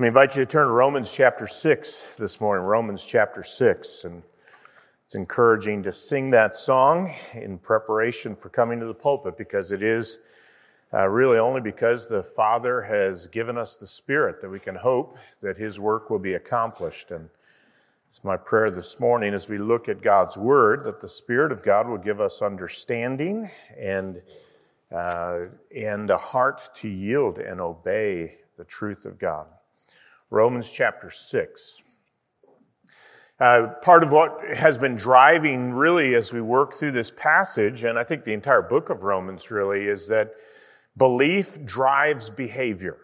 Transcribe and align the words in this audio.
I 0.00 0.06
invite 0.06 0.34
you 0.34 0.44
to 0.46 0.50
turn 0.50 0.68
to 0.68 0.72
Romans 0.72 1.14
chapter 1.14 1.46
6 1.46 2.16
this 2.16 2.40
morning, 2.40 2.64
Romans 2.64 3.04
chapter 3.04 3.42
6. 3.42 4.04
And 4.04 4.22
it's 5.04 5.14
encouraging 5.14 5.82
to 5.82 5.92
sing 5.92 6.30
that 6.30 6.56
song 6.56 7.14
in 7.34 7.58
preparation 7.58 8.34
for 8.34 8.48
coming 8.48 8.80
to 8.80 8.86
the 8.86 8.94
pulpit 8.94 9.36
because 9.36 9.70
it 9.70 9.82
is 9.82 10.18
uh, 10.94 11.06
really 11.08 11.38
only 11.38 11.60
because 11.60 12.08
the 12.08 12.22
Father 12.22 12.80
has 12.80 13.28
given 13.28 13.58
us 13.58 13.76
the 13.76 13.86
Spirit 13.86 14.40
that 14.40 14.48
we 14.48 14.58
can 14.58 14.74
hope 14.74 15.18
that 15.42 15.58
His 15.58 15.78
work 15.78 16.08
will 16.08 16.18
be 16.18 16.34
accomplished. 16.34 17.10
And 17.10 17.28
it's 18.08 18.24
my 18.24 18.38
prayer 18.38 18.70
this 18.70 18.98
morning 18.98 19.34
as 19.34 19.50
we 19.50 19.58
look 19.58 19.90
at 19.90 20.00
God's 20.00 20.38
Word 20.38 20.84
that 20.84 21.02
the 21.02 21.08
Spirit 21.08 21.52
of 21.52 21.62
God 21.62 21.86
will 21.86 21.98
give 21.98 22.18
us 22.18 22.40
understanding 22.40 23.50
and, 23.78 24.22
uh, 24.90 25.40
and 25.76 26.08
a 26.08 26.18
heart 26.18 26.70
to 26.76 26.88
yield 26.88 27.38
and 27.38 27.60
obey 27.60 28.38
the 28.56 28.64
truth 28.64 29.04
of 29.04 29.18
God. 29.18 29.46
Romans 30.32 30.72
chapter 30.72 31.10
6. 31.10 31.82
Uh, 33.38 33.66
part 33.82 34.02
of 34.02 34.10
what 34.12 34.42
has 34.56 34.78
been 34.78 34.96
driving 34.96 35.74
really 35.74 36.14
as 36.14 36.32
we 36.32 36.40
work 36.40 36.72
through 36.72 36.92
this 36.92 37.10
passage, 37.10 37.84
and 37.84 37.98
I 37.98 38.04
think 38.04 38.24
the 38.24 38.32
entire 38.32 38.62
book 38.62 38.88
of 38.88 39.02
Romans 39.02 39.50
really, 39.50 39.84
is 39.88 40.08
that 40.08 40.32
belief 40.96 41.62
drives 41.66 42.30
behavior. 42.30 42.96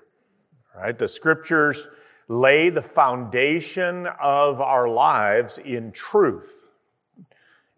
Right? 0.74 0.98
The 0.98 1.06
scriptures 1.06 1.91
lay 2.28 2.70
the 2.70 2.80
foundation 2.80 4.06
of 4.22 4.62
our 4.62 4.88
lives 4.88 5.58
in 5.58 5.92
truth. 5.92 6.70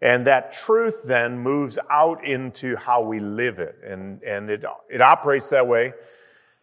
And 0.01 0.25
that 0.27 0.53
truth 0.53 1.01
then 1.03 1.37
moves 1.37 1.77
out 1.89 2.23
into 2.23 2.77
how 2.77 3.01
we 3.01 3.19
live 3.19 3.59
it. 3.59 3.75
And, 3.85 4.23
and 4.23 4.49
it, 4.49 4.63
it 4.89 5.01
operates 5.01 5.49
that 5.49 5.67
way 5.67 5.91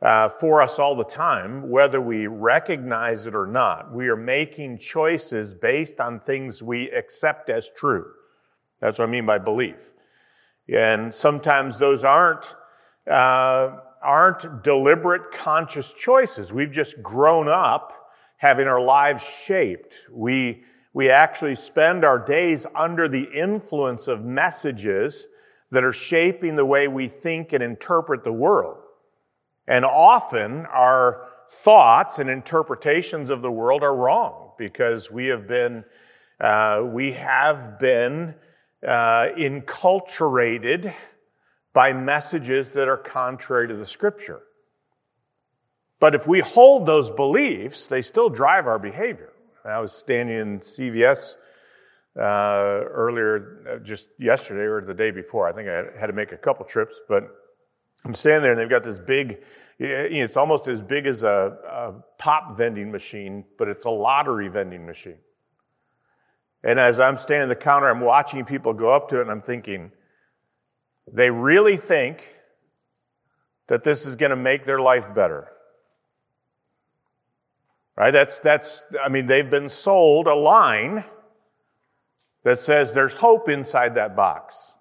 uh, 0.01 0.29
for 0.29 0.62
us 0.62 0.79
all 0.79 0.95
the 0.95 1.05
time, 1.05 1.69
whether 1.69 2.01
we 2.01 2.27
recognize 2.27 3.27
it 3.27 3.34
or 3.34 3.47
not. 3.47 3.93
We 3.93 4.09
are 4.09 4.16
making 4.16 4.79
choices 4.79 5.55
based 5.55 6.01
on 6.01 6.21
things 6.21 6.63
we 6.63 6.91
accept 6.91 7.51
as 7.51 7.71
true. 7.77 8.07
That's 8.80 8.99
what 8.99 9.09
I 9.09 9.10
mean 9.10 9.26
by 9.26 9.38
belief. 9.38 9.93
And 10.73 11.13
sometimes 11.13 11.79
those 11.79 12.04
aren't, 12.04 12.54
uh, 13.10 13.79
aren't 14.02 14.63
deliberate, 14.63 15.32
conscious 15.32 15.93
choices. 15.93 16.52
We've 16.52 16.71
just 16.71 17.02
grown 17.02 17.49
up 17.49 17.93
having 18.37 18.69
our 18.69 18.80
lives 18.80 19.24
shaped. 19.24 19.96
We, 20.13 20.63
we 20.93 21.10
actually 21.10 21.57
spend 21.57 22.04
our 22.04 22.24
days 22.24 22.66
under 22.76 23.09
the 23.09 23.24
influence 23.24 24.07
of 24.07 24.24
messages 24.24 25.26
that 25.73 25.82
are 25.82 25.93
shaping 25.93 26.54
the 26.54 26.65
way 26.65 26.87
we 26.87 27.09
think 27.09 27.52
and 27.52 27.65
interpret 27.65 28.23
the 28.23 28.32
world. 28.32 28.79
And 29.69 29.85
often 29.85 30.65
our 30.66 31.29
thoughts 31.51 32.19
and 32.19 32.30
interpretations 32.30 33.29
of 33.29 33.43
the 33.43 33.51
world 33.51 33.83
are 33.83 33.95
wrong 33.95 34.52
because 34.59 35.10
we 35.10 35.27
have 35.27 35.47
been, 35.47 35.85
uh, 36.41 36.83
we 36.85 37.13
have 37.13 37.79
been 37.79 38.35
uh, 38.83 39.27
enculturated 39.37 40.95
by 41.75 41.93
messages 41.93 42.73
that 42.73 42.88
are 42.88 42.97
contrary 42.97 43.69
to 43.69 43.77
the 43.77 43.85
scripture. 43.85 44.41
But 46.01 46.15
if 46.15 46.27
we 46.27 46.41
hold 46.41 46.87
those 46.87 47.10
beliefs, 47.10 47.88
they 47.88 48.03
still 48.03 48.30
drive 48.30 48.66
our 48.66 48.79
behavior. 48.79 49.32
I 49.66 49.80
was 49.80 49.93
standing 49.93 50.38
in 50.38 50.60
CVS 50.60 51.35
uh, 52.16 52.23
earlier, 52.23 53.65
uh, 53.71 53.85
just 53.85 54.09
yesterday 54.19 54.63
or 54.63 54.80
the 54.80 54.95
day 54.95 55.10
before. 55.10 55.47
I 55.47 55.53
think 55.53 55.69
I 55.69 55.99
had 56.01 56.07
to 56.07 56.15
make 56.15 56.32
a 56.32 56.38
couple 56.38 56.65
trips, 56.65 57.01
but 57.07 57.25
I'm 58.04 58.15
standing 58.15 58.43
there 58.43 58.52
and 58.52 58.60
they've 58.60 58.71
got 58.71 58.85
this 58.85 58.99
big, 58.99 59.43
it's 59.79 60.37
almost 60.37 60.68
as 60.68 60.80
big 60.80 61.07
as 61.07 61.23
a, 61.23 61.57
a 61.68 61.95
pop 62.18 62.57
vending 62.57 62.91
machine, 62.91 63.45
but 63.59 63.68
it's 63.68 63.85
a 63.85 63.91
lottery 63.91 64.49
vending 64.49 64.87
machine. 64.87 65.19
And 66.62 66.78
as 66.78 67.00
I'm 67.00 67.16
standing 67.16 67.50
at 67.50 67.59
the 67.59 67.65
counter, 67.65 67.88
I'm 67.88 68.00
watching 68.00 68.44
people 68.44 68.72
go 68.72 68.88
up 68.88 69.09
to 69.09 69.19
it 69.19 69.22
and 69.22 69.31
I'm 69.31 69.43
thinking, 69.43 69.93
they 71.12 71.31
really 71.31 71.76
think 71.76 72.34
that 73.69 73.84
this 73.84 74.06
is 74.06 74.16
going 74.16 74.30
to 74.30 74.36
make 74.36 74.65
their 74.65 74.80
life 74.80 75.15
better. 75.15 75.48
Right? 77.97 78.10
That's, 78.10 78.41
that's, 78.41 78.84
I 79.03 79.09
mean, 79.09 79.26
they've 79.26 79.48
been 79.48 79.69
sold 79.69 80.26
a 80.26 80.34
line 80.34 81.04
that 82.44 82.59
says 82.59 82.94
there's 82.94 83.15
hope 83.15 83.48
inside 83.48 83.97
that 83.97 84.16
box. 84.16 84.72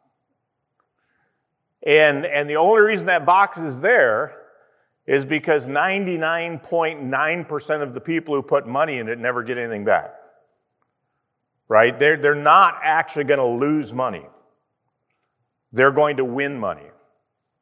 And, 1.85 2.25
and 2.25 2.49
the 2.49 2.55
only 2.57 2.81
reason 2.81 3.05
that 3.07 3.25
box 3.25 3.57
is 3.57 3.81
there 3.81 4.38
is 5.05 5.25
because 5.25 5.67
99.9% 5.67 7.81
of 7.81 7.93
the 7.93 8.01
people 8.01 8.35
who 8.35 8.43
put 8.43 8.67
money 8.67 8.97
in 8.97 9.07
it 9.07 9.17
never 9.19 9.41
get 9.43 9.57
anything 9.57 9.85
back. 9.85 10.13
Right? 11.69 11.97
They're, 11.97 12.17
they're 12.17 12.35
not 12.35 12.79
actually 12.81 13.23
going 13.25 13.39
to 13.39 13.45
lose 13.45 13.93
money. 13.93 14.25
They're 15.71 15.91
going 15.91 16.17
to 16.17 16.25
win 16.25 16.59
money. 16.59 16.87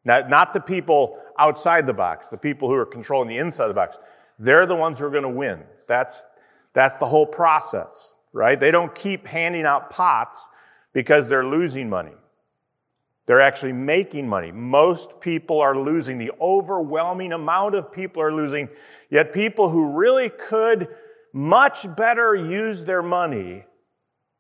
Not, 0.04 0.30
not 0.30 0.54
the 0.54 0.60
people 0.60 1.20
outside 1.38 1.88
the 1.88 1.94
box, 1.94 2.30
the 2.30 2.38
people 2.38 2.70
who 2.70 2.76
are 2.76 2.86
controlling 2.86 3.28
the 3.28 3.38
inside 3.38 3.66
of 3.66 3.70
the 3.70 3.76
box. 3.76 3.98
They're 4.40 4.66
the 4.66 4.76
ones 4.76 5.00
who 5.00 5.06
are 5.06 5.12
going 5.12 5.24
to 5.24 5.30
win. 5.30 5.64
That's, 5.88 6.26
that's 6.74 6.98
the 6.98 7.06
whole 7.06 7.26
process, 7.26 8.16
right? 8.34 8.60
They 8.60 8.72
don't 8.72 8.94
keep 8.94 9.28
handing 9.28 9.66
out 9.66 9.90
pots 9.90 10.50
because 10.94 11.30
they're 11.30 11.46
losing 11.46 11.90
money. 11.90 12.14
They're 13.26 13.42
actually 13.42 13.74
making 13.74 14.28
money. 14.28 14.52
Most 14.52 15.20
people 15.20 15.60
are 15.60 15.76
losing. 15.76 16.18
The 16.18 16.32
overwhelming 16.40 17.34
amount 17.34 17.74
of 17.74 17.92
people 17.92 18.22
are 18.22 18.32
losing. 18.32 18.70
Yet 19.10 19.34
people 19.34 19.70
who 19.70 19.88
really 19.88 20.30
could 20.30 20.90
much 21.34 21.88
better 21.96 22.36
use 22.36 22.84
their 22.84 23.02
money 23.02 23.66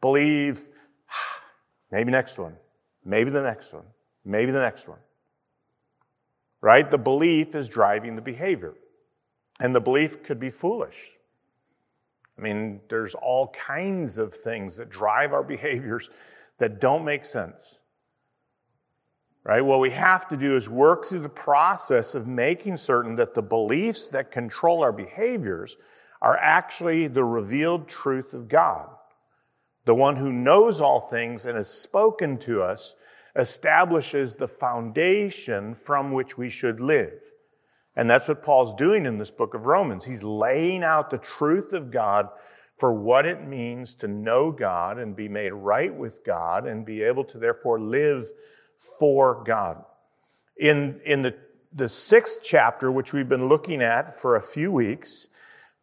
believe, 0.01 0.69
ah, 1.09 1.44
maybe 1.91 2.12
next 2.12 2.38
one, 2.38 2.56
maybe 3.03 3.31
the 3.31 3.41
next 3.41 3.73
one, 3.73 3.85
maybe 4.23 4.51
the 4.51 4.59
next 4.59 4.88
one. 4.88 5.00
Right? 6.62 6.90
The 6.90 6.97
belief 6.97 7.56
is 7.56 7.67
driving 7.67 8.16
the 8.16 8.22
behavior. 8.22 8.75
And 9.59 9.75
the 9.75 9.81
belief 9.81 10.22
could 10.22 10.40
be 10.40 10.50
foolish. 10.50 11.12
I 12.38 12.41
mean, 12.41 12.81
there's 12.90 13.16
all 13.16 13.47
kinds 13.47 14.17
of 14.17 14.34
things 14.34 14.75
that 14.75 14.90
drive 14.90 15.34
our 15.34 15.44
behaviors 15.56 16.12
that 16.59 16.79
don't 16.79 17.03
make 17.03 17.25
sense 17.25 17.79
right? 19.46 19.64
What 19.64 19.80
we 19.80 19.92
have 19.92 20.28
to 20.30 20.38
do 20.38 20.58
is 20.58 20.68
work 20.68 21.06
through 21.06 21.20
the 21.20 21.30
process 21.30 22.16
of 22.16 22.28
making 22.28 22.78
certain 22.78 23.16
that 23.18 23.36
the 23.36 23.44
beliefs 23.44 24.10
that 24.10 24.32
control 24.32 24.82
our 24.82 24.92
behaviors 24.92 25.78
are 26.22 26.38
actually 26.38 27.08
the 27.08 27.24
revealed 27.24 27.88
truth 27.88 28.34
of 28.34 28.48
God. 28.48 28.90
The 29.86 29.94
one 29.94 30.16
who 30.16 30.34
knows 30.34 30.82
all 30.82 31.00
things 31.00 31.46
and 31.46 31.56
has 31.56 31.70
spoken 31.70 32.40
to 32.40 32.64
us 32.64 32.96
establishes 33.36 34.34
the 34.34 34.48
foundation 34.48 35.76
from 35.76 36.12
which 36.12 36.38
we 36.38 36.50
should 36.50 36.80
live. 36.80 37.22
And 37.96 38.10
that's 38.10 38.28
what 38.28 38.42
Paul's 38.42 38.74
doing 38.74 39.06
in 39.06 39.20
this 39.20 39.30
book 39.30 39.54
of 39.54 39.68
Romans. 39.68 40.06
He's 40.06 40.24
laying 40.24 40.84
out 40.84 41.12
the 41.12 41.20
truth 41.20 41.72
of 41.72 41.92
God 41.92 42.30
for 42.78 42.94
what 42.94 43.26
it 43.26 43.48
means 43.48 43.94
to 43.96 44.08
know 44.08 44.52
God 44.52 44.98
and 44.98 45.16
be 45.16 45.30
made 45.30 45.54
right 45.54 45.94
with 45.94 46.24
God 46.26 46.66
and 46.66 46.86
be 46.86 47.04
able 47.04 47.24
to 47.26 47.38
therefore 47.38 47.80
live 47.80 48.30
for 49.00 49.44
God. 49.44 49.84
In, 50.58 51.00
in 51.06 51.22
the, 51.22 51.36
the 51.74 51.90
sixth 51.90 52.40
chapter, 52.44 52.91
which 52.91 53.13
we've 53.13 53.30
been 53.30 53.50
looking 53.50 53.81
at 53.81 54.19
for 54.19 54.36
a 54.36 54.41
few 54.41 54.72
weeks, 54.72 55.28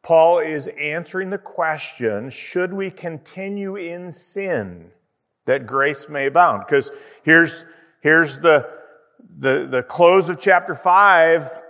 Paul 0.03 0.41
is 0.41 0.69
answering 0.79 1.31
the 1.31 1.39
question 1.39 2.29
should 2.31 2.73
we 2.73 2.91
continue 2.91 3.77
in 3.77 4.11
sin 4.11 4.91
that 5.45 5.67
grace 5.67 6.09
may 6.09 6.27
abound? 6.27 6.65
Because 6.67 6.91
here's, 7.23 7.65
here's 8.01 8.41
the, 8.41 8.69
the, 9.39 9.69
the 9.71 9.83
close 9.83 10.29
of 10.29 10.41
chapter 10.41 10.75
5 10.75 11.63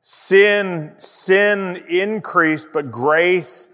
sin, 0.00 0.92
sin 0.98 1.82
increased, 1.88 2.68
but 2.72 2.90
grace 2.90 3.68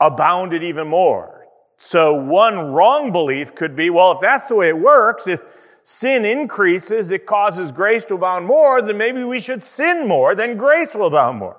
abounded 0.00 0.62
even 0.62 0.88
more. 0.88 1.46
So 1.76 2.14
one 2.14 2.72
wrong 2.72 3.12
belief 3.12 3.54
could 3.54 3.76
be, 3.76 3.90
well, 3.90 4.12
if 4.12 4.20
that's 4.20 4.46
the 4.46 4.56
way 4.56 4.68
it 4.68 4.78
works, 4.78 5.28
if, 5.28 5.42
sin 5.88 6.26
increases, 6.26 7.10
it 7.10 7.24
causes 7.24 7.72
grace 7.72 8.04
to 8.04 8.14
abound 8.14 8.44
more, 8.44 8.82
then 8.82 8.98
maybe 8.98 9.24
we 9.24 9.40
should 9.40 9.64
sin 9.64 10.06
more, 10.06 10.34
then 10.34 10.58
grace 10.58 10.94
will 10.94 11.06
abound 11.06 11.38
more. 11.38 11.56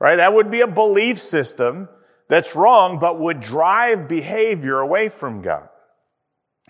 Right? 0.00 0.16
That 0.16 0.32
would 0.34 0.50
be 0.50 0.60
a 0.60 0.66
belief 0.66 1.18
system 1.18 1.88
that's 2.28 2.56
wrong, 2.56 2.98
but 2.98 3.20
would 3.20 3.38
drive 3.38 4.08
behavior 4.08 4.80
away 4.80 5.08
from 5.08 5.40
God. 5.40 5.68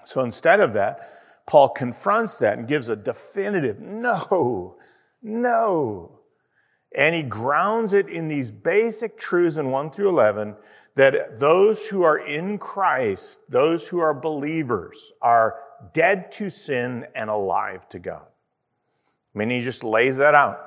So 0.04 0.22
instead 0.22 0.60
of 0.60 0.74
that, 0.74 1.08
Paul 1.46 1.70
confronts 1.70 2.36
that 2.38 2.58
and 2.58 2.68
gives 2.68 2.90
a 2.90 2.96
definitive 2.96 3.80
no, 3.80 4.76
no. 5.22 6.20
And 6.94 7.14
he 7.14 7.22
grounds 7.22 7.94
it 7.94 8.10
in 8.10 8.28
these 8.28 8.50
basic 8.50 9.16
truths 9.16 9.56
in 9.56 9.70
1 9.70 9.90
through 9.90 10.10
11 10.10 10.56
that 10.96 11.38
those 11.38 11.88
who 11.88 12.02
are 12.02 12.18
in 12.18 12.58
Christ, 12.58 13.40
those 13.48 13.88
who 13.88 14.00
are 14.00 14.14
believers, 14.14 15.12
are 15.22 15.56
dead 15.92 16.32
to 16.32 16.50
sin 16.50 17.06
and 17.14 17.30
alive 17.30 17.88
to 17.90 17.98
God. 17.98 18.26
I 19.34 19.38
mean, 19.38 19.50
he 19.50 19.60
just 19.60 19.84
lays 19.84 20.18
that 20.18 20.34
out. 20.34 20.60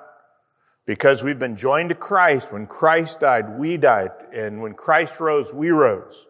Because 0.85 1.21
we've 1.21 1.39
been 1.39 1.57
joined 1.57 1.89
to 1.89 1.95
Christ. 1.95 2.53
When 2.53 2.65
Christ 2.65 3.19
died, 3.19 3.59
we 3.59 3.75
died. 3.75 4.11
And 4.33 4.61
when 4.61 4.73
Christ 4.73 5.19
rose, 5.19 5.53
we 5.53 5.69
rose. 5.69 6.27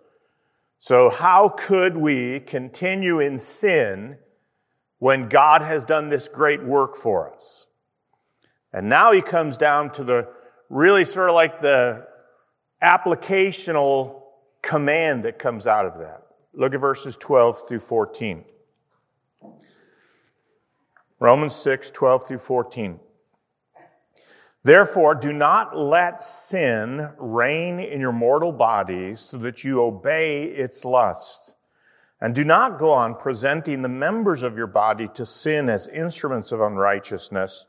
So 0.79 1.09
how 1.09 1.49
could 1.49 1.95
we 1.95 2.39
continue 2.39 3.19
in 3.19 3.37
sin 3.37 4.17
when 4.99 5.29
God 5.29 5.61
has 5.61 5.85
done 5.85 6.09
this 6.09 6.27
great 6.27 6.63
work 6.63 6.95
for 6.95 7.31
us? 7.33 7.67
And 8.73 8.89
now 8.89 9.11
he 9.11 9.21
comes 9.21 9.57
down 9.57 9.91
to 9.91 10.03
the 10.03 10.27
really 10.69 11.05
sort 11.05 11.29
of 11.29 11.35
like 11.35 11.61
the 11.61 12.07
applicational 12.81 14.21
command 14.61 15.23
that 15.25 15.39
comes 15.39 15.65
out 15.65 15.85
of 15.85 15.99
that. 15.99 16.23
Look 16.53 16.73
at 16.73 16.81
verses 16.81 17.15
12 17.17 17.67
through 17.67 17.79
14. 17.79 18.43
Romans 21.19 21.55
6, 21.55 21.89
12 21.91 22.27
through 22.27 22.37
14. 22.37 22.99
Therefore, 24.63 25.15
do 25.15 25.33
not 25.33 25.77
let 25.77 26.23
sin 26.23 27.09
reign 27.17 27.79
in 27.79 28.01
your 28.01 28.11
mortal 28.11 28.51
bodies 28.51 29.19
so 29.19 29.37
that 29.37 29.63
you 29.63 29.81
obey 29.81 30.43
its 30.43 30.83
lust. 30.83 31.53
And 32.19 32.35
do 32.35 32.43
not 32.43 32.79
go 32.79 32.91
on 32.91 33.15
presenting 33.15 33.81
the 33.81 33.89
members 33.89 34.43
of 34.43 34.57
your 34.57 34.67
body 34.67 35.07
to 35.15 35.25
sin 35.25 35.69
as 35.69 35.87
instruments 35.87 36.51
of 36.51 36.61
unrighteousness, 36.61 37.67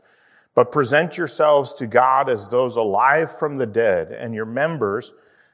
but 0.54 0.72
present 0.72 1.16
yourselves 1.16 1.72
to 1.74 1.86
God 1.86 2.28
as 2.28 2.48
those 2.48 2.76
alive 2.76 3.30
from 3.30 3.58
the 3.58 3.66
dead 3.66 4.10
and 4.10 4.34
your 4.34 4.46
members 4.46 5.12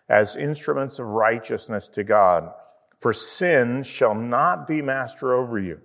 as 0.08 0.36
instruments 0.36 0.98
of 0.98 1.08
righteousness 1.08 1.88
to 1.88 2.04
God. 2.04 2.50
For 2.98 3.12
sin 3.12 3.82
shall 3.82 4.14
not 4.14 4.66
be 4.66 4.80
master 4.80 5.34
over 5.34 5.58
you, 5.58 5.80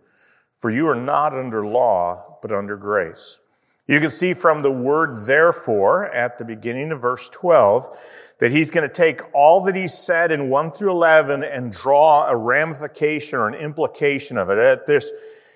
for 0.59 0.69
you 0.69 0.87
are 0.87 0.95
not 0.95 1.33
under 1.33 1.65
law, 1.65 2.37
but 2.41 2.51
under 2.51 2.77
grace. 2.77 3.39
You 3.87 3.99
can 3.99 4.11
see 4.11 4.35
from 4.35 4.61
the 4.61 4.71
word 4.71 5.25
therefore 5.25 6.13
at 6.13 6.37
the 6.37 6.45
beginning 6.45 6.91
of 6.91 7.01
verse 7.01 7.27
12 7.29 7.97
that 8.37 8.51
he's 8.51 8.69
going 8.69 8.87
to 8.87 8.93
take 8.93 9.21
all 9.33 9.61
that 9.63 9.75
he 9.75 9.87
said 9.87 10.31
in 10.31 10.49
1 10.49 10.71
through 10.71 10.91
11 10.91 11.43
and 11.43 11.71
draw 11.71 12.27
a 12.27 12.37
ramification 12.37 13.39
or 13.39 13.47
an 13.47 13.55
implication 13.55 14.37
of 14.37 14.49
it. 14.49 14.85
This, 14.85 15.11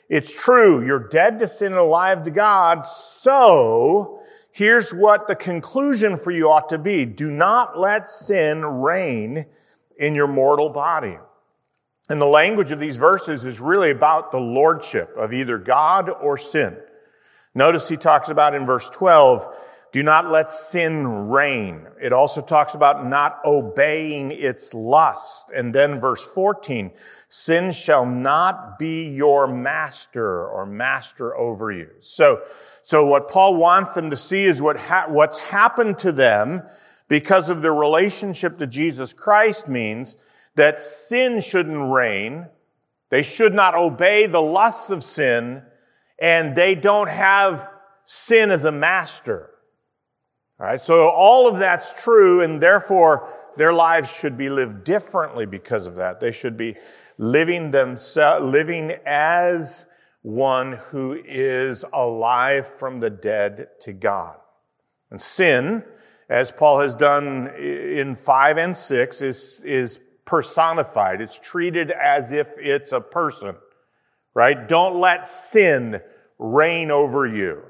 it's 0.10 0.34
true, 0.34 0.84
you're 0.86 1.08
dead 1.10 1.38
to 1.40 1.48
sin 1.48 1.74
and 1.74 1.80
alive 1.80 2.24
to 2.24 2.32
God, 2.32 2.86
so 2.86 4.22
here's 4.52 4.94
what 4.94 5.28
the 5.28 5.36
conclusion 5.36 6.18
for 6.18 6.32
you 6.32 6.50
ought 6.50 6.70
to 6.70 6.78
be. 6.78 7.06
Do 7.06 7.30
not 7.30 7.78
let 7.78 8.08
sin 8.08 8.66
reign 8.66 9.46
in 9.98 10.16
your 10.16 10.28
mortal 10.28 10.70
body. 10.70 11.18
And 12.10 12.20
the 12.22 12.26
language 12.26 12.72
of 12.72 12.80
these 12.80 12.98
verses 12.98 13.46
is 13.46 13.60
really 13.60 13.92
about 13.92 14.32
the 14.32 14.40
lordship 14.40 15.16
of 15.16 15.34
either 15.34 15.58
God 15.58 16.10
or 16.10 16.38
sin. 16.38 16.78
Notice 17.56 17.88
he 17.88 17.98
talks 17.98 18.30
about 18.30 18.56
in 18.56 18.66
verse 18.66 18.90
12, 18.90 19.48
do 19.94 20.02
not 20.02 20.32
let 20.32 20.50
sin 20.50 21.30
reign. 21.30 21.88
It 22.02 22.12
also 22.14 22.42
talks 22.42 22.74
about 22.74 23.06
not 23.06 23.40
obeying 23.46 24.32
its 24.32 24.74
lust. 24.74 25.52
And 25.52 25.74
then 25.74 26.02
verse 26.02 26.26
14, 26.26 26.92
sin 27.30 27.72
shall 27.72 28.06
not 28.06 28.80
be 28.80 29.10
your 29.10 29.46
master 29.46 30.48
or 30.48 30.66
master 30.66 31.38
over 31.38 31.72
you. 31.72 31.90
So, 32.00 32.42
so 32.82 33.06
what 33.06 33.30
Paul 33.30 33.56
wants 33.56 33.94
them 33.94 34.10
to 34.10 34.18
see 34.18 34.46
is 34.46 34.64
what 34.64 34.78
ha- 34.78 35.06
what's 35.10 35.38
happened 35.38 36.00
to 36.00 36.12
them 36.12 36.64
because 37.08 37.52
of 37.52 37.62
their 37.62 37.76
relationship 37.76 38.58
to 38.58 38.66
Jesus 38.66 39.14
Christ 39.14 39.70
means 39.70 40.18
that 40.56 40.80
sin 40.80 41.42
shouldn't 41.42 41.92
reign. 41.92 42.48
They 43.10 43.24
should 43.24 43.54
not 43.54 43.76
obey 43.76 44.28
the 44.28 44.42
lusts 44.42 44.90
of 44.90 45.04
sin 45.04 45.64
and 46.20 46.56
they 46.56 46.76
don't 46.76 47.10
have 47.10 47.70
sin 48.06 48.52
as 48.52 48.66
a 48.66 48.72
master. 48.72 49.50
All 50.60 50.68
right. 50.68 50.82
So 50.82 51.10
all 51.10 51.48
of 51.48 51.60
that's 51.60 52.02
true 52.04 52.42
and 52.42 52.62
therefore 52.62 53.30
their 53.58 53.74
lives 53.74 54.16
should 54.16 54.38
be 54.38 54.50
lived 54.50 54.84
differently 54.84 55.46
because 55.46 55.86
of 55.86 55.98
that. 55.98 56.20
They 56.20 56.32
should 56.32 56.58
be 56.58 56.76
living 57.18 57.72
themselves, 57.72 58.44
living 58.46 58.94
as 59.06 59.86
one 60.22 60.74
who 60.74 61.22
is 61.26 61.86
alive 61.94 62.68
from 62.80 63.00
the 63.00 63.10
dead 63.10 63.68
to 63.82 63.94
God. 63.94 64.38
And 65.12 65.22
sin, 65.22 65.84
as 66.30 66.52
Paul 66.52 66.80
has 66.80 66.96
done 66.96 67.48
in 67.56 68.16
five 68.16 68.58
and 68.58 68.76
six, 68.76 69.22
is, 69.22 69.60
is 69.64 70.00
personified. 70.26 71.22
It's 71.22 71.40
treated 71.40 71.92
as 71.92 72.32
if 72.32 72.48
it's 72.58 72.92
a 72.92 73.02
person, 73.02 73.56
right? 74.34 74.68
Don't 74.68 74.96
let 74.96 75.28
sin 75.28 76.02
reign 76.40 76.92
over 76.92 77.26
you. 77.26 77.64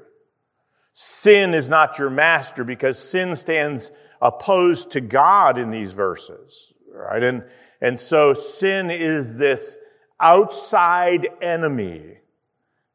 Sin 0.92 1.54
is 1.54 1.68
not 1.68 1.98
your 1.98 2.10
master 2.10 2.62
because 2.62 2.98
sin 2.98 3.34
stands 3.34 3.90
opposed 4.22 4.92
to 4.92 5.00
God 5.00 5.58
in 5.58 5.70
these 5.70 5.92
verses, 5.92 6.72
right? 6.92 7.22
And, 7.22 7.44
and 7.80 7.98
so 7.98 8.32
sin 8.32 8.90
is 8.90 9.36
this 9.36 9.76
outside 10.20 11.28
enemy 11.42 12.18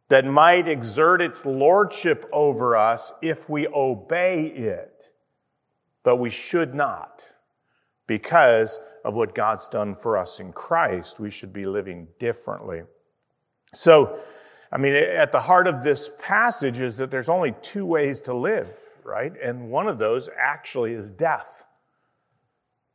that 0.07 0.25
might 0.25 0.67
exert 0.67 1.21
its 1.21 1.45
lordship 1.45 2.27
over 2.31 2.75
us 2.75 3.11
if 3.21 3.49
we 3.49 3.67
obey 3.67 4.45
it, 4.47 5.11
but 6.03 6.15
we 6.15 6.29
should 6.29 6.73
not 6.73 7.29
because 8.09 8.79
of 9.05 9.15
what 9.15 9.35
God's 9.35 9.67
done 9.67 9.95
for 9.95 10.17
us 10.17 10.39
in 10.39 10.51
Christ. 10.53 11.19
We 11.19 11.31
should 11.31 11.53
be 11.53 11.65
living 11.65 12.07
differently. 12.19 12.83
So, 13.73 14.19
I 14.71 14.77
mean, 14.77 14.93
at 14.93 15.31
the 15.31 15.39
heart 15.39 15.67
of 15.67 15.83
this 15.83 16.09
passage 16.19 16.79
is 16.79 16.97
that 16.97 17.11
there's 17.11 17.29
only 17.29 17.55
two 17.61 17.85
ways 17.85 18.21
to 18.21 18.33
live, 18.33 18.75
right? 19.03 19.33
And 19.41 19.69
one 19.69 19.87
of 19.87 19.97
those 19.97 20.29
actually 20.37 20.93
is 20.93 21.09
death. 21.09 21.63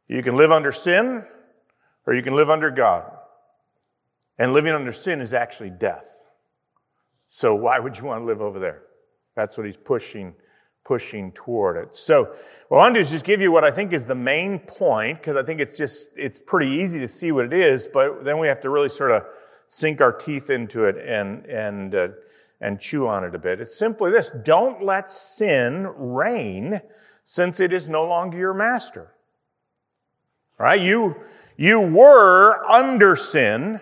You 0.09 0.23
can 0.23 0.37
live 0.37 0.53
under 0.53 0.73
sin 0.73 1.25
or 2.07 2.15
you 2.15 2.23
can 2.23 2.35
live 2.35 2.51
under 2.51 2.71
God. 2.71 3.11
And 4.39 4.53
living 4.53 4.73
under 4.73 4.93
sin 4.93 5.21
is 5.21 5.33
actually 5.33 5.71
death. 5.71 6.27
So 7.29 7.55
why 7.55 7.79
would 7.79 7.99
you 7.99 8.05
want 8.05 8.23
to 8.23 8.27
live 8.27 8.43
over 8.43 8.59
there? 8.59 8.83
That's 9.37 9.57
what 9.57 9.67
he's 9.67 9.77
pushing, 9.77 10.35
pushing 10.85 11.33
toward 11.33 11.77
it. 11.77 11.97
So 11.97 12.35
what 12.69 12.79
I 12.79 12.81
want 12.81 12.95
to 12.95 12.99
do 12.99 13.03
is 13.03 13.11
just 13.11 13.25
give 13.25 13.41
you 13.41 13.51
what 13.51 13.65
I 13.65 13.71
think 13.71 13.93
is 13.93 14.05
the 14.07 14.15
main 14.15 14.59
point, 14.59 15.19
because 15.19 15.37
I 15.37 15.43
think 15.43 15.61
it's 15.61 15.79
just, 15.79 16.11
it's 16.17 16.39
pretty 16.39 16.71
easy 16.71 17.01
to 17.01 17.09
see 17.09 17.33
what 17.33 17.47
it 17.47 17.53
is, 17.55 17.87
but 17.87 18.25
then 18.25 18.39
we 18.39 18.49
have 18.49 18.61
to 18.61 18.71
really 18.71 18.91
sort 18.91 19.11
of 19.11 19.25
sink 19.67 20.01
our 20.01 20.13
teeth 20.13 20.51
into 20.51 20.85
it 20.85 20.97
and, 20.99 21.47
and, 21.47 21.95
uh, 21.95 22.09
and 22.61 22.79
chew 22.79 23.09
on 23.09 23.25
it 23.25 23.35
a 23.35 23.39
bit. 23.39 23.61
It's 23.61 23.77
simply 23.77 24.11
this. 24.11 24.31
Don't 24.45 24.85
let 24.85 25.09
sin 25.09 25.87
reign 25.97 26.81
since 27.25 27.61
it 27.61 27.73
is 27.73 27.89
no 27.89 28.05
longer 28.05 28.39
your 28.39 28.55
master. 28.55 29.13
Right? 30.59 30.81
You, 30.81 31.17
you 31.57 31.81
were 31.81 32.65
under 32.71 33.17
sin. 33.17 33.81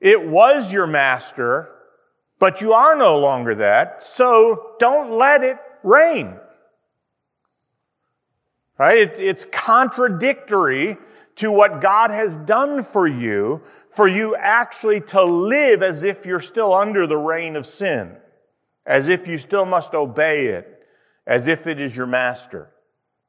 It 0.00 0.28
was 0.28 0.72
your 0.72 0.86
master, 0.86 1.70
but 2.38 2.60
you 2.60 2.72
are 2.72 2.96
no 2.96 3.18
longer 3.18 3.54
that. 3.56 4.02
So 4.02 4.74
don't 4.78 5.10
let 5.12 5.42
it 5.42 5.58
reign. 5.82 6.36
Right? 8.78 8.98
It, 8.98 9.16
it's 9.18 9.44
contradictory 9.44 10.96
to 11.36 11.52
what 11.52 11.80
God 11.80 12.10
has 12.10 12.36
done 12.36 12.82
for 12.82 13.06
you, 13.06 13.62
for 13.90 14.08
you 14.08 14.36
actually 14.36 15.00
to 15.00 15.24
live 15.24 15.82
as 15.82 16.04
if 16.04 16.26
you're 16.26 16.40
still 16.40 16.72
under 16.72 17.06
the 17.06 17.16
reign 17.16 17.56
of 17.56 17.64
sin, 17.66 18.16
as 18.86 19.08
if 19.08 19.28
you 19.28 19.38
still 19.38 19.64
must 19.64 19.94
obey 19.94 20.46
it, 20.46 20.82
as 21.26 21.48
if 21.48 21.66
it 21.66 21.80
is 21.80 21.96
your 21.96 22.06
master. 22.06 22.72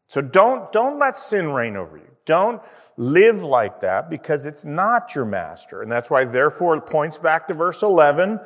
So 0.07 0.21
don't, 0.21 0.71
don't 0.71 0.97
let 0.97 1.17
sin 1.17 1.49
reign 1.49 1.77
over 1.77 1.97
you. 1.97 2.09
Don't 2.25 2.61
live 2.97 3.43
like 3.43 3.81
that 3.81 4.09
because 4.09 4.45
it's 4.45 4.65
not 4.65 5.13
your 5.13 5.25
master. 5.25 5.81
And 5.81 5.91
that's 5.91 6.09
why 6.09 6.25
therefore 6.25 6.77
it 6.77 6.87
points 6.87 7.19
back 7.19 7.47
to 7.47 7.53
verse 7.53 7.83
11, 7.83 8.39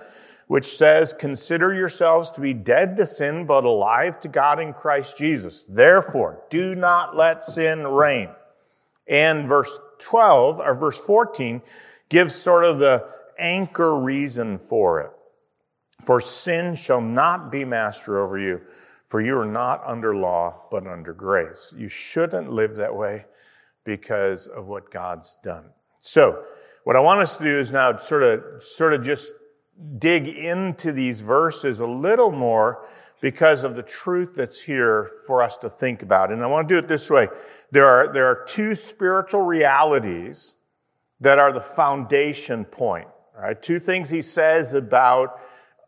which 0.48 0.78
says, 0.78 1.14
consider 1.14 1.74
yourselves 1.74 2.30
to 2.32 2.42
be 2.42 2.54
dead 2.54 2.96
to 2.98 3.06
sin, 3.06 3.46
but 3.46 3.64
alive 3.64 4.20
to 4.22 4.28
God 4.28 4.60
in 4.60 4.74
Christ 4.74 5.18
Jesus. 5.18 5.64
Therefore, 5.68 6.44
do 6.50 6.76
not 6.76 7.16
let 7.16 7.44
sin 7.44 7.88
reign. 7.88 8.30
And 9.08 9.48
verse 9.48 9.80
12 10.00 10.60
or 10.60 10.76
verse 10.76 11.00
14 11.00 11.62
gives 12.10 12.36
sort 12.36 12.66
of 12.66 12.80
the 12.80 13.08
anchor 13.40 13.98
reason 13.98 14.58
for 14.58 15.02
it. 15.02 15.12
For 16.04 16.20
sin 16.20 16.76
shall 16.76 17.02
not 17.02 17.52
be 17.52 17.64
master 17.64 18.20
over 18.20 18.38
you, 18.38 18.62
for 19.08 19.22
you 19.22 19.38
are 19.38 19.46
not 19.46 19.82
under 19.86 20.16
law, 20.16 20.68
but 20.70 20.86
under 20.86 21.14
grace. 21.14 21.74
You 21.78 21.88
shouldn't 21.88 22.52
live 22.52 22.76
that 22.76 22.94
way 22.94 23.26
because 23.86 24.48
of 24.48 24.68
what 24.68 24.92
God's 24.92 25.38
done. 25.44 25.66
So, 26.00 26.44
what 26.84 26.98
I 26.98 27.00
want 27.00 27.22
us 27.22 27.38
to 27.38 27.44
do 27.46 27.58
is 27.58 27.72
now 27.72 27.96
sort 27.98 28.24
of, 28.24 28.62
sort 28.62 28.94
of 28.94 29.04
just 29.04 29.34
dig 29.98 30.28
into 30.28 30.92
these 30.92 31.22
verses 31.22 31.80
a 31.80 31.86
little 31.86 32.32
more 32.32 32.86
because 33.22 33.64
of 33.64 33.76
the 33.76 33.84
truth 33.84 34.36
that's 34.36 34.62
here 34.62 35.10
for 35.26 35.42
us 35.42 35.58
to 35.58 35.70
think 35.70 36.04
about. 36.04 36.32
And 36.32 36.44
I 36.44 36.48
want 36.48 36.68
to 36.68 36.74
do 36.74 36.78
it 36.78 36.88
this 36.88 37.10
way. 37.10 37.30
There 37.72 37.88
are, 37.88 38.12
there 38.12 38.26
are 38.26 38.44
two 38.46 38.76
spiritual 38.76 39.42
realities 39.42 40.56
that 41.22 41.40
are 41.40 41.54
the 41.54 41.62
foundation 41.62 42.66
point. 42.66 43.08
Right? 43.36 43.60
Two 43.60 43.80
things 43.80 44.10
he 44.10 44.22
says 44.22 44.74
about 44.74 45.40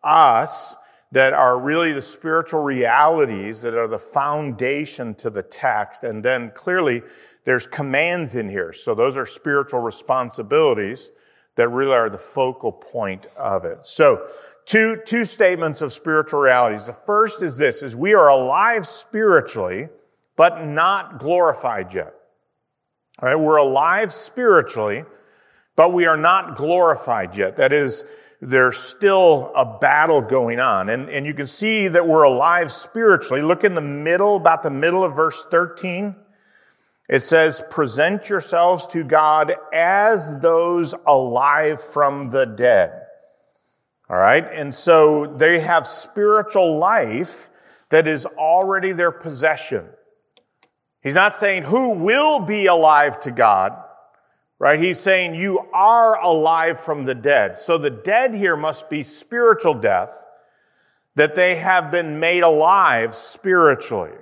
us 0.03 0.75
that 1.11 1.33
are 1.33 1.59
really 1.59 1.93
the 1.93 2.01
spiritual 2.01 2.61
realities 2.61 3.61
that 3.61 3.73
are 3.73 3.87
the 3.87 3.99
foundation 3.99 5.13
to 5.15 5.29
the 5.29 5.43
text. 5.43 6.03
And 6.03 6.23
then 6.23 6.51
clearly 6.55 7.03
there's 7.43 7.67
commands 7.67 8.35
in 8.35 8.49
here. 8.49 8.73
So 8.73 8.95
those 8.95 9.15
are 9.15 9.25
spiritual 9.25 9.81
responsibilities 9.81 11.11
that 11.55 11.69
really 11.69 11.93
are 11.93 12.09
the 12.09 12.17
focal 12.17 12.71
point 12.71 13.27
of 13.37 13.65
it. 13.65 13.85
So 13.85 14.27
two, 14.65 15.01
two 15.05 15.25
statements 15.25 15.81
of 15.81 15.93
spiritual 15.93 16.41
realities. 16.41 16.87
The 16.87 16.93
first 16.93 17.41
is 17.41 17.57
this, 17.57 17.81
is 17.81 17.95
we 17.95 18.13
are 18.13 18.27
alive 18.27 18.85
spiritually, 18.85 19.87
but 20.35 20.65
not 20.65 21.19
glorified 21.19 21.93
yet. 21.93 22.13
All 23.19 23.29
right. 23.29 23.39
We're 23.39 23.57
alive 23.57 24.11
spiritually, 24.11 25.05
but 25.75 25.93
we 25.93 26.05
are 26.05 26.17
not 26.17 26.57
glorified 26.57 27.37
yet. 27.37 27.55
That 27.55 27.71
is, 27.71 28.03
there's 28.41 28.77
still 28.77 29.53
a 29.55 29.77
battle 29.79 30.21
going 30.21 30.59
on. 30.59 30.89
And, 30.89 31.09
and 31.09 31.25
you 31.25 31.33
can 31.33 31.47
see 31.47 31.87
that 31.87 32.05
we're 32.05 32.23
alive 32.23 32.71
spiritually. 32.71 33.41
Look 33.41 33.63
in 33.63 33.73
the 33.73 33.81
middle, 33.81 34.35
about 34.35 34.63
the 34.63 34.69
middle 34.69 35.05
of 35.05 35.15
verse 35.15 35.45
13. 35.49 36.15
It 37.07 37.21
says, 37.21 37.63
present 37.69 38.29
yourselves 38.29 38.87
to 38.87 39.03
God 39.03 39.53
as 39.71 40.39
those 40.39 40.95
alive 41.05 41.81
from 41.83 42.29
the 42.31 42.45
dead. 42.45 42.91
All 44.09 44.17
right. 44.17 44.45
And 44.51 44.73
so 44.73 45.25
they 45.25 45.59
have 45.59 45.85
spiritual 45.85 46.77
life 46.77 47.49
that 47.89 48.07
is 48.07 48.25
already 48.25 48.91
their 48.91 49.11
possession. 49.11 49.85
He's 51.01 51.15
not 51.15 51.35
saying 51.35 51.63
who 51.63 51.93
will 51.93 52.39
be 52.39 52.65
alive 52.65 53.19
to 53.21 53.31
God. 53.31 53.81
Right? 54.57 54.79
He's 54.79 55.01
saying 55.01 55.35
you 55.35 55.59
are 55.73 56.17
alive 56.17 56.79
from 56.79 57.03
the 57.03 57.13
dead. 57.13 57.57
So 57.57 57.77
the 57.77 57.89
dead 57.89 58.33
here 58.33 58.55
must 58.55 58.89
be 58.89 59.03
spiritual 59.03 59.73
death, 59.73 60.25
that 61.15 61.35
they 61.35 61.55
have 61.55 61.91
been 61.91 62.21
made 62.21 62.41
alive 62.41 63.13
spiritually. 63.13 64.13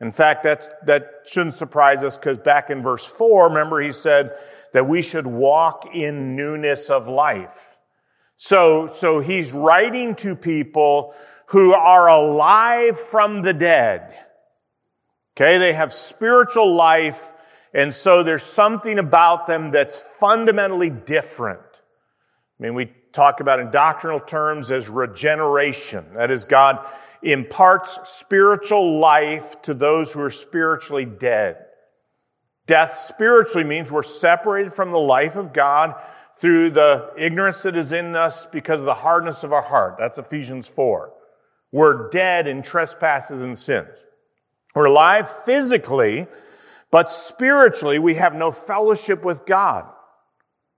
In 0.00 0.10
fact, 0.12 0.44
that, 0.44 0.86
that 0.86 1.22
shouldn't 1.26 1.54
surprise 1.54 2.02
us 2.02 2.16
because 2.16 2.38
back 2.38 2.70
in 2.70 2.82
verse 2.82 3.04
four, 3.04 3.48
remember 3.48 3.80
he 3.80 3.92
said 3.92 4.38
that 4.72 4.86
we 4.86 5.02
should 5.02 5.26
walk 5.26 5.94
in 5.94 6.36
newness 6.36 6.88
of 6.88 7.08
life. 7.08 7.76
So, 8.36 8.86
so 8.86 9.18
he's 9.18 9.52
writing 9.52 10.14
to 10.16 10.36
people 10.36 11.14
who 11.46 11.72
are 11.72 12.08
alive 12.08 12.98
from 12.98 13.42
the 13.42 13.52
dead. 13.52 14.16
Okay. 15.36 15.58
They 15.58 15.72
have 15.72 15.92
spiritual 15.92 16.74
life 16.74 17.32
and 17.74 17.94
so 17.94 18.22
there's 18.22 18.42
something 18.42 18.98
about 18.98 19.46
them 19.46 19.70
that's 19.70 19.98
fundamentally 19.98 20.90
different. 20.90 21.60
I 21.62 22.62
mean, 22.62 22.74
we 22.74 22.92
talk 23.12 23.40
about 23.40 23.60
in 23.60 23.70
doctrinal 23.70 24.20
terms 24.20 24.70
as 24.70 24.88
regeneration. 24.88 26.14
That 26.14 26.30
is, 26.30 26.44
God 26.44 26.86
imparts 27.22 27.98
spiritual 28.04 28.98
life 28.98 29.60
to 29.62 29.74
those 29.74 30.12
who 30.12 30.20
are 30.20 30.30
spiritually 30.30 31.04
dead. 31.04 31.64
Death 32.66 32.94
spiritually 32.94 33.64
means 33.66 33.90
we're 33.90 34.02
separated 34.02 34.72
from 34.72 34.92
the 34.92 34.98
life 34.98 35.36
of 35.36 35.52
God 35.52 35.94
through 36.36 36.70
the 36.70 37.10
ignorance 37.16 37.62
that 37.62 37.76
is 37.76 37.92
in 37.92 38.14
us 38.14 38.46
because 38.46 38.80
of 38.80 38.86
the 38.86 38.94
hardness 38.94 39.42
of 39.42 39.52
our 39.52 39.62
heart. 39.62 39.96
That's 39.98 40.18
Ephesians 40.18 40.68
4. 40.68 41.12
We're 41.72 42.08
dead 42.10 42.46
in 42.46 42.62
trespasses 42.62 43.40
and 43.40 43.58
sins. 43.58 44.06
We're 44.74 44.86
alive 44.86 45.28
physically 45.28 46.26
but 46.90 47.10
spiritually, 47.10 47.98
we 47.98 48.14
have 48.14 48.34
no 48.34 48.50
fellowship 48.50 49.24
with 49.24 49.44
God. 49.44 49.84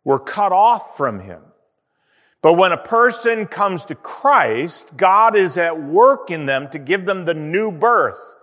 We're 0.04 0.18
cut 0.18 0.52
off 0.52 0.96
from 0.96 1.20
Him. 1.20 1.42
But 2.42 2.54
when 2.54 2.72
a 2.72 2.78
person 2.78 3.46
comes 3.46 3.84
to 3.86 3.94
Christ, 3.94 4.96
God 4.96 5.36
is 5.36 5.58
at 5.58 5.82
work 5.82 6.30
in 6.30 6.46
them 6.46 6.68
to 6.70 6.78
give 6.78 7.04
them 7.04 7.24
the 7.24 7.34
new 7.34 7.70
birth 7.70 8.36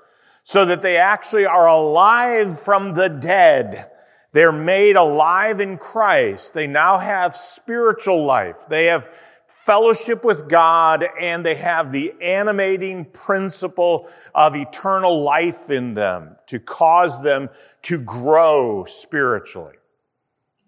so 0.43 0.65
that 0.65 0.81
they 0.81 0.97
actually 0.97 1.45
are 1.45 1.67
alive 1.67 2.59
from 2.59 2.93
the 2.93 3.09
dead. 3.09 3.89
They're 4.33 4.51
made 4.51 4.95
alive 4.95 5.59
in 5.59 5.77
Christ. 5.77 6.53
They 6.53 6.67
now 6.67 6.99
have 6.99 7.35
spiritual 7.35 8.23
life. 8.23 8.67
They 8.69 8.85
have 8.85 9.09
fellowship 9.47 10.23
with 10.23 10.47
God 10.47 11.05
and 11.19 11.43
they 11.45 11.55
have 11.55 11.91
the 11.91 12.13
animating 12.21 13.05
principle 13.05 14.07
of 14.33 14.55
eternal 14.55 15.23
life 15.23 15.71
in 15.71 15.95
them 15.95 16.35
to 16.45 16.59
cause 16.59 17.21
them 17.23 17.49
to 17.81 17.97
grow 17.97 18.85
spiritually. 18.85 19.75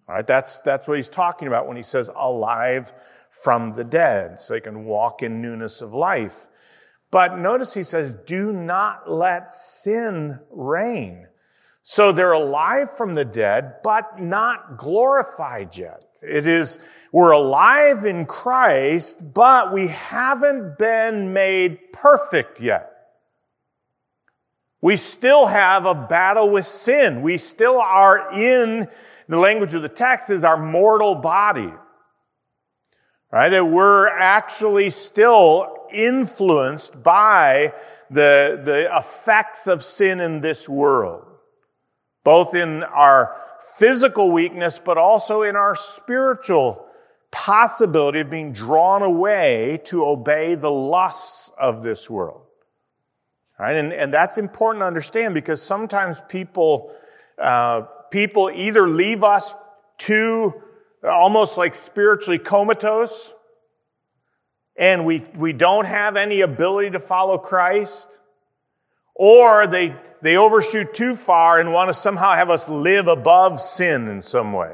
All 0.09 0.15
right, 0.15 0.25
that's, 0.25 0.59
that's 0.62 0.88
what 0.88 0.98
he's 0.98 1.07
talking 1.07 1.48
about 1.48 1.67
when 1.67 1.77
he 1.77 1.83
says 1.83 2.09
alive 2.13 2.91
from 3.43 3.72
the 3.72 3.84
dead, 3.84 4.39
so 4.39 4.53
they 4.53 4.60
can 4.60 4.86
walk 4.86 5.24
in 5.24 5.41
newness 5.41 5.81
of 5.81 5.93
life. 5.93 6.48
But 7.12 7.39
notice 7.39 7.74
he 7.74 7.84
says, 7.84 8.13
do 8.25 8.53
not 8.53 9.10
let 9.10 9.50
sin 9.53 10.39
reign. 10.51 11.27
So 11.81 12.12
they're 12.12 12.34
alive 12.34 12.96
from 12.96 13.15
the 13.15 13.25
dead, 13.25 13.75
but 13.84 14.19
not 14.19 14.77
glorified 14.77 15.75
yet. 15.75 16.03
It 16.22 16.46
is, 16.46 16.77
we're 17.12 17.31
alive 17.31 18.05
in 18.05 18.25
Christ, 18.25 19.34
but 19.34 19.74
we 19.74 19.88
haven't 19.88 20.77
been 20.77 21.34
made 21.34 21.93
perfect 21.93 22.60
yet. 22.60 22.91
We 24.81 24.98
still 24.98 25.46
have 25.48 25.86
a 25.86 25.96
battle 25.96 26.51
with 26.51 26.65
sin. 26.65 27.22
We 27.22 27.38
still 27.38 27.79
are 27.79 28.31
in, 28.34 28.88
the 29.27 29.39
language 29.39 29.74
of 29.74 29.81
the 29.81 29.89
text 29.89 30.29
is 30.29 30.43
our 30.43 30.58
mortal 30.58 31.15
body. 31.15 31.74
Right? 33.31 33.50
That 33.50 33.65
we're 33.65 34.07
actually 34.07 34.89
still 34.89 35.75
influenced 35.91 37.01
by 37.03 37.74
the, 38.09 38.59
the 38.63 38.89
effects 38.98 39.67
of 39.67 39.83
sin 39.83 40.19
in 40.19 40.41
this 40.41 40.67
world. 40.67 41.25
Both 42.24 42.55
in 42.55 42.83
our 42.83 43.36
physical 43.77 44.31
weakness, 44.31 44.79
but 44.79 44.98
also 44.98 45.43
in 45.43 45.55
our 45.55 45.75
spiritual 45.75 46.86
possibility 47.31 48.21
of 48.21 48.29
being 48.29 48.51
drawn 48.51 49.03
away 49.03 49.79
to 49.86 50.05
obey 50.05 50.55
the 50.55 50.71
lusts 50.71 51.51
of 51.59 51.83
this 51.83 52.09
world. 52.09 52.41
Right? 53.59 53.75
And, 53.75 53.93
and 53.93 54.13
that's 54.13 54.38
important 54.38 54.81
to 54.81 54.88
understand 54.88 55.33
because 55.33 55.62
sometimes 55.62 56.21
people, 56.29 56.91
uh, 57.38 57.81
people 58.09 58.50
either 58.53 58.88
leave 58.88 59.24
us 59.24 59.53
too 59.98 60.63
almost 61.03 61.58
like 61.58 61.75
spiritually 61.75 62.39
comatose 62.39 63.34
and 64.79 65.06
we, 65.06 65.25
we 65.36 65.51
don't 65.51 65.86
have 65.86 66.15
any 66.15 66.39
ability 66.39 66.91
to 66.91 67.01
follow 67.01 67.38
Christ, 67.38 68.08
or 69.13 69.68
they 69.68 69.94
they 70.22 70.38
overshoot 70.38 70.94
too 70.94 71.15
far 71.15 71.60
and 71.60 71.72
want 71.72 71.89
to 71.89 71.94
somehow 71.94 72.34
have 72.34 72.50
us 72.50 72.68
live 72.68 73.08
above 73.08 73.60
sin 73.60 74.08
in 74.08 74.22
some 74.22 74.53
way. 74.53 74.74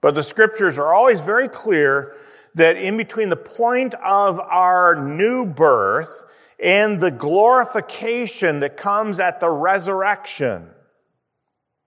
But 0.00 0.14
the 0.14 0.22
scriptures 0.22 0.78
are 0.78 0.92
always 0.92 1.20
very 1.20 1.48
clear 1.48 2.16
that 2.54 2.76
in 2.76 2.96
between 2.96 3.28
the 3.28 3.36
point 3.36 3.94
of 3.94 4.38
our 4.40 4.96
new 4.96 5.46
birth 5.46 6.24
and 6.62 7.00
the 7.00 7.10
glorification 7.10 8.60
that 8.60 8.76
comes 8.76 9.20
at 9.20 9.40
the 9.40 9.48
resurrection, 9.48 10.68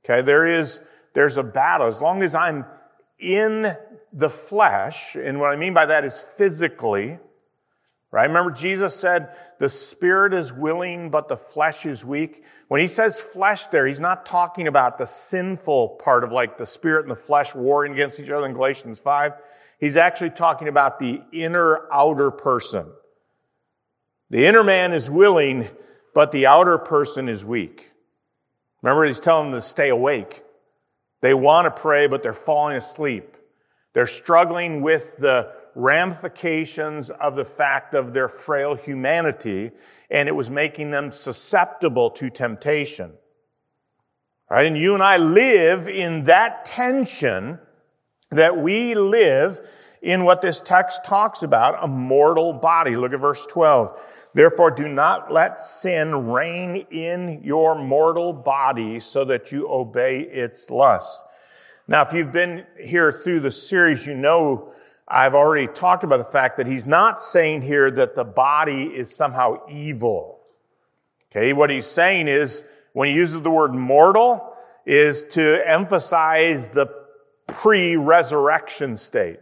okay, 0.06 0.22
there 0.22 0.48
is, 0.48 0.80
there's 1.14 1.38
a 1.38 1.44
battle. 1.44 1.88
As 1.88 2.02
long 2.02 2.24
as 2.24 2.34
I'm 2.34 2.66
in 3.20 3.76
the 4.12 4.30
flesh, 4.30 5.16
and 5.16 5.40
what 5.40 5.52
I 5.52 5.56
mean 5.56 5.74
by 5.74 5.88
that 5.88 6.06
is 6.06 6.20
physically, 6.20 7.20
Right? 8.14 8.28
Remember 8.28 8.52
Jesus 8.52 8.96
said, 8.96 9.36
the 9.58 9.68
spirit 9.68 10.36
is 10.36 10.54
willing, 10.54 11.10
but 11.10 11.28
the 11.30 11.36
flesh 11.36 11.88
is 11.88 12.06
weak. 12.06 12.44
When 12.68 12.80
he 12.80 12.86
says 12.86 13.20
flesh 13.20 13.66
there, 13.70 13.88
he's 13.88 14.00
not 14.00 14.28
talking 14.28 14.68
about 14.68 15.00
the 15.00 15.08
sinful 15.08 15.98
part 16.00 16.24
of 16.24 16.32
like 16.32 16.60
the 16.60 16.66
spirit 16.68 17.06
and 17.06 17.10
the 17.10 17.16
flesh 17.16 17.56
warring 17.56 17.94
against 17.94 18.20
each 18.20 18.30
other 18.30 18.46
in 18.46 18.54
Galatians 18.54 19.00
5. 19.00 19.34
He's 19.80 19.98
actually 19.98 20.30
talking 20.30 20.68
about 20.68 21.00
the 21.00 21.22
inner 21.32 21.92
outer 21.92 22.30
person. 22.30 22.86
The 24.30 24.46
inner 24.46 24.64
man 24.64 24.94
is 24.94 25.10
willing, 25.10 25.68
but 26.14 26.32
the 26.32 26.46
outer 26.46 26.78
person 26.78 27.28
is 27.28 27.44
weak. 27.44 27.90
Remember, 28.84 29.06
he's 29.06 29.20
telling 29.20 29.50
them 29.50 29.60
to 29.60 29.66
stay 29.66 29.90
awake. 29.90 30.44
They 31.24 31.34
want 31.34 31.74
to 31.74 31.82
pray, 31.82 32.08
but 32.08 32.22
they're 32.22 32.34
falling 32.34 32.76
asleep. 32.76 33.38
They're 33.94 34.06
struggling 34.08 34.82
with 34.82 35.16
the 35.16 35.54
ramifications 35.74 37.10
of 37.10 37.38
the 37.38 37.46
fact 37.46 37.94
of 37.94 38.14
their 38.14 38.28
frail 38.28 38.76
humanity, 38.76 39.72
and 40.12 40.28
it 40.28 40.34
was 40.34 40.50
making 40.50 40.92
them 40.92 41.12
susceptible 41.12 42.10
to 42.10 42.30
temptation. 42.30 43.14
Right? 44.52 44.66
And 44.66 44.78
you 44.78 44.96
and 44.96 45.02
I 45.02 45.16
live 45.16 45.88
in 45.88 46.26
that 46.26 46.66
tension 46.66 47.58
that 48.32 48.58
we 48.58 48.94
live 48.94 49.66
in 50.02 50.26
what 50.26 50.42
this 50.42 50.60
text 50.60 51.06
talks 51.06 51.42
about, 51.42 51.82
a 51.82 51.88
mortal 51.88 52.52
body. 52.52 52.98
Look 52.98 53.14
at 53.14 53.22
verse 53.22 53.46
12. 53.46 53.98
Therefore, 54.34 54.72
do 54.72 54.88
not 54.88 55.32
let 55.32 55.60
sin 55.60 56.28
reign 56.28 56.88
in 56.90 57.42
your 57.44 57.76
mortal 57.76 58.34
body 58.34 59.00
so 59.00 59.24
that 59.26 59.52
you 59.52 59.70
obey 59.70 60.22
its 60.22 60.70
lust. 60.70 61.24
Now, 61.88 62.02
if 62.02 62.14
you've 62.14 62.32
been 62.32 62.66
here 62.80 63.12
through 63.12 63.42
the 63.42 63.52
series, 63.52 64.08
you 64.08 64.16
know 64.16 64.74
I've 65.08 65.36
already 65.36 65.68
talked 65.68 66.04
about 66.04 66.18
the 66.18 66.32
fact 66.32 66.58
that 66.58 66.66
he's 66.66 66.88
not 66.88 67.22
saying 67.22 67.62
here 67.62 67.92
that 67.92 68.16
the 68.16 68.24
body 68.24 68.86
is 68.86 69.14
somehow 69.14 69.62
evil. 69.70 70.40
Okay, 71.32 71.54
what 71.54 71.70
he's 71.70 71.86
saying 71.86 72.28
is, 72.28 72.64
when 72.94 73.10
he 73.10 73.16
uses 73.16 73.42
the 73.42 73.52
word 73.52 73.74
mortal, 73.74 74.56
is 74.86 75.24
to 75.26 75.68
emphasize 75.70 76.70
the 76.70 76.88
pre-resurrection 77.48 78.98
state. 78.98 79.40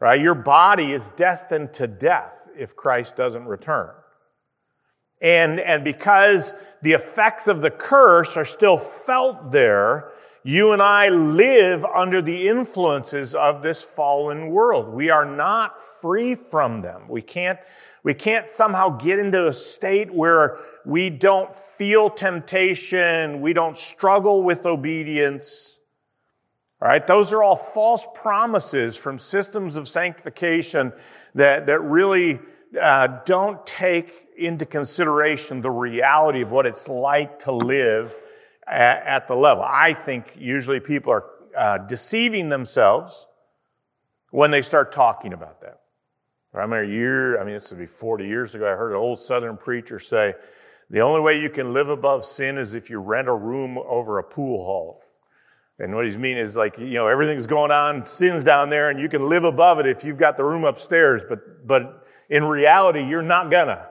Right? 0.00 0.20
Your 0.20 0.34
body 0.34 0.92
is 0.92 1.10
destined 1.10 1.74
to 1.74 1.86
death 1.86 2.48
if 2.56 2.74
Christ 2.74 3.16
doesn't 3.16 3.44
return. 3.44 3.90
And, 5.20 5.60
and 5.60 5.84
because 5.84 6.54
the 6.80 6.92
effects 6.92 7.46
of 7.46 7.60
the 7.60 7.70
curse 7.70 8.36
are 8.38 8.46
still 8.46 8.78
felt 8.78 9.52
there, 9.52 10.12
you 10.42 10.72
and 10.72 10.80
I 10.80 11.10
live 11.10 11.84
under 11.84 12.22
the 12.22 12.48
influences 12.48 13.34
of 13.34 13.62
this 13.62 13.82
fallen 13.82 14.48
world. 14.48 14.88
We 14.88 15.10
are 15.10 15.26
not 15.26 15.74
free 16.00 16.34
from 16.34 16.80
them. 16.80 17.02
We 17.08 17.20
can't, 17.20 17.58
we 18.02 18.14
can't 18.14 18.48
somehow 18.48 18.96
get 18.96 19.18
into 19.18 19.48
a 19.48 19.52
state 19.52 20.10
where 20.10 20.56
we 20.86 21.10
don't 21.10 21.54
feel 21.54 22.08
temptation. 22.08 23.42
We 23.42 23.52
don't 23.52 23.76
struggle 23.76 24.42
with 24.42 24.64
obedience. 24.64 25.78
All 26.82 26.88
right. 26.88 27.06
Those 27.06 27.32
are 27.32 27.42
all 27.42 27.56
false 27.56 28.06
promises 28.14 28.96
from 28.96 29.18
systems 29.18 29.76
of 29.76 29.86
sanctification 29.86 30.92
that, 31.34 31.66
that 31.66 31.80
really 31.80 32.40
uh, 32.80 33.18
don't 33.26 33.64
take 33.66 34.10
into 34.38 34.64
consideration 34.64 35.60
the 35.60 35.70
reality 35.70 36.40
of 36.40 36.52
what 36.52 36.66
it's 36.66 36.88
like 36.88 37.40
to 37.40 37.52
live 37.52 38.16
at, 38.66 39.02
at 39.04 39.28
the 39.28 39.34
level. 39.34 39.62
I 39.66 39.92
think 39.92 40.34
usually 40.38 40.80
people 40.80 41.12
are 41.12 41.24
uh, 41.56 41.78
deceiving 41.78 42.48
themselves 42.48 43.26
when 44.30 44.50
they 44.50 44.62
start 44.62 44.92
talking 44.92 45.32
about 45.32 45.60
that. 45.60 45.80
I 46.54 46.58
remember 46.58 46.82
a 46.82 46.88
year, 46.88 47.40
I 47.40 47.44
mean, 47.44 47.54
this 47.54 47.70
would 47.70 47.78
be 47.78 47.86
40 47.86 48.26
years 48.26 48.54
ago, 48.54 48.66
I 48.66 48.76
heard 48.76 48.92
an 48.92 48.96
old 48.96 49.18
Southern 49.18 49.56
preacher 49.56 49.98
say, 49.98 50.34
the 50.88 51.00
only 51.00 51.20
way 51.20 51.40
you 51.40 51.50
can 51.50 51.72
live 51.72 51.88
above 51.88 52.24
sin 52.24 52.58
is 52.58 52.74
if 52.74 52.90
you 52.90 52.98
rent 52.98 53.28
a 53.28 53.34
room 53.34 53.78
over 53.78 54.18
a 54.18 54.24
pool 54.24 54.64
hall. 54.64 55.02
And 55.80 55.94
what 55.94 56.04
he's 56.04 56.18
meaning 56.18 56.44
is 56.44 56.54
like, 56.54 56.78
you 56.78 56.94
know, 56.94 57.08
everything's 57.08 57.46
going 57.46 57.70
on, 57.70 58.04
sin's 58.04 58.44
down 58.44 58.68
there, 58.68 58.90
and 58.90 59.00
you 59.00 59.08
can 59.08 59.30
live 59.30 59.44
above 59.44 59.78
it 59.78 59.86
if 59.86 60.04
you've 60.04 60.18
got 60.18 60.36
the 60.36 60.44
room 60.44 60.64
upstairs, 60.64 61.22
but, 61.26 61.66
but 61.66 62.06
in 62.28 62.44
reality, 62.44 63.02
you're 63.02 63.22
not 63.22 63.50
gonna. 63.50 63.88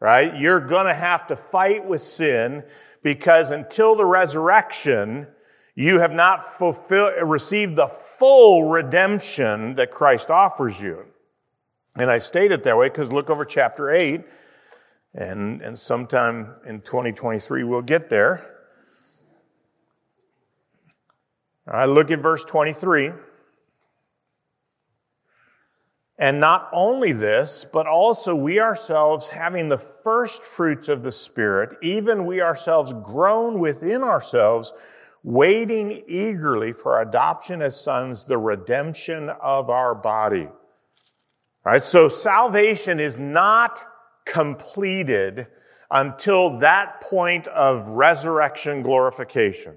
Right? 0.00 0.34
You're 0.34 0.60
gonna 0.60 0.94
have 0.94 1.26
to 1.26 1.36
fight 1.36 1.86
with 1.86 2.00
sin 2.00 2.64
because 3.02 3.50
until 3.50 3.94
the 3.94 4.06
resurrection, 4.06 5.26
you 5.74 6.00
have 6.00 6.14
not 6.14 6.42
fulfilled, 6.42 7.12
received 7.22 7.76
the 7.76 7.86
full 7.86 8.70
redemption 8.70 9.74
that 9.74 9.90
Christ 9.90 10.30
offers 10.30 10.80
you. 10.80 11.04
And 11.96 12.10
I 12.10 12.16
state 12.16 12.50
it 12.50 12.62
that 12.62 12.78
way 12.78 12.88
because 12.88 13.12
look 13.12 13.28
over 13.28 13.44
chapter 13.44 13.90
8, 13.90 14.22
and, 15.14 15.60
and 15.60 15.78
sometime 15.78 16.54
in 16.66 16.80
2023 16.80 17.62
we'll 17.64 17.82
get 17.82 18.08
there. 18.08 18.61
Right, 21.66 21.84
look 21.84 22.10
at 22.10 22.20
verse 22.20 22.44
23. 22.44 23.12
And 26.18 26.38
not 26.38 26.68
only 26.72 27.12
this, 27.12 27.66
but 27.72 27.86
also 27.86 28.34
we 28.34 28.60
ourselves 28.60 29.28
having 29.28 29.68
the 29.68 29.78
first 29.78 30.44
fruits 30.44 30.88
of 30.88 31.02
the 31.02 31.12
Spirit, 31.12 31.76
even 31.82 32.26
we 32.26 32.40
ourselves 32.40 32.92
groan 32.92 33.58
within 33.58 34.02
ourselves, 34.02 34.72
waiting 35.24 36.02
eagerly 36.06 36.72
for 36.72 37.00
adoption 37.00 37.62
as 37.62 37.80
sons, 37.80 38.24
the 38.24 38.38
redemption 38.38 39.30
of 39.30 39.70
our 39.70 39.94
body. 39.94 40.48
Right, 41.64 41.82
so 41.82 42.08
salvation 42.08 42.98
is 42.98 43.20
not 43.20 43.84
completed 44.24 45.46
until 45.90 46.58
that 46.58 47.00
point 47.00 47.46
of 47.48 47.88
resurrection 47.88 48.82
glorification. 48.82 49.76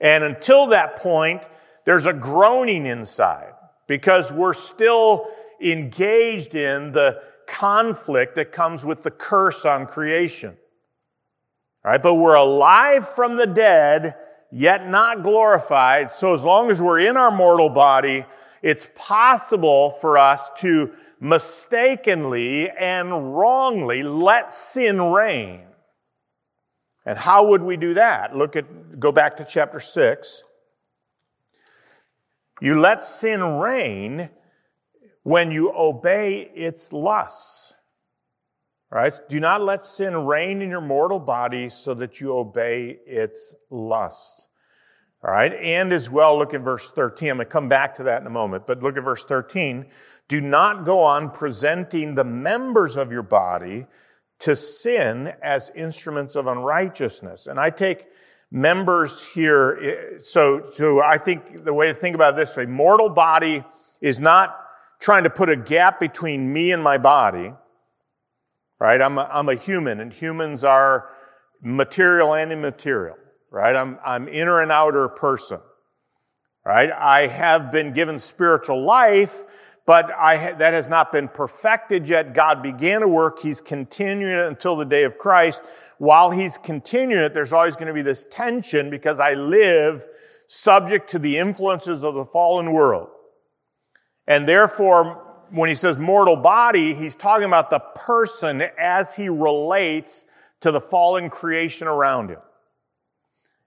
And 0.00 0.24
until 0.24 0.66
that 0.68 0.96
point, 0.96 1.48
there's 1.84 2.06
a 2.06 2.12
groaning 2.12 2.86
inside 2.86 3.52
because 3.86 4.32
we're 4.32 4.54
still 4.54 5.28
engaged 5.60 6.54
in 6.54 6.92
the 6.92 7.20
conflict 7.46 8.36
that 8.36 8.52
comes 8.52 8.84
with 8.84 9.02
the 9.02 9.10
curse 9.10 9.64
on 9.64 9.86
creation. 9.86 10.56
All 11.84 11.90
right, 11.92 12.02
but 12.02 12.14
we're 12.14 12.34
alive 12.34 13.06
from 13.08 13.36
the 13.36 13.46
dead, 13.46 14.14
yet 14.50 14.88
not 14.88 15.22
glorified. 15.22 16.10
So 16.10 16.34
as 16.34 16.42
long 16.42 16.70
as 16.70 16.80
we're 16.80 17.00
in 17.00 17.16
our 17.16 17.30
mortal 17.30 17.68
body, 17.68 18.24
it's 18.62 18.88
possible 18.94 19.90
for 19.90 20.16
us 20.16 20.50
to 20.58 20.92
mistakenly 21.20 22.70
and 22.70 23.36
wrongly 23.36 24.02
let 24.02 24.50
sin 24.50 25.00
reign. 25.00 25.60
And 27.06 27.18
how 27.18 27.48
would 27.48 27.62
we 27.62 27.76
do 27.76 27.94
that? 27.94 28.36
Look 28.36 28.56
at, 28.56 28.98
go 28.98 29.12
back 29.12 29.36
to 29.36 29.44
chapter 29.44 29.80
6. 29.80 30.44
You 32.60 32.80
let 32.80 33.02
sin 33.02 33.42
reign 33.42 34.30
when 35.22 35.50
you 35.50 35.72
obey 35.74 36.50
its 36.54 36.92
lusts. 36.92 37.72
Right? 38.90 39.12
Do 39.28 39.40
not 39.40 39.60
let 39.60 39.84
sin 39.84 40.14
reign 40.24 40.62
in 40.62 40.70
your 40.70 40.80
mortal 40.80 41.18
body 41.18 41.68
so 41.68 41.94
that 41.94 42.20
you 42.20 42.36
obey 42.36 42.98
its 43.06 43.54
lust. 43.68 44.46
All 45.24 45.32
right. 45.32 45.52
And 45.54 45.92
as 45.92 46.08
well, 46.10 46.38
look 46.38 46.54
at 46.54 46.60
verse 46.60 46.90
13. 46.90 47.30
I'm 47.30 47.36
going 47.38 47.46
to 47.46 47.50
come 47.50 47.68
back 47.68 47.94
to 47.94 48.04
that 48.04 48.20
in 48.20 48.26
a 48.26 48.30
moment, 48.30 48.66
but 48.66 48.82
look 48.82 48.96
at 48.96 49.02
verse 49.02 49.24
13. 49.24 49.86
Do 50.28 50.40
not 50.40 50.84
go 50.84 51.00
on 51.00 51.30
presenting 51.30 52.14
the 52.14 52.24
members 52.24 52.96
of 52.96 53.10
your 53.10 53.22
body 53.22 53.86
to 54.40 54.56
sin 54.56 55.32
as 55.42 55.70
instruments 55.74 56.36
of 56.36 56.46
unrighteousness. 56.46 57.46
And 57.46 57.58
I 57.58 57.70
take 57.70 58.06
members 58.50 59.26
here. 59.32 59.78
Eh, 59.82 60.18
so, 60.18 60.70
so 60.70 61.02
I 61.02 61.18
think 61.18 61.64
the 61.64 61.72
way 61.72 61.88
to 61.88 61.94
think 61.94 62.14
about 62.14 62.36
this, 62.36 62.56
a 62.56 62.66
mortal 62.66 63.08
body 63.08 63.64
is 64.00 64.20
not 64.20 64.60
trying 65.00 65.24
to 65.24 65.30
put 65.30 65.48
a 65.48 65.56
gap 65.56 66.00
between 66.00 66.52
me 66.52 66.72
and 66.72 66.82
my 66.82 66.98
body. 66.98 67.52
Right? 68.78 69.00
I'm 69.00 69.18
a, 69.18 69.28
I'm 69.32 69.48
a 69.48 69.54
human 69.54 70.00
and 70.00 70.12
humans 70.12 70.64
are 70.64 71.08
material 71.62 72.34
and 72.34 72.52
immaterial 72.52 73.16
right? 73.54 73.76
I'm, 73.76 74.00
I'm 74.04 74.28
inner 74.28 74.60
and 74.60 74.72
outer 74.72 75.08
person, 75.08 75.60
right? 76.66 76.90
I 76.90 77.28
have 77.28 77.70
been 77.70 77.92
given 77.92 78.18
spiritual 78.18 78.82
life, 78.82 79.44
but 79.86 80.10
I, 80.12 80.52
that 80.52 80.72
has 80.72 80.88
not 80.88 81.12
been 81.12 81.28
perfected 81.28 82.08
yet. 82.08 82.32
God 82.34 82.62
began 82.62 83.02
a 83.02 83.08
work. 83.08 83.40
He's 83.40 83.60
continuing 83.60 84.32
it 84.32 84.46
until 84.46 84.76
the 84.76 84.84
day 84.84 85.04
of 85.04 85.18
Christ. 85.18 85.62
While 85.98 86.30
he's 86.30 86.56
continuing 86.58 87.22
it, 87.22 87.34
there's 87.34 87.52
always 87.52 87.76
going 87.76 87.88
to 87.88 87.92
be 87.92 88.02
this 88.02 88.26
tension 88.30 88.90
because 88.90 89.20
I 89.20 89.34
live 89.34 90.06
subject 90.46 91.10
to 91.10 91.18
the 91.18 91.38
influences 91.38 92.02
of 92.02 92.14
the 92.14 92.24
fallen 92.24 92.72
world. 92.72 93.08
And 94.26 94.48
therefore, 94.48 95.22
when 95.50 95.68
he 95.68 95.74
says 95.74 95.98
mortal 95.98 96.36
body, 96.36 96.94
he's 96.94 97.14
talking 97.14 97.44
about 97.44 97.70
the 97.70 97.80
person 97.80 98.62
as 98.78 99.14
he 99.14 99.28
relates 99.28 100.24
to 100.62 100.72
the 100.72 100.80
fallen 100.80 101.28
creation 101.28 101.86
around 101.86 102.30
him. 102.30 102.40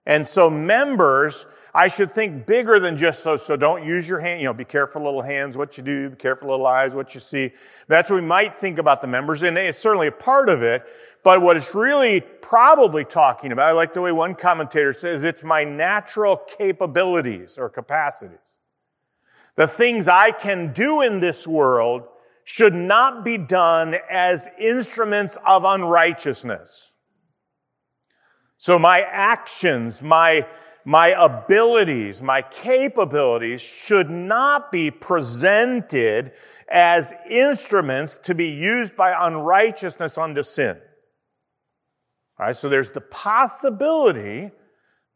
And 0.04 0.26
so 0.26 0.50
members, 0.50 1.46
I 1.74 1.88
should 1.88 2.10
think 2.12 2.46
bigger 2.46 2.80
than 2.80 2.96
just 2.96 3.22
so, 3.22 3.36
so 3.36 3.56
don't 3.56 3.84
use 3.84 4.08
your 4.08 4.18
hand, 4.20 4.40
you 4.40 4.46
know, 4.46 4.54
be 4.54 4.64
careful 4.64 5.02
little 5.02 5.22
hands, 5.22 5.56
what 5.56 5.76
you 5.76 5.84
do, 5.84 6.10
be 6.10 6.16
careful 6.16 6.48
little 6.48 6.66
eyes, 6.66 6.94
what 6.94 7.14
you 7.14 7.20
see. 7.20 7.52
That's 7.88 8.10
what 8.10 8.16
we 8.16 8.26
might 8.26 8.58
think 8.58 8.78
about 8.78 9.00
the 9.00 9.06
members, 9.06 9.42
and 9.42 9.58
it's 9.58 9.78
certainly 9.78 10.06
a 10.06 10.12
part 10.12 10.48
of 10.48 10.62
it. 10.62 10.84
But 11.22 11.42
what 11.42 11.56
it's 11.56 11.74
really 11.74 12.20
probably 12.20 13.04
talking 13.04 13.52
about, 13.52 13.68
I 13.68 13.72
like 13.72 13.92
the 13.92 14.00
way 14.00 14.12
one 14.12 14.34
commentator 14.34 14.92
says, 14.92 15.24
it's 15.24 15.44
my 15.44 15.64
natural 15.64 16.36
capabilities 16.36 17.58
or 17.58 17.68
capacities. 17.68 18.38
The 19.56 19.66
things 19.66 20.08
I 20.08 20.30
can 20.30 20.72
do 20.72 21.02
in 21.02 21.20
this 21.20 21.46
world 21.46 22.04
should 22.44 22.74
not 22.74 23.24
be 23.24 23.36
done 23.36 23.96
as 24.08 24.48
instruments 24.58 25.36
of 25.44 25.64
unrighteousness. 25.64 26.94
So 28.56 28.78
my 28.78 29.02
actions, 29.02 30.00
my, 30.00 30.46
my 30.88 31.08
abilities, 31.08 32.22
my 32.22 32.40
capabilities 32.40 33.60
should 33.60 34.08
not 34.08 34.72
be 34.72 34.90
presented 34.90 36.32
as 36.66 37.14
instruments 37.28 38.16
to 38.16 38.34
be 38.34 38.46
used 38.46 38.96
by 38.96 39.14
unrighteousness 39.28 40.16
unto 40.16 40.42
sin. 40.42 40.78
All 42.40 42.46
right, 42.46 42.56
so 42.56 42.70
there's 42.70 42.92
the 42.92 43.02
possibility 43.02 44.50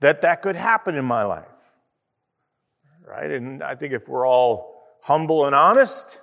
that 0.00 0.20
that 0.20 0.42
could 0.42 0.56
happen 0.56 0.94
in 0.94 1.06
my 1.06 1.24
life. 1.24 1.46
Right? 3.08 3.30
And 3.30 3.62
I 3.62 3.74
think 3.74 3.94
if 3.94 4.10
we're 4.10 4.26
all 4.26 4.74
humble 5.00 5.46
and 5.46 5.54
honest, 5.54 6.20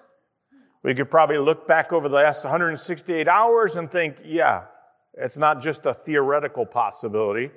we 0.84 0.94
could 0.94 1.10
probably 1.10 1.40
look 1.40 1.68
back 1.68 1.92
over 1.92 2.08
the 2.08 2.18
last 2.18 2.44
168 2.44 3.28
hours 3.28 3.78
and 3.78 3.92
think, 3.92 4.18
yeah, 4.24 4.66
it's 5.16 5.40
not 5.40 5.60
just 5.60 5.88
a 5.88 5.94
theoretical 5.96 6.68
possibility. 6.68 7.50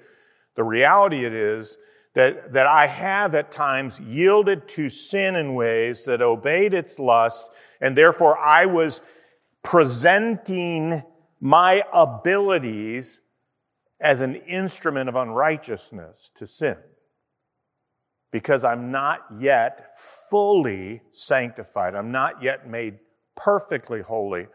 The 0.55 0.65
reality 0.65 1.25
it 1.25 1.33
is 1.33 1.79
that, 2.15 2.53
that 2.53 2.67
I 2.67 2.87
have 2.87 3.35
at 3.35 3.51
times 3.51 3.99
yielded 4.01 4.69
to 4.69 4.89
sin 4.89 5.35
in 5.35 5.55
ways 5.55 6.05
that 6.05 6.21
obeyed 6.21 6.75
its 6.75 6.99
lust, 6.99 7.51
and 7.81 7.97
therefore 7.97 8.39
I 8.39 8.67
was 8.67 9.01
presenting 9.63 11.03
my 11.41 11.83
abilities 11.93 13.21
as 14.01 14.21
an 14.21 14.35
instrument 14.35 15.09
of 15.09 15.17
unrighteousness 15.17 16.31
to 16.35 16.47
sin. 16.47 16.77
Because 18.31 18.65
I'm 18.65 18.91
not 18.91 19.21
yet 19.39 19.91
fully 20.31 21.03
sanctified. 21.13 21.95
I'm 21.95 22.11
not 22.11 22.43
yet 22.43 22.69
made 22.69 22.99
perfectly 23.37 24.01
holy. 24.01 24.49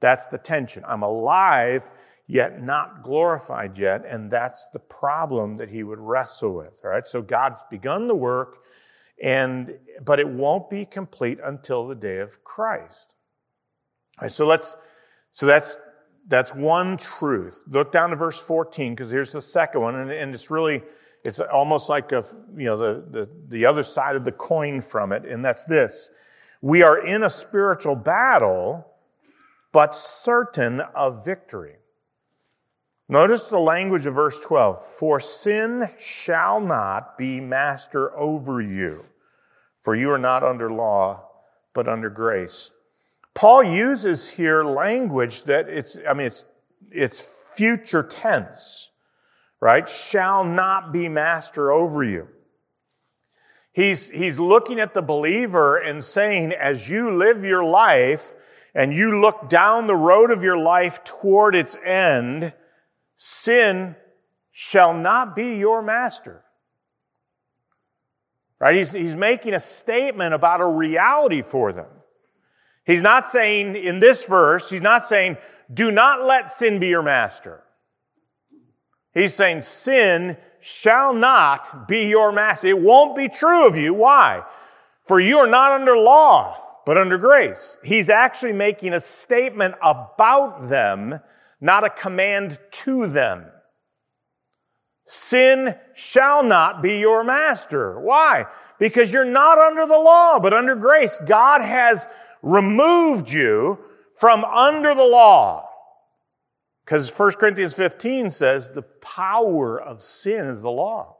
That's 0.00 0.26
the 0.26 0.38
tension. 0.38 0.84
I'm 0.86 1.02
alive, 1.02 1.88
yet 2.26 2.62
not 2.62 3.02
glorified 3.02 3.78
yet. 3.78 4.04
And 4.06 4.30
that's 4.30 4.68
the 4.72 4.78
problem 4.78 5.56
that 5.58 5.70
he 5.70 5.82
would 5.82 6.00
wrestle 6.00 6.54
with. 6.54 6.80
Right. 6.82 7.06
So 7.06 7.22
God's 7.22 7.60
begun 7.70 8.08
the 8.08 8.16
work 8.16 8.58
and, 9.22 9.78
but 10.04 10.20
it 10.20 10.28
won't 10.28 10.68
be 10.68 10.84
complete 10.84 11.38
until 11.42 11.86
the 11.86 11.94
day 11.94 12.18
of 12.18 12.44
Christ. 12.44 13.14
All 14.18 14.26
right, 14.26 14.32
so 14.32 14.46
let's, 14.46 14.76
so 15.32 15.46
that's, 15.46 15.80
that's 16.28 16.54
one 16.54 16.96
truth. 16.96 17.62
Look 17.66 17.92
down 17.92 18.10
to 18.10 18.16
verse 18.16 18.40
14 18.40 18.94
because 18.94 19.10
here's 19.10 19.32
the 19.32 19.42
second 19.42 19.80
one. 19.80 19.94
And, 19.94 20.10
and 20.10 20.34
it's 20.34 20.50
really, 20.50 20.82
it's 21.24 21.40
almost 21.40 21.88
like 21.88 22.12
a, 22.12 22.24
you 22.56 22.64
know, 22.64 22.76
the, 22.76 23.04
the, 23.10 23.30
the 23.48 23.66
other 23.66 23.82
side 23.82 24.16
of 24.16 24.24
the 24.24 24.32
coin 24.32 24.80
from 24.80 25.12
it. 25.12 25.24
And 25.24 25.44
that's 25.44 25.64
this. 25.64 26.10
We 26.60 26.82
are 26.82 26.98
in 26.98 27.22
a 27.22 27.30
spiritual 27.30 27.96
battle, 27.96 28.86
but 29.72 29.96
certain 29.96 30.80
of 30.80 31.24
victory. 31.24 31.76
Notice 33.08 33.48
the 33.48 33.58
language 33.58 34.06
of 34.06 34.14
verse 34.14 34.40
12. 34.40 34.84
For 34.84 35.20
sin 35.20 35.88
shall 35.98 36.60
not 36.60 37.16
be 37.16 37.40
master 37.40 38.16
over 38.16 38.60
you, 38.60 39.04
for 39.78 39.94
you 39.94 40.10
are 40.10 40.18
not 40.18 40.42
under 40.42 40.72
law, 40.72 41.28
but 41.72 41.88
under 41.88 42.10
grace. 42.10 42.72
Paul 43.34 43.62
uses 43.62 44.30
here 44.30 44.64
language 44.64 45.44
that 45.44 45.68
it's, 45.68 45.98
I 46.08 46.14
mean, 46.14 46.26
it's, 46.26 46.44
it's 46.90 47.20
future 47.54 48.02
tense, 48.02 48.90
right? 49.60 49.88
Shall 49.88 50.42
not 50.42 50.92
be 50.92 51.08
master 51.08 51.70
over 51.70 52.02
you. 52.02 52.28
He's, 53.72 54.08
he's 54.08 54.38
looking 54.38 54.80
at 54.80 54.94
the 54.94 55.02
believer 55.02 55.76
and 55.76 56.02
saying, 56.02 56.54
as 56.54 56.88
you 56.88 57.10
live 57.10 57.44
your 57.44 57.62
life 57.62 58.34
and 58.74 58.94
you 58.94 59.20
look 59.20 59.50
down 59.50 59.86
the 59.86 59.94
road 59.94 60.30
of 60.30 60.42
your 60.42 60.56
life 60.56 61.04
toward 61.04 61.54
its 61.54 61.76
end, 61.84 62.54
sin 63.16 63.96
shall 64.52 64.94
not 64.94 65.34
be 65.34 65.56
your 65.56 65.82
master. 65.82 66.44
Right? 68.58 68.76
He's, 68.76 68.90
he's 68.90 69.16
making 69.16 69.54
a 69.54 69.60
statement 69.60 70.32
about 70.32 70.60
a 70.60 70.66
reality 70.66 71.42
for 71.42 71.72
them. 71.72 71.88
He's 72.84 73.02
not 73.02 73.26
saying 73.26 73.74
in 73.74 73.98
this 73.98 74.24
verse, 74.24 74.70
he's 74.70 74.80
not 74.80 75.04
saying, 75.04 75.38
do 75.72 75.90
not 75.90 76.24
let 76.24 76.48
sin 76.50 76.78
be 76.78 76.86
your 76.86 77.02
master. 77.02 77.64
He's 79.12 79.34
saying 79.34 79.62
sin 79.62 80.36
shall 80.60 81.12
not 81.12 81.88
be 81.88 82.08
your 82.08 82.32
master. 82.32 82.68
It 82.68 82.80
won't 82.80 83.16
be 83.16 83.28
true 83.28 83.66
of 83.66 83.76
you. 83.76 83.92
Why? 83.92 84.44
For 85.02 85.20
you 85.20 85.38
are 85.38 85.46
not 85.46 85.72
under 85.72 85.96
law, 85.96 86.62
but 86.84 86.96
under 86.96 87.18
grace. 87.18 87.78
He's 87.82 88.08
actually 88.08 88.52
making 88.52 88.92
a 88.92 89.00
statement 89.00 89.74
about 89.82 90.68
them 90.68 91.20
not 91.60 91.84
a 91.84 91.90
command 91.90 92.58
to 92.70 93.06
them. 93.06 93.46
Sin 95.06 95.76
shall 95.94 96.42
not 96.42 96.82
be 96.82 96.98
your 96.98 97.22
master. 97.22 98.00
Why? 98.00 98.46
Because 98.78 99.12
you're 99.12 99.24
not 99.24 99.58
under 99.58 99.86
the 99.86 99.98
law, 99.98 100.38
but 100.40 100.52
under 100.52 100.74
grace. 100.74 101.18
God 101.24 101.62
has 101.62 102.08
removed 102.42 103.30
you 103.30 103.78
from 104.18 104.44
under 104.44 104.94
the 104.94 105.04
law. 105.04 105.68
Because 106.84 107.10
1 107.16 107.32
Corinthians 107.32 107.74
15 107.74 108.30
says 108.30 108.72
the 108.72 108.82
power 108.82 109.80
of 109.80 110.02
sin 110.02 110.46
is 110.46 110.62
the 110.62 110.70
law. 110.70 111.16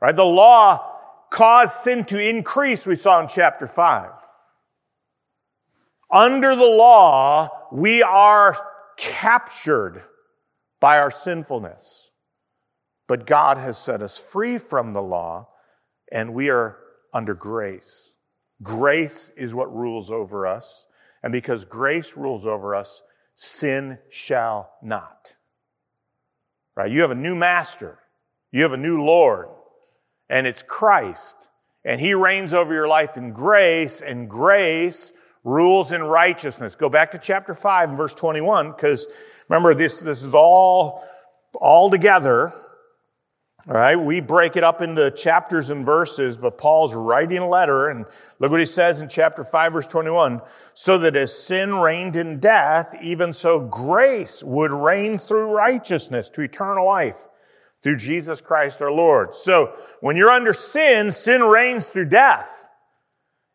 Right? 0.00 0.14
The 0.14 0.24
law 0.24 0.92
caused 1.30 1.76
sin 1.76 2.04
to 2.04 2.22
increase, 2.22 2.86
we 2.86 2.96
saw 2.96 3.20
in 3.20 3.28
chapter 3.28 3.66
5. 3.66 4.10
Under 6.10 6.54
the 6.54 6.64
law, 6.64 7.48
we 7.72 8.02
are 8.02 8.56
captured 8.96 10.02
by 10.80 10.98
our 10.98 11.10
sinfulness. 11.10 12.10
But 13.08 13.26
God 13.26 13.58
has 13.58 13.78
set 13.78 14.02
us 14.02 14.18
free 14.18 14.58
from 14.58 14.92
the 14.92 15.02
law, 15.02 15.48
and 16.10 16.34
we 16.34 16.50
are 16.50 16.78
under 17.12 17.34
grace. 17.34 18.12
Grace 18.62 19.30
is 19.36 19.54
what 19.54 19.74
rules 19.74 20.10
over 20.10 20.46
us. 20.46 20.86
And 21.22 21.32
because 21.32 21.64
grace 21.64 22.16
rules 22.16 22.46
over 22.46 22.74
us, 22.74 23.02
sin 23.34 23.98
shall 24.08 24.72
not. 24.82 25.34
Right? 26.76 26.90
You 26.90 27.00
have 27.02 27.10
a 27.10 27.16
new 27.16 27.34
master. 27.34 27.98
You 28.52 28.62
have 28.62 28.72
a 28.72 28.78
new 28.78 29.02
Lord. 29.02 29.48
And 30.28 30.46
it's 30.46 30.62
Christ. 30.62 31.36
And 31.84 32.00
He 32.00 32.14
reigns 32.14 32.52
over 32.52 32.72
your 32.72 32.88
life 32.88 33.16
in 33.16 33.32
grace, 33.32 34.00
and 34.00 34.28
grace 34.28 35.12
rules 35.46 35.92
in 35.92 36.02
righteousness. 36.02 36.74
Go 36.74 36.90
back 36.90 37.12
to 37.12 37.18
chapter 37.18 37.54
5 37.54 37.90
and 37.90 37.96
verse 37.96 38.14
21, 38.16 38.72
because 38.72 39.06
remember, 39.48 39.74
this, 39.74 40.00
this 40.00 40.24
is 40.24 40.34
all, 40.34 41.04
all 41.54 41.88
together. 41.88 42.52
All 43.68 43.74
right, 43.74 43.96
we 43.96 44.20
break 44.20 44.56
it 44.56 44.64
up 44.64 44.82
into 44.82 45.10
chapters 45.12 45.70
and 45.70 45.86
verses, 45.86 46.36
but 46.36 46.58
Paul's 46.58 46.94
writing 46.94 47.38
a 47.38 47.48
letter, 47.48 47.90
and 47.90 48.06
look 48.40 48.50
what 48.50 48.58
he 48.58 48.66
says 48.66 49.00
in 49.00 49.08
chapter 49.08 49.44
5, 49.44 49.72
verse 49.72 49.86
21. 49.86 50.40
So 50.74 50.98
that 50.98 51.14
as 51.14 51.32
sin 51.32 51.76
reigned 51.76 52.16
in 52.16 52.40
death, 52.40 52.96
even 53.00 53.32
so 53.32 53.60
grace 53.60 54.42
would 54.42 54.72
reign 54.72 55.16
through 55.16 55.54
righteousness 55.54 56.28
to 56.30 56.42
eternal 56.42 56.86
life 56.86 57.28
through 57.84 57.98
Jesus 57.98 58.40
Christ 58.40 58.82
our 58.82 58.90
Lord. 58.90 59.36
So 59.36 59.72
when 60.00 60.16
you're 60.16 60.30
under 60.30 60.52
sin, 60.52 61.12
sin 61.12 61.42
reigns 61.44 61.84
through 61.84 62.08
death. 62.08 62.68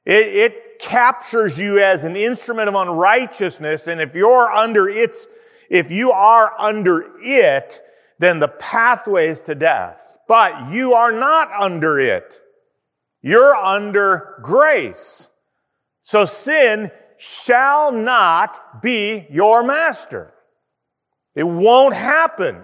It, 0.06 0.28
it 0.28 0.71
captures 0.82 1.60
you 1.60 1.80
as 1.80 2.04
an 2.04 2.16
instrument 2.16 2.68
of 2.68 2.76
unrighteousness. 2.76 3.88
And 3.88 4.02
if 4.02 4.16
you're 4.16 4.52
under 4.52 4.90
its, 4.90 5.28
if 5.70 5.92
you 5.92 6.12
are 6.12 6.54
under 6.60 7.06
it, 7.22 7.82
then 8.20 8.40
the 8.40 8.48
pathway 8.48 9.28
is 9.28 9.42
to 9.44 9.56
death. 9.56 10.18
But 10.28 10.72
you 10.72 10.94
are 10.94 11.12
not 11.12 11.50
under 11.60 12.00
it. 12.00 12.42
You're 13.22 13.56
under 13.56 14.40
grace. 14.42 15.30
So 16.02 16.26
sin 16.26 16.92
shall 17.18 17.92
not 17.92 18.82
be 18.82 19.28
your 19.30 19.64
master. 19.64 20.34
It 21.36 21.44
won't 21.44 21.94
happen. 21.94 22.64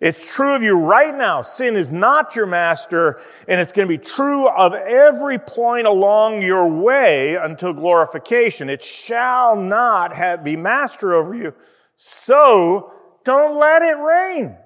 It's 0.00 0.32
true 0.32 0.54
of 0.54 0.62
you 0.62 0.76
right 0.76 1.16
now. 1.16 1.42
Sin 1.42 1.74
is 1.74 1.90
not 1.90 2.36
your 2.36 2.46
master, 2.46 3.20
and 3.48 3.60
it's 3.60 3.72
going 3.72 3.88
to 3.88 3.92
be 3.92 3.98
true 3.98 4.48
of 4.48 4.72
every 4.72 5.38
point 5.38 5.88
along 5.88 6.42
your 6.42 6.68
way 6.68 7.34
until 7.34 7.72
glorification. 7.72 8.70
It 8.70 8.82
shall 8.82 9.56
not 9.56 10.14
have, 10.14 10.44
be 10.44 10.56
master 10.56 11.14
over 11.14 11.34
you. 11.34 11.52
So 11.96 12.92
don't 13.24 13.58
let 13.58 13.82
it 13.82 13.96
reign. 13.98 14.56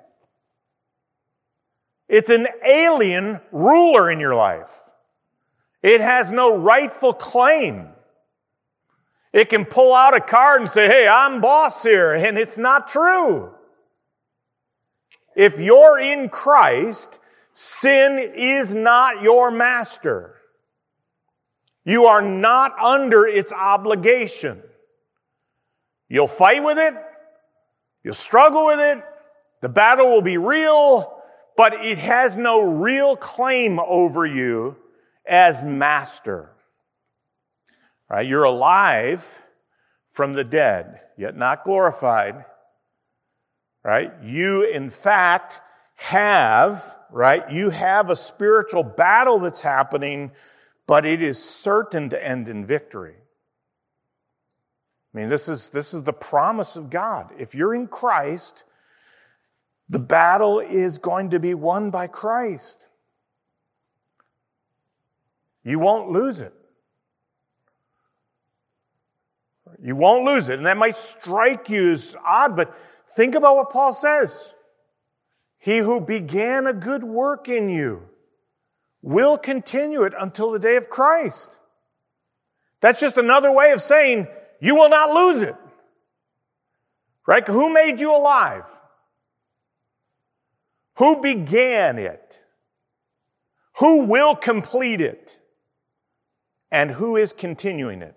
It's 2.09 2.29
an 2.29 2.47
alien 2.67 3.41
ruler 3.53 4.11
in 4.11 4.21
your 4.21 4.35
life. 4.35 4.79
It 5.83 6.03
has 6.03 6.31
no 6.31 6.59
rightful 6.59 7.15
claim. 7.15 7.89
It 9.33 9.49
can 9.49 9.65
pull 9.65 9.95
out 9.95 10.15
a 10.15 10.21
card 10.21 10.61
and 10.61 10.71
say, 10.71 10.89
Hey, 10.89 11.09
I'm 11.09 11.41
boss 11.41 11.83
here. 11.83 12.13
And 12.13 12.39
it's 12.39 12.59
not 12.59 12.87
true. 12.87 13.55
If 15.35 15.61
you're 15.61 15.99
in 15.99 16.29
Christ, 16.29 17.19
sin 17.55 18.19
is 18.35 18.75
not 18.75 19.23
your 19.23 19.51
master. 19.51 20.37
You 21.85 22.05
are 22.05 22.23
not 22.23 22.79
under 22.79 23.27
its 23.27 23.53
obligation. 23.53 24.63
You'll 26.09 26.29
fight 26.29 26.63
with 26.63 26.79
it. 26.79 26.95
You'll 28.05 28.15
struggle 28.15 28.67
with 28.67 28.81
it. 28.81 29.03
The 29.63 29.69
battle 29.69 30.11
will 30.11 30.23
be 30.23 30.37
real, 30.37 31.23
but 31.57 31.75
it 31.75 31.99
has 31.99 32.37
no 32.37 32.63
real 32.63 33.17
claim 33.17 33.79
over 33.81 34.27
you 34.27 34.77
as 35.27 35.65
master. 35.65 36.51
Right? 38.11 38.27
You're 38.27 38.45
alive 38.45 39.41
from 40.09 40.35
the 40.35 40.45
dead, 40.45 41.01
yet 41.17 41.37
not 41.37 41.65
glorified 41.65 42.45
right? 43.85 44.13
You, 44.23 44.63
in 44.63 44.91
fact, 44.91 45.61
have, 45.97 46.97
right? 47.11 47.51
You 47.51 47.71
have 47.71 48.11
a 48.11 48.17
spiritual 48.17 48.83
battle 48.83 49.39
that's 49.39 49.61
happening, 49.61 50.33
but 50.87 51.07
it 51.07 51.23
is 51.23 51.43
certain 51.43 52.09
to 52.11 52.27
end 52.27 52.49
in 52.49 52.65
victory. 52.65 53.17
I 55.15 55.19
mean, 55.19 55.29
this 55.29 55.49
is, 55.49 55.71
this 55.71 55.93
is 55.93 56.05
the 56.05 56.13
promise 56.13 56.77
of 56.77 56.91
God. 56.91 57.33
If 57.39 57.55
you're 57.55 57.75
in 57.75 57.87
Christ, 57.87 58.65
The 59.93 59.99
battle 59.99 60.61
is 60.61 60.97
going 60.97 61.31
to 61.31 61.39
be 61.39 61.53
won 61.53 61.91
by 61.91 62.07
Christ. 62.07 62.87
You 65.63 65.79
won't 65.79 66.09
lose 66.09 66.41
it. 66.41 66.55
You 69.83 69.95
won't 69.95 70.25
lose 70.25 70.49
it. 70.49 70.57
And 70.57 70.67
that 70.67 70.79
might 70.79 70.97
strike 70.97 71.69
you 71.69 71.93
as 71.93 72.17
odd, 72.25 72.57
but 72.57 72.75
think 73.15 73.35
about 73.35 73.57
what 73.57 73.71
Paul 73.71 73.93
says. 73.93 74.55
He 75.59 75.79
who 75.79 76.01
began 76.01 76.67
a 76.67 76.73
good 76.73 77.05
work 77.05 77.49
in 77.49 77.69
you 77.69 78.09
will 79.01 79.39
continue 79.39 80.03
it 80.03 80.13
until 80.19 80.51
the 80.51 80.59
day 80.59 80.77
of 80.77 80.91
Christ. 80.91 81.59
That's 82.81 83.01
just 83.01 83.17
another 83.17 83.53
way 83.53 83.73
of 83.73 83.81
saying 83.81 84.27
you 84.61 84.75
will 84.75 84.89
not 84.89 85.11
lose 85.11 85.43
it. 85.43 85.55
Right? 87.27 87.47
Who 87.47 87.73
made 87.73 88.01
you 88.01 88.15
alive? 88.15 88.65
Who 90.97 91.21
began 91.21 91.99
it? 91.99 92.41
Who 93.79 94.05
will 94.05 94.35
complete 94.35 95.01
it? 95.01 95.39
And 96.71 96.91
who 96.91 97.17
is 97.17 97.33
continuing 97.33 98.03
it? 98.03 98.17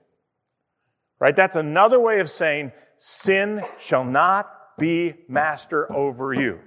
Right? 1.19 1.36
That's 1.36 1.55
another 1.55 1.99
way 1.99 2.19
of 2.19 2.29
saying 2.29 2.71
sin 2.97 3.62
shall 3.79 4.03
not 4.03 4.51
be 4.77 5.13
master 5.27 5.91
over 5.91 6.33
you. 6.33 6.59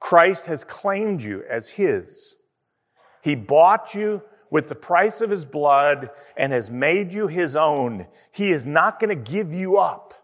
Christ 0.00 0.46
has 0.46 0.64
claimed 0.64 1.22
you 1.22 1.44
as 1.48 1.70
his. 1.70 2.34
He 3.22 3.34
bought 3.34 3.94
you 3.94 4.22
with 4.50 4.68
the 4.68 4.74
price 4.74 5.20
of 5.20 5.30
his 5.30 5.44
blood 5.44 6.10
and 6.36 6.52
has 6.52 6.70
made 6.70 7.12
you 7.12 7.26
his 7.26 7.56
own. 7.56 8.06
He 8.32 8.52
is 8.52 8.66
not 8.66 9.00
going 9.00 9.10
to 9.10 9.30
give 9.30 9.52
you 9.52 9.78
up. 9.78 10.14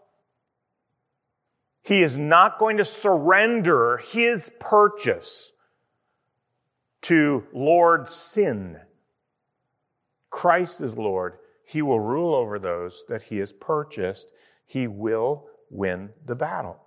He 1.81 2.01
is 2.01 2.17
not 2.17 2.59
going 2.59 2.77
to 2.77 2.85
surrender 2.85 3.97
his 3.97 4.51
purchase 4.59 5.51
to 7.01 7.45
Lord 7.51 8.09
sin. 8.09 8.79
Christ 10.29 10.79
is 10.79 10.97
Lord. 10.97 11.33
He 11.65 11.81
will 11.81 11.99
rule 11.99 12.33
over 12.33 12.57
those 12.57 13.03
that 13.09 13.23
he 13.23 13.39
has 13.39 13.51
purchased. 13.51 14.31
He 14.65 14.87
will 14.87 15.47
win 15.73 16.09
the 16.25 16.35
battle. 16.35 16.79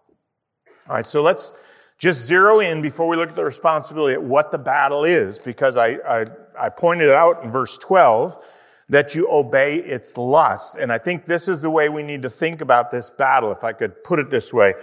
All 0.89 0.95
right, 0.95 1.07
so 1.07 1.23
let's 1.23 1.53
just 1.99 2.27
zero 2.27 2.61
in 2.61 2.83
before 2.83 3.09
we 3.09 3.17
look 3.17 3.31
at 3.31 3.35
the 3.35 3.45
responsibility 3.45 4.15
at 4.15 4.23
what 4.23 4.53
the 4.53 4.59
battle 4.59 5.05
is, 5.05 5.39
because 5.39 5.77
I, 5.77 5.97
I, 6.09 6.27
I 6.59 6.69
pointed 6.69 7.11
out 7.11 7.43
in 7.43 7.51
verse 7.51 7.77
12 7.79 8.45
that 8.89 9.15
you 9.15 9.29
obey 9.31 9.77
its 9.77 10.17
lust. 10.17 10.77
And 10.77 10.93
I 10.93 10.99
think 10.99 11.27
this 11.27 11.49
is 11.49 11.61
the 11.61 11.71
way 11.71 11.89
we 11.89 12.03
need 12.03 12.23
to 12.23 12.31
think 12.31 12.61
about 12.61 12.91
this 12.91 13.11
battle, 13.11 13.51
if 13.51 13.65
I 13.65 13.73
could 13.73 14.05
put 14.05 14.19
it 14.19 14.31
this 14.31 14.55
way. 14.55 14.75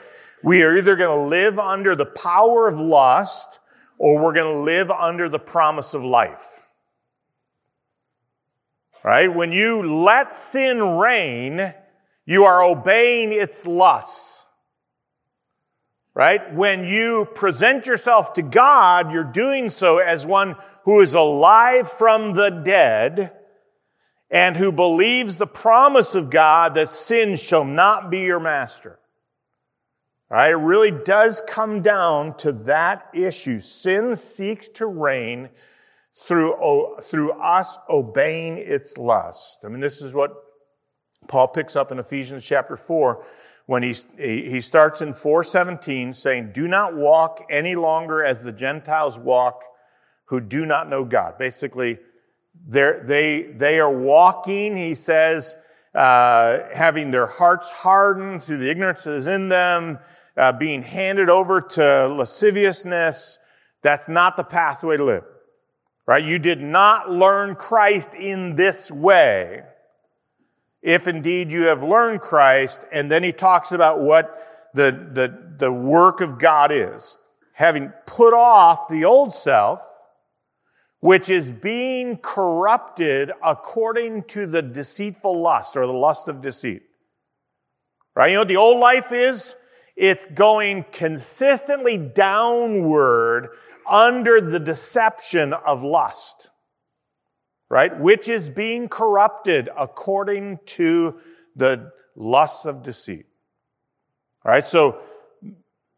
We 0.43 0.63
are 0.63 0.75
either 0.75 0.95
going 0.97 1.17
to 1.17 1.25
live 1.29 1.57
under 1.57 1.95
the 1.95 2.07
power 2.07 2.67
of 2.67 2.77
lust 2.77 3.59
or 3.97 4.21
we're 4.21 4.33
going 4.33 4.53
to 4.53 4.59
live 4.59 4.91
under 4.91 5.29
the 5.29 5.39
promise 5.39 5.93
of 5.93 6.03
life. 6.03 6.65
Right? 9.05 9.33
When 9.33 9.51
you 9.51 9.83
let 9.83 10.33
sin 10.33 10.81
reign, 10.81 11.73
you 12.25 12.45
are 12.45 12.63
obeying 12.63 13.31
its 13.31 13.65
lusts. 13.65 14.45
Right? 16.15 16.53
When 16.53 16.83
you 16.83 17.25
present 17.33 17.87
yourself 17.87 18.33
to 18.33 18.43
God, 18.43 19.11
you're 19.11 19.23
doing 19.23 19.71
so 19.71 19.97
as 19.97 20.27
one 20.27 20.55
who 20.83 21.01
is 21.01 21.15
alive 21.15 21.91
from 21.91 22.33
the 22.33 22.49
dead 22.49 23.31
and 24.29 24.55
who 24.55 24.71
believes 24.71 25.37
the 25.37 25.47
promise 25.47 26.13
of 26.13 26.29
God 26.29 26.75
that 26.75 26.89
sin 26.89 27.35
shall 27.35 27.65
not 27.65 28.11
be 28.11 28.19
your 28.21 28.39
master. 28.39 28.99
Right? 30.29 30.51
It 30.51 30.57
really 30.57 30.91
does 30.91 31.41
come 31.47 31.81
down 31.81 32.37
to 32.37 32.51
that 32.51 33.09
issue. 33.13 33.59
Sin 33.59 34.15
seeks 34.15 34.67
to 34.69 34.85
reign 34.85 35.49
through, 36.15 36.97
through 37.01 37.31
us 37.33 37.77
obeying 37.89 38.57
its 38.57 38.97
lust. 38.97 39.59
I 39.63 39.67
mean, 39.67 39.79
this 39.79 40.01
is 40.01 40.13
what 40.13 40.42
Paul 41.27 41.47
picks 41.49 41.75
up 41.75 41.91
in 41.91 41.99
Ephesians 41.99 42.45
chapter 42.45 42.77
4 42.77 43.25
when 43.65 43.83
he, 43.83 43.95
he 44.17 44.61
starts 44.61 45.01
in 45.01 45.13
417 45.13 46.13
saying, 46.13 46.51
Do 46.53 46.67
not 46.67 46.95
walk 46.95 47.45
any 47.49 47.75
longer 47.75 48.23
as 48.23 48.43
the 48.43 48.51
Gentiles 48.51 49.17
walk 49.17 49.63
who 50.25 50.39
do 50.39 50.65
not 50.65 50.89
know 50.89 51.05
God. 51.05 51.37
Basically, 51.37 51.99
they, 52.67 53.49
they 53.55 53.79
are 53.79 53.95
walking, 53.95 54.75
he 54.75 54.95
says, 54.95 55.55
uh, 55.93 56.59
having 56.73 57.11
their 57.11 57.27
hearts 57.27 57.69
hardened 57.69 58.41
through 58.41 58.57
the 58.57 58.69
ignorance 58.69 59.03
that 59.03 59.13
is 59.13 59.27
in 59.27 59.49
them, 59.49 59.99
uh, 60.35 60.51
being 60.51 60.81
handed 60.81 61.29
over 61.29 61.61
to 61.61 62.07
lasciviousness. 62.07 63.37
That's 63.81 64.09
not 64.09 64.37
the 64.37 64.43
pathway 64.43 64.97
to 64.97 65.03
live. 65.03 65.23
Right? 66.05 66.23
You 66.23 66.39
did 66.39 66.61
not 66.61 67.09
learn 67.11 67.55
Christ 67.55 68.15
in 68.15 68.55
this 68.55 68.91
way. 68.91 69.63
If 70.83 71.07
indeed 71.07 71.51
you 71.51 71.63
have 71.63 71.81
learned 71.81 72.21
Christ, 72.21 72.81
and 72.91 73.09
then 73.09 73.23
he 73.23 73.31
talks 73.31 73.71
about 73.71 74.01
what 74.01 74.69
the, 74.73 74.91
the, 74.91 75.55
the 75.57 75.71
work 75.71 76.21
of 76.21 76.37
God 76.37 76.71
is. 76.71 77.17
Having 77.53 77.93
put 78.05 78.33
off 78.33 78.89
the 78.89 79.05
old 79.05 79.33
self, 79.33 79.81
which 80.99 81.29
is 81.29 81.51
being 81.51 82.17
corrupted 82.17 83.31
according 83.43 84.23
to 84.23 84.45
the 84.45 84.61
deceitful 84.61 85.41
lust 85.41 85.75
or 85.75 85.85
the 85.85 85.93
lust 85.93 86.27
of 86.27 86.41
deceit. 86.41 86.83
Right? 88.15 88.27
You 88.27 88.35
know 88.35 88.41
what 88.41 88.47
the 88.47 88.57
old 88.57 88.79
life 88.79 89.11
is? 89.11 89.55
It's 89.95 90.25
going 90.25 90.85
consistently 90.91 91.97
downward 91.97 93.49
under 93.87 94.41
the 94.41 94.59
deception 94.59 95.53
of 95.53 95.83
lust, 95.83 96.49
right? 97.73 97.99
Which 97.99 98.29
is 98.29 98.51
being 98.51 98.87
corrupted 98.87 99.67
according 99.75 100.59
to 100.77 101.15
the 101.55 101.91
lusts 102.15 102.65
of 102.65 102.83
deceit. 102.83 103.25
All 104.45 104.51
right. 104.51 104.63
So 104.63 104.99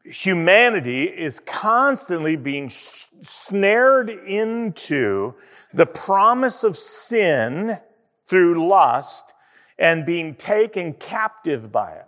humanity 0.05 1.03
is 1.03 1.41
constantly 1.41 2.37
being 2.37 2.69
snared 2.69 4.09
into 4.09 5.33
the 5.73 5.85
promise 5.85 6.63
of 6.63 6.77
sin 6.77 7.77
through 8.25 8.69
lust 8.69 9.33
and 9.77 10.05
being 10.05 10.33
taken 10.33 10.93
captive 10.93 11.73
by 11.73 11.91
it. 11.91 12.07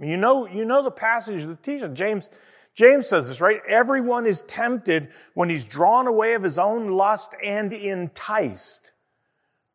You 0.00 0.16
know, 0.16 0.48
you 0.48 0.64
know 0.64 0.82
the 0.82 0.90
passage 0.90 1.44
that 1.44 1.62
teaches 1.62 1.96
James. 1.96 2.28
James 2.76 3.08
says 3.08 3.26
this, 3.26 3.40
right? 3.40 3.62
Everyone 3.66 4.26
is 4.26 4.42
tempted 4.42 5.08
when 5.32 5.48
he's 5.48 5.64
drawn 5.64 6.06
away 6.06 6.34
of 6.34 6.42
his 6.42 6.58
own 6.58 6.90
lust 6.90 7.34
and 7.42 7.72
enticed. 7.72 8.92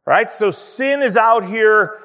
Right? 0.06 0.30
So 0.30 0.52
sin 0.52 1.02
is 1.02 1.18
out 1.18 1.44
here 1.44 2.00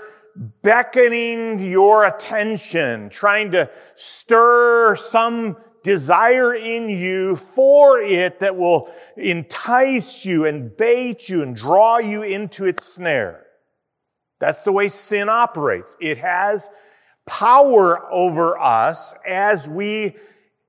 beckoning 0.63 1.59
your 1.59 2.05
attention, 2.05 3.11
trying 3.11 3.53
to 3.53 3.71
stir 3.95 4.97
some 4.97 5.57
desire 5.83 6.55
in 6.55 6.89
you 6.89 7.37
for 7.37 8.01
it 8.01 8.41
that 8.41 8.57
will 8.57 8.91
entice 9.17 10.25
you 10.25 10.47
and 10.47 10.77
bait 10.77 11.29
you 11.29 11.43
and 11.43 11.55
draw 11.55 11.99
you 11.99 12.23
into 12.23 12.65
its 12.65 12.85
snare. 12.85 13.47
That's 14.41 14.65
the 14.65 14.73
way 14.73 14.89
sin 14.89 15.29
operates. 15.29 15.97
It 16.01 16.19
has 16.19 16.69
power 17.27 18.13
over 18.13 18.59
us 18.59 19.15
as 19.27 19.69
we 19.69 20.17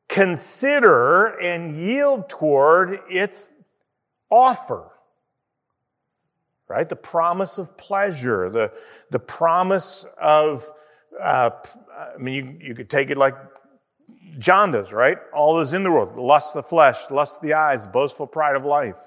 consider 0.07 1.39
and 1.39 1.75
yield 1.75 2.29
toward 2.29 2.99
its 3.09 3.51
offer. 4.29 4.91
Right? 6.67 6.87
The 6.87 6.97
promise 6.97 7.57
of 7.57 7.77
pleasure, 7.77 8.49
the, 8.49 8.73
the 9.09 9.19
promise 9.19 10.05
of, 10.19 10.69
uh, 11.19 11.51
I 11.97 12.17
mean, 12.17 12.33
you, 12.33 12.69
you 12.69 12.75
could 12.75 12.89
take 12.89 13.09
it 13.09 13.17
like 13.17 13.35
John 14.37 14.71
does, 14.71 14.91
right? 14.91 15.17
All 15.33 15.59
is 15.59 15.73
in 15.73 15.83
the 15.83 15.91
world. 15.91 16.17
Lust 16.17 16.55
of 16.55 16.63
the 16.63 16.69
flesh, 16.69 17.09
lust 17.09 17.37
of 17.37 17.41
the 17.41 17.53
eyes, 17.53 17.87
boastful 17.87 18.27
pride 18.27 18.55
of 18.55 18.65
life. 18.65 18.99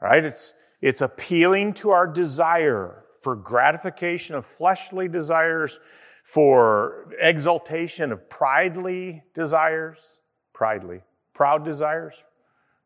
Right? 0.00 0.24
It's, 0.24 0.54
it's 0.80 1.00
appealing 1.00 1.72
to 1.74 1.90
our 1.90 2.06
desire 2.06 3.04
for 3.22 3.34
gratification 3.34 4.36
of 4.36 4.46
fleshly 4.46 5.08
desires, 5.08 5.80
for 6.28 7.08
exaltation 7.18 8.12
of 8.12 8.28
pridely 8.28 9.22
desires, 9.32 10.20
pridely, 10.52 11.00
proud 11.32 11.64
desires, 11.64 12.22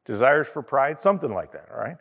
desires 0.05 0.47
for 0.47 0.63
pride, 0.63 1.01
something 1.01 1.35
like 1.35 1.51
that, 1.51 1.67
all 1.75 1.81
right? 1.81 1.97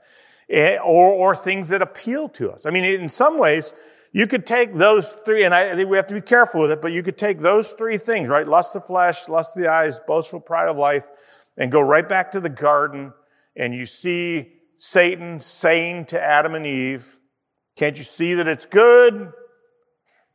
Eh, 0.52 0.78
or, 0.78 1.10
or 1.12 1.36
things 1.36 1.70
that 1.70 1.82
appeal 1.82 2.30
to 2.30 2.52
us. 2.52 2.68
I 2.68 2.70
mean, 2.70 2.84
in 2.84 3.10
some 3.10 3.40
ways, 3.40 3.74
you 4.12 4.28
could 4.28 4.46
take 4.46 4.76
those 4.76 5.14
three, 5.26 5.44
and 5.44 5.52
I 5.52 5.76
think 5.76 5.90
we 5.90 5.98
have 5.98 6.06
to 6.08 6.14
be 6.14 6.22
careful 6.22 6.62
with 6.62 6.70
it, 6.74 6.80
but 6.80 6.92
you 6.92 7.02
could 7.02 7.18
take 7.18 7.40
those 7.40 7.72
three 7.72 7.98
things, 7.98 8.30
right? 8.30 8.48
Lust 8.48 8.76
of 8.76 8.86
flesh, 8.86 9.28
lust 9.28 9.58
of 9.58 9.64
the 9.64 9.72
eyes, 9.72 10.00
boastful 10.00 10.42
pride 10.42 10.70
of 10.70 10.78
life, 10.78 11.10
and 11.58 11.72
go 11.72 11.82
right 11.82 12.08
back 12.08 12.30
to 12.32 12.40
the 12.40 12.50
garden, 12.50 13.14
and 13.56 13.74
you 13.74 13.88
see 13.88 14.60
Satan 14.78 15.40
saying 15.40 16.06
to 16.06 16.22
Adam 16.22 16.54
and 16.54 16.68
Eve, 16.68 17.18
can't 17.76 17.98
you 17.98 18.04
see 18.04 18.36
that 18.36 18.48
it's 18.48 18.68
good? 18.68 19.34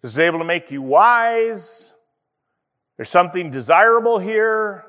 This 0.07 0.13
is 0.13 0.21
able 0.21 0.39
to 0.39 0.45
make 0.45 0.71
you 0.71 0.83
wise. 0.83 1.93
There's 2.97 3.09
something 3.09 3.51
desirable 3.51 4.21
here, 4.21 4.85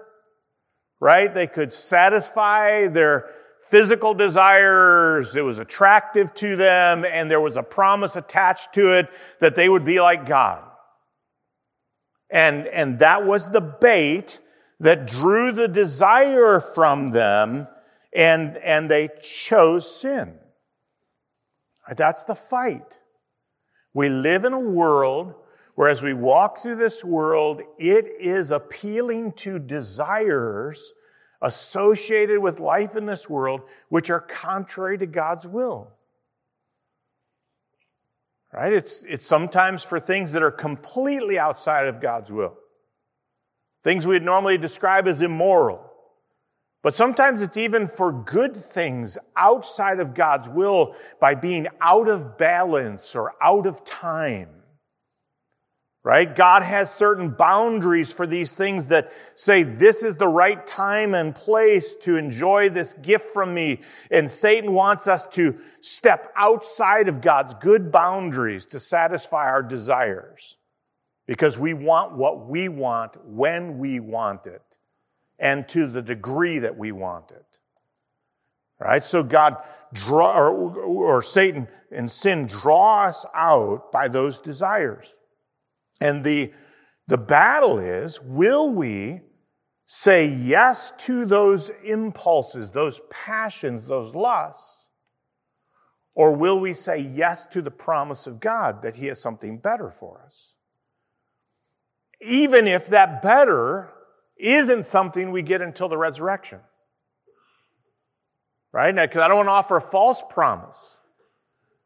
right? 1.00 1.34
They 1.34 1.48
could 1.48 1.74
satisfy 1.74 2.88
their 2.88 3.28
physical 3.68 4.14
desires. 4.14 5.36
It 5.36 5.44
was 5.44 5.58
attractive 5.58 6.36
to 6.36 6.56
them 6.56 7.04
and 7.04 7.32
there 7.32 7.42
was 7.42 7.56
a 7.56 7.64
promise 7.64 8.16
attached 8.16 8.74
to 8.76 8.96
it 8.96 9.10
that 9.40 9.56
they 9.56 9.68
would 9.68 9.84
be 9.84 10.00
like 10.00 10.28
God. 10.28 10.64
And, 12.30 12.68
and 12.68 13.00
that 13.00 13.26
was 13.26 13.50
the 13.50 13.60
bait 13.60 14.40
that 14.82 15.08
drew 15.08 15.52
the 15.52 15.68
desire 15.68 16.60
from 16.60 17.10
them 17.10 17.68
and, 18.14 18.56
and 18.58 18.88
they 18.88 19.10
chose 19.24 20.00
sin. 20.00 20.38
That's 21.96 22.26
the 22.26 22.36
fight. 22.36 22.97
We 23.98 24.10
live 24.10 24.46
in 24.46 24.54
a 24.54 24.60
world 24.60 25.34
where 25.74 25.90
as 25.90 26.04
we 26.04 26.14
walk 26.14 26.60
through 26.60 26.76
this 26.76 27.04
world, 27.04 27.64
it 27.80 28.06
is 28.20 28.52
appealing 28.52 29.32
to 29.38 29.58
desires 29.58 30.94
associated 31.42 32.40
with 32.40 32.60
life 32.60 32.96
in 32.96 33.08
this 33.08 33.28
world 33.28 33.62
which 33.90 34.12
are 34.12 34.20
contrary 34.20 35.00
to 35.00 35.08
God's 35.08 35.48
will. 35.48 35.94
Right? 38.54 38.72
It's, 38.72 39.04
it's 39.06 39.26
sometimes 39.26 39.82
for 39.82 40.00
things 40.00 40.32
that 40.34 40.44
are 40.44 40.52
completely 40.52 41.40
outside 41.40 41.88
of 41.88 42.00
God's 42.00 42.32
will. 42.32 42.56
Things 43.84 44.06
we'd 44.06 44.22
normally 44.22 44.60
describe 44.60 45.08
as 45.08 45.24
immoral. 45.24 45.87
But 46.88 46.96
sometimes 46.96 47.42
it's 47.42 47.58
even 47.58 47.86
for 47.86 48.14
good 48.14 48.56
things 48.56 49.18
outside 49.36 50.00
of 50.00 50.14
God's 50.14 50.48
will 50.48 50.96
by 51.20 51.36
being 51.36 51.68
out 51.82 52.08
of 52.08 52.38
balance 52.38 53.14
or 53.14 53.34
out 53.44 53.68
of 53.68 53.84
time. 53.84 54.48
Right? 56.02 56.34
God 56.34 56.64
has 56.64 56.90
certain 56.90 57.32
boundaries 57.32 58.14
for 58.14 58.26
these 58.26 58.54
things 58.54 58.88
that 58.88 59.12
say 59.36 59.64
this 59.64 60.02
is 60.02 60.16
the 60.16 60.30
right 60.30 60.66
time 60.66 61.14
and 61.14 61.36
place 61.36 61.94
to 62.04 62.16
enjoy 62.16 62.70
this 62.70 62.94
gift 62.94 63.26
from 63.34 63.54
me. 63.54 63.82
And 64.10 64.32
Satan 64.32 64.72
wants 64.72 65.10
us 65.10 65.28
to 65.32 65.58
step 65.82 66.32
outside 66.38 67.10
of 67.10 67.20
God's 67.20 67.54
good 67.56 67.92
boundaries 67.92 68.66
to 68.68 68.80
satisfy 68.80 69.44
our 69.44 69.62
desires. 69.62 70.56
Because 71.26 71.60
we 71.60 71.74
want 71.74 72.16
what 72.16 72.48
we 72.48 72.70
want 72.70 73.18
when 73.26 73.78
we 73.78 74.00
want 74.00 74.48
it 74.48 74.62
and 75.40 75.68
to 75.70 75.88
the 75.88 76.02
degree 76.02 76.60
that 76.60 76.78
we 76.78 76.92
want 76.92 77.32
it. 77.32 77.46
Right? 78.80 79.04
So 79.04 79.24
God 79.24 79.58
draw, 79.94 80.38
or, 80.38 80.52
or 80.80 81.22
Satan 81.22 81.68
and 81.92 82.10
sin 82.12 82.46
draw 82.46 83.06
us 83.06 83.26
out 83.34 83.92
by 83.92 84.08
those 84.08 84.40
desires. 84.40 85.16
And 86.00 86.24
the, 86.24 86.54
the 87.08 87.18
battle 87.18 87.80
is, 87.80 88.22
will 88.22 88.72
we 88.72 89.22
say 89.88 90.28
yes 90.28 90.94
to 91.00 91.26
those 91.26 91.72
impulses, 91.84 92.70
those 92.70 93.02
passions, 93.10 93.88
those 93.88 94.14
lusts? 94.14 94.86
Or 96.14 96.36
will 96.36 96.60
we 96.60 96.74
say 96.74 97.00
yes 97.00 97.46
to 97.48 97.62
the 97.62 97.72
promise 97.72 98.28
of 98.28 98.40
God 98.40 98.82
that 98.82 98.96
He 98.96 99.08
has 99.08 99.22
something 99.22 99.58
better 99.58 99.90
for 99.90 100.22
us? 100.26 100.56
Even 102.22 102.68
if 102.68 102.88
that 102.88 103.22
better 103.22 103.94
isn't 104.40 104.86
something 104.86 105.32
we 105.32 105.42
get 105.42 105.62
until 105.62 105.90
the 105.90 105.98
resurrection. 105.98 106.60
Right? 108.72 108.94
Because 108.94 109.22
I 109.22 109.28
don't 109.28 109.38
want 109.38 109.48
to 109.48 109.54
offer 109.54 109.78
a 109.78 109.82
false 109.82 110.22
promise. 110.30 110.98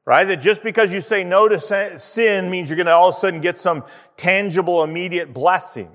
Right? 0.05 0.25
That 0.25 0.37
just 0.37 0.63
because 0.63 0.91
you 0.91 0.99
say 0.99 1.23
no 1.23 1.47
to 1.47 1.99
sin 1.99 2.49
means 2.49 2.69
you're 2.69 2.75
going 2.75 2.87
to 2.87 2.91
all 2.91 3.09
of 3.09 3.15
a 3.15 3.17
sudden 3.17 3.39
get 3.39 3.57
some 3.57 3.83
tangible, 4.17 4.83
immediate 4.83 5.33
blessing. 5.33 5.89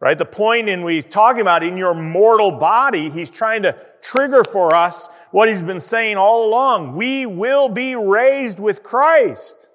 Right? 0.00 0.16
The 0.16 0.24
point 0.24 0.68
in 0.68 0.84
we 0.84 1.02
talking 1.02 1.40
about 1.40 1.62
in 1.64 1.76
your 1.76 1.92
mortal 1.92 2.52
body, 2.52 3.10
he's 3.10 3.30
trying 3.30 3.62
to 3.62 3.76
trigger 4.00 4.44
for 4.44 4.74
us 4.74 5.08
what 5.32 5.48
he's 5.48 5.62
been 5.62 5.80
saying 5.80 6.16
all 6.16 6.48
along. 6.48 6.94
We 6.94 7.26
will 7.26 7.68
be 7.68 7.94
raised 7.94 8.60
with 8.60 8.82
Christ. 8.82 9.66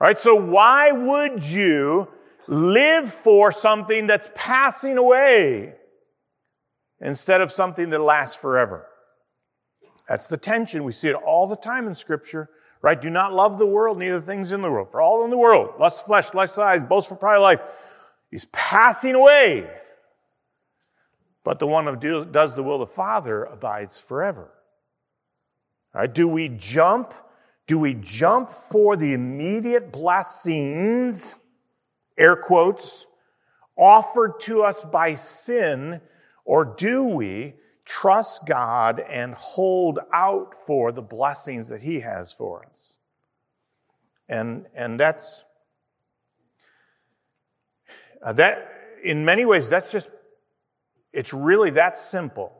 Right? 0.00 0.18
So 0.18 0.34
why 0.34 0.90
would 0.90 1.44
you 1.44 2.08
live 2.46 3.12
for 3.12 3.50
something 3.52 4.06
that's 4.06 4.30
passing 4.34 4.98
away 4.98 5.74
instead 7.00 7.40
of 7.40 7.50
something 7.52 7.90
that 7.90 8.00
lasts 8.00 8.36
forever. 8.36 8.86
That's 10.08 10.28
the 10.28 10.36
tension. 10.36 10.84
We 10.84 10.92
see 10.92 11.08
it 11.08 11.14
all 11.14 11.46
the 11.46 11.56
time 11.56 11.86
in 11.86 11.94
scripture, 11.94 12.50
right? 12.82 13.00
Do 13.00 13.10
not 13.10 13.32
love 13.32 13.58
the 13.58 13.66
world, 13.66 13.98
neither 13.98 14.20
things 14.20 14.52
in 14.52 14.62
the 14.62 14.70
world. 14.70 14.90
For 14.90 15.00
all 15.00 15.24
in 15.24 15.30
the 15.30 15.38
world, 15.38 15.74
lust 15.78 16.06
flesh, 16.06 16.34
lust 16.34 16.58
eyes, 16.58 16.82
boast 16.82 17.08
for 17.08 17.16
pride 17.16 17.38
life, 17.38 17.60
is 18.30 18.46
passing 18.46 19.14
away. 19.14 19.68
But 21.42 21.58
the 21.58 21.66
one 21.66 21.86
who 21.86 22.24
does 22.24 22.56
the 22.56 22.62
will 22.62 22.82
of 22.82 22.88
the 22.88 22.94
Father 22.94 23.44
abides 23.44 24.00
forever. 24.00 24.50
Right? 25.94 26.12
Do 26.12 26.26
we 26.26 26.48
jump? 26.48 27.14
Do 27.66 27.78
we 27.78 27.94
jump 27.94 28.50
for 28.50 28.96
the 28.96 29.12
immediate 29.12 29.92
blessings? 29.92 31.36
Air 32.16 32.36
quotes, 32.36 33.06
offered 33.76 34.40
to 34.40 34.62
us 34.62 34.84
by 34.84 35.14
sin, 35.14 36.00
or 36.44 36.64
do 36.64 37.02
we 37.02 37.54
trust 37.84 38.46
God 38.46 39.00
and 39.00 39.34
hold 39.34 39.98
out 40.12 40.54
for 40.54 40.92
the 40.92 41.02
blessings 41.02 41.68
that 41.68 41.82
He 41.82 42.00
has 42.00 42.32
for 42.32 42.64
us? 42.64 42.96
And, 44.28 44.66
and 44.74 44.98
that's, 44.98 45.44
uh, 48.22 48.32
that, 48.34 48.70
in 49.02 49.24
many 49.24 49.44
ways, 49.44 49.68
that's 49.68 49.92
just, 49.92 50.08
it's 51.12 51.32
really 51.34 51.70
that 51.70 51.96
simple. 51.96 52.52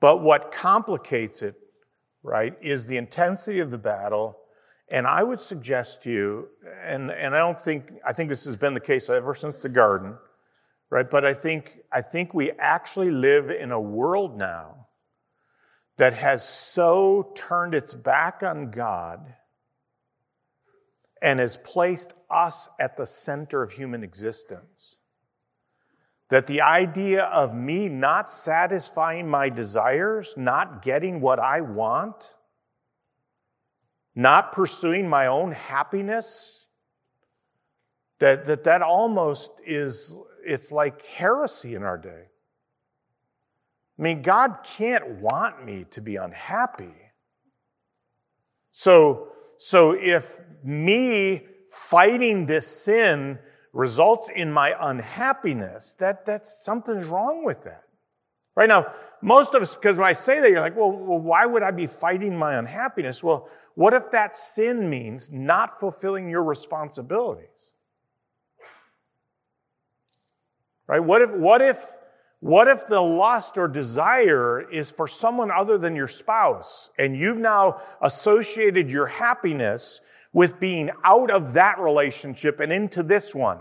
But 0.00 0.22
what 0.22 0.52
complicates 0.52 1.42
it, 1.42 1.56
right, 2.22 2.54
is 2.60 2.86
the 2.86 2.96
intensity 2.96 3.60
of 3.60 3.70
the 3.70 3.78
battle 3.78 4.38
and 4.88 5.06
I 5.06 5.22
would 5.22 5.40
suggest 5.40 6.04
to 6.04 6.10
you, 6.10 6.48
and, 6.84 7.10
and 7.10 7.34
I 7.34 7.38
don't 7.38 7.60
think, 7.60 7.92
I 8.06 8.12
think 8.12 8.28
this 8.28 8.44
has 8.44 8.56
been 8.56 8.74
the 8.74 8.80
case 8.80 9.10
ever 9.10 9.34
since 9.34 9.58
the 9.58 9.68
garden, 9.68 10.16
right? 10.90 11.08
But 11.08 11.24
I 11.24 11.34
think, 11.34 11.80
I 11.92 12.02
think 12.02 12.34
we 12.34 12.52
actually 12.52 13.10
live 13.10 13.50
in 13.50 13.72
a 13.72 13.80
world 13.80 14.38
now 14.38 14.86
that 15.98 16.14
has 16.14 16.48
so 16.48 17.32
turned 17.34 17.74
its 17.74 17.94
back 17.94 18.42
on 18.44 18.70
God 18.70 19.34
and 21.20 21.40
has 21.40 21.56
placed 21.56 22.12
us 22.30 22.68
at 22.78 22.96
the 22.96 23.06
center 23.06 23.62
of 23.62 23.72
human 23.72 24.04
existence. 24.04 24.98
That 26.28 26.46
the 26.46 26.60
idea 26.60 27.24
of 27.24 27.54
me 27.54 27.88
not 27.88 28.28
satisfying 28.28 29.28
my 29.28 29.48
desires, 29.48 30.34
not 30.36 30.82
getting 30.82 31.20
what 31.20 31.40
I 31.40 31.60
want, 31.60 32.35
not 34.16 34.50
pursuing 34.50 35.08
my 35.08 35.26
own 35.26 35.52
happiness, 35.52 36.66
that 38.18 38.46
that, 38.46 38.64
that 38.64 38.82
almost 38.82 39.50
is, 39.64 40.14
it's 40.44 40.72
like 40.72 41.04
heresy 41.04 41.74
in 41.74 41.82
our 41.82 41.98
day. 41.98 42.24
I 43.98 44.02
mean, 44.02 44.22
God 44.22 44.58
can't 44.64 45.20
want 45.20 45.64
me 45.64 45.84
to 45.90 46.00
be 46.00 46.16
unhappy. 46.16 46.94
So, 48.70 49.28
so 49.58 49.92
if 49.92 50.40
me 50.62 51.46
fighting 51.70 52.46
this 52.46 52.66
sin 52.66 53.38
results 53.72 54.28
in 54.34 54.52
my 54.52 54.74
unhappiness, 54.80 55.94
that, 55.94 56.26
that's 56.26 56.62
something's 56.62 57.06
wrong 57.06 57.44
with 57.44 57.64
that. 57.64 57.85
Right 58.56 58.68
now, 58.68 58.90
most 59.20 59.54
of 59.54 59.62
us, 59.62 59.76
because 59.76 59.98
when 59.98 60.06
I 60.06 60.14
say 60.14 60.40
that, 60.40 60.50
you're 60.50 60.60
like, 60.60 60.76
well, 60.76 60.90
well, 60.90 61.18
why 61.18 61.44
would 61.44 61.62
I 61.62 61.70
be 61.70 61.86
fighting 61.86 62.36
my 62.36 62.54
unhappiness? 62.56 63.22
Well, 63.22 63.48
what 63.74 63.92
if 63.92 64.10
that 64.12 64.34
sin 64.34 64.88
means 64.88 65.30
not 65.30 65.78
fulfilling 65.78 66.30
your 66.30 66.42
responsibilities? 66.42 67.48
Right? 70.86 71.00
What 71.00 71.20
if, 71.20 71.30
what 71.30 71.60
if, 71.60 71.84
what 72.40 72.68
if 72.68 72.86
the 72.86 73.00
lust 73.00 73.58
or 73.58 73.68
desire 73.68 74.66
is 74.70 74.90
for 74.90 75.08
someone 75.08 75.50
other 75.50 75.76
than 75.76 75.96
your 75.96 76.08
spouse 76.08 76.90
and 76.98 77.16
you've 77.16 77.38
now 77.38 77.82
associated 78.00 78.90
your 78.90 79.06
happiness 79.06 80.00
with 80.32 80.60
being 80.60 80.90
out 81.04 81.30
of 81.30 81.54
that 81.54 81.78
relationship 81.78 82.60
and 82.60 82.72
into 82.72 83.02
this 83.02 83.34
one? 83.34 83.58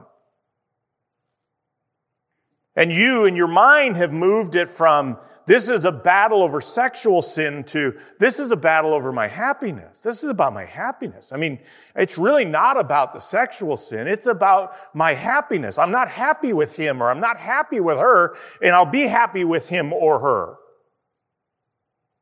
And 2.76 2.92
you 2.92 3.26
in 3.26 3.36
your 3.36 3.48
mind 3.48 3.96
have 3.96 4.12
moved 4.12 4.56
it 4.56 4.68
from 4.68 5.18
this 5.46 5.70
is 5.70 5.86
a 5.86 5.92
battle 5.92 6.42
over 6.42 6.60
sexual 6.60 7.22
sin 7.22 7.64
to 7.66 7.98
this 8.20 8.40
is 8.40 8.52
a 8.52 8.56
battle 8.58 8.94
over 8.94 9.12
my 9.14 9.28
happiness. 9.28 10.02
This 10.02 10.24
is 10.24 10.30
about 10.30 10.54
my 10.54 10.66
happiness. 10.66 11.32
I 11.32 11.38
mean, 11.38 11.60
it's 11.96 12.18
really 12.18 12.46
not 12.46 12.80
about 12.80 13.14
the 13.14 13.20
sexual 13.20 13.78
sin. 13.78 14.08
It's 14.08 14.26
about 14.26 14.76
my 14.94 15.14
happiness. 15.14 15.78
I'm 15.78 15.92
not 15.92 16.10
happy 16.10 16.52
with 16.52 16.76
him 16.76 17.02
or 17.02 17.10
I'm 17.10 17.22
not 17.22 17.40
happy 17.40 17.80
with 17.80 17.98
her 17.98 18.36
and 18.62 18.76
I'll 18.76 18.86
be 18.86 19.04
happy 19.04 19.46
with 19.46 19.70
him 19.70 19.94
or 19.94 20.20
her. 20.20 20.56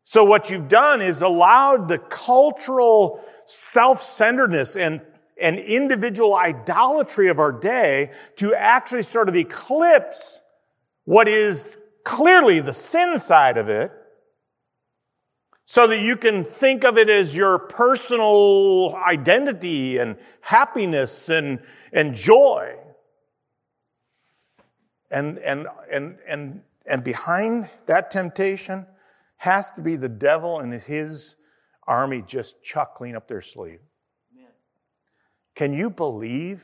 So 0.04 0.26
what 0.26 0.50
you've 0.50 0.68
done 0.68 1.02
is 1.02 1.22
allowed 1.22 1.88
the 1.88 1.98
cultural 1.98 3.24
self-centeredness 3.48 4.76
and 4.76 5.02
and 5.42 5.58
individual 5.58 6.36
idolatry 6.36 7.28
of 7.28 7.40
our 7.40 7.52
day 7.52 8.12
to 8.36 8.54
actually 8.54 9.02
sort 9.02 9.28
of 9.28 9.36
eclipse 9.36 10.43
what 11.06 11.28
is 11.28 11.78
clearly 12.04 12.60
the 12.60 12.74
sin 12.74 13.18
side 13.18 13.58
of 13.58 13.70
it 13.70 13.92
so 15.66 15.88
that 15.88 16.00
you 16.00 16.18
can 16.18 16.44
think 16.44 16.84
of 16.84 16.98
it 16.98 17.10
as 17.10 17.36
your 17.36 17.58
personal 17.58 18.96
identity 18.96 19.98
and 19.98 20.18
happiness 20.42 21.30
and, 21.30 21.60
and 21.92 22.14
joy. 22.14 22.76
And, 25.10 25.38
and, 25.40 25.68
and, 25.92 26.18
and, 26.28 26.62
and 26.86 27.04
behind 27.04 27.70
that 27.86 28.12
temptation 28.12 28.86
has 29.38 29.72
to 29.74 29.82
be 29.82 29.96
the 29.96 30.10
devil 30.10 30.60
and 30.60 30.74
his 30.74 31.36
army 31.88 32.24
just 32.26 32.62
chuckling 32.64 33.16
up 33.16 33.28
their 33.28 33.42
sleeve. 33.42 33.80
Can 35.56 35.74
you 35.74 35.90
believe 35.90 36.64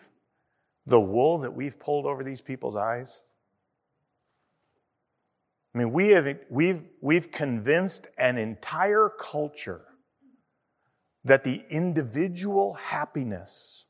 the 0.86 1.00
wool 1.00 1.40
that 1.40 1.54
we've 1.54 1.80
pulled 1.80 2.06
over 2.06 2.24
these 2.24 2.42
people's 2.42 2.76
eyes? 2.76 3.22
I 5.80 5.84
mean, 5.84 5.94
we 5.94 6.10
have, 6.10 6.28
we've, 6.50 6.84
we've 7.00 7.32
convinced 7.32 8.10
an 8.18 8.38
entire 8.38 9.08
culture 9.08 9.86
that 11.24 11.46
the 11.46 11.64
individual 11.70 12.74
happiness 12.74 13.86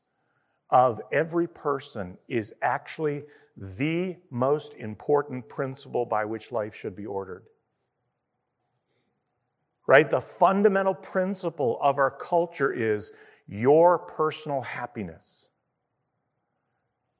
of 0.70 1.00
every 1.10 1.48
person 1.48 2.16
is 2.28 2.54
actually 2.62 3.24
the 3.56 4.18
most 4.30 4.74
important 4.74 5.48
principle 5.48 6.06
by 6.06 6.24
which 6.24 6.52
life 6.52 6.76
should 6.76 6.94
be 6.94 7.06
ordered. 7.06 7.42
Right? 9.88 10.08
The 10.08 10.20
fundamental 10.20 10.94
principle 10.94 11.76
of 11.82 11.98
our 11.98 12.12
culture 12.12 12.72
is 12.72 13.10
your 13.48 13.98
personal 13.98 14.60
happiness. 14.60 15.48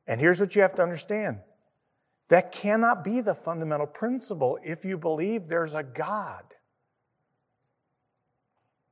And 0.06 0.20
here's 0.20 0.38
what 0.38 0.54
you 0.54 0.62
have 0.62 0.76
to 0.76 0.82
understand 0.84 1.40
that 2.30 2.52
cannot 2.52 3.04
be 3.04 3.20
the 3.20 3.34
fundamental 3.34 3.86
principle 3.86 4.58
if 4.64 4.84
you 4.84 4.96
believe 4.96 5.48
there's 5.48 5.74
a 5.74 5.82
God. 5.82 6.44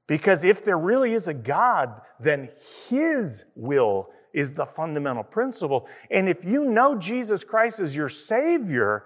Because 0.06 0.42
if 0.42 0.64
there 0.64 0.78
really 0.78 1.12
is 1.12 1.28
a 1.28 1.34
God, 1.34 2.00
then 2.18 2.50
His 2.88 3.44
will 3.54 4.10
is 4.32 4.54
the 4.54 4.66
fundamental 4.66 5.22
principle. 5.22 5.88
And 6.10 6.28
if 6.28 6.44
you 6.44 6.64
know 6.64 6.96
Jesus 6.98 7.44
Christ 7.44 7.78
as 7.78 7.94
your 7.94 8.08
Savior, 8.08 9.04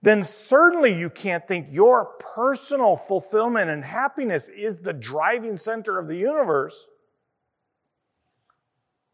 then 0.00 0.22
certainly 0.22 0.92
you 0.92 1.10
can't 1.10 1.46
think 1.46 1.68
your 1.70 2.12
personal 2.36 2.96
fulfillment 2.96 3.70
and 3.70 3.84
happiness 3.84 4.48
is 4.48 4.78
the 4.78 4.92
driving 4.92 5.56
center 5.56 5.98
of 5.98 6.08
the 6.08 6.16
universe. 6.16 6.86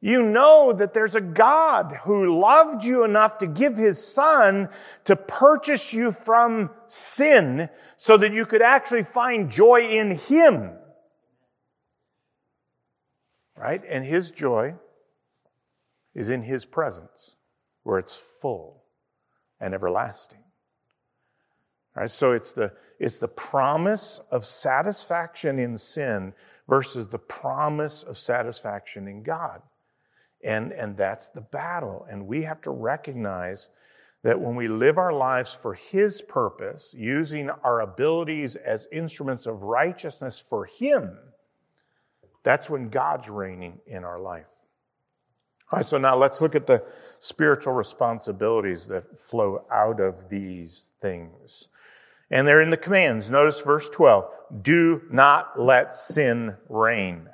You 0.01 0.23
know 0.23 0.73
that 0.73 0.95
there's 0.95 1.15
a 1.15 1.21
God 1.21 1.93
who 2.05 2.41
loved 2.41 2.85
you 2.85 3.05
enough 3.05 3.39
to 3.39 3.47
give 3.47 3.77
his 3.77 4.03
son 4.03 4.71
to 5.05 5.15
purchase 5.15 5.93
you 5.93 6.11
from 6.11 6.71
sin 6.87 7.69
so 7.99 8.17
that 8.17 8.33
you 8.33 8.47
could 8.47 8.63
actually 8.63 9.05
find 9.05 9.51
joy 9.51 9.83
in 9.83 10.13
him. 10.13 10.73
Right? 13.55 13.83
And 13.87 14.03
his 14.03 14.31
joy 14.31 14.75
is 16.15 16.31
in 16.31 16.43
his 16.43 16.65
presence 16.65 17.37
where 17.83 17.99
it's 17.99 18.17
full 18.41 18.85
and 19.61 19.75
everlasting. 19.75 20.43
Right? 21.95 22.11
So 22.11 22.33
it's 22.33 22.55
the, 22.55 22.73
it's 22.99 23.19
the 23.19 23.29
promise 23.29 24.19
of 24.31 24.47
satisfaction 24.47 25.59
in 25.59 25.77
sin 25.77 26.33
versus 26.67 27.09
the 27.09 27.19
promise 27.19 28.03
of 28.03 28.17
satisfaction 28.17 29.07
in 29.07 29.23
God. 29.23 29.61
And, 30.43 30.73
and 30.73 30.97
that's 30.97 31.29
the 31.29 31.41
battle. 31.41 32.07
And 32.11 32.27
we 32.27 32.43
have 32.43 32.61
to 32.63 32.71
recognize 32.71 33.69
that 34.23 34.41
when 34.41 34.55
we 34.55 34.69
live 34.69 34.99
our 34.99 35.13
lives 35.13 35.55
for 35.55 35.75
His 35.75 36.23
purpose, 36.23 36.95
using 36.97 37.51
our 37.51 37.81
abilities 37.81 38.57
as 38.57 38.87
instruments 38.93 39.47
of 39.47 39.63
righteousness 39.63 40.41
for 40.41 40.67
Him, 40.67 41.17
that's 42.43 42.71
when 42.71 42.89
God's 42.89 43.29
reigning 43.29 43.81
in 43.87 44.05
our 44.05 44.19
life. 44.19 44.49
All 45.73 45.79
right, 45.79 45.87
so 45.87 45.99
now 45.99 46.17
let's 46.17 46.41
look 46.41 46.55
at 46.55 46.67
the 46.67 46.83
spiritual 47.21 47.75
responsibilities 47.75 48.89
that 48.89 49.17
flow 49.17 49.65
out 49.71 50.01
of 50.01 50.29
these 50.29 50.91
things. 51.01 51.69
And 52.31 52.47
they're 52.47 52.61
in 52.61 52.71
the 52.71 52.77
commands. 52.77 53.31
Notice 53.31 53.61
verse 53.61 53.89
12. 53.89 54.31
Do 54.63 55.03
not 55.11 55.59
let 55.59 55.95
sin 55.95 56.57
reign. 56.69 57.29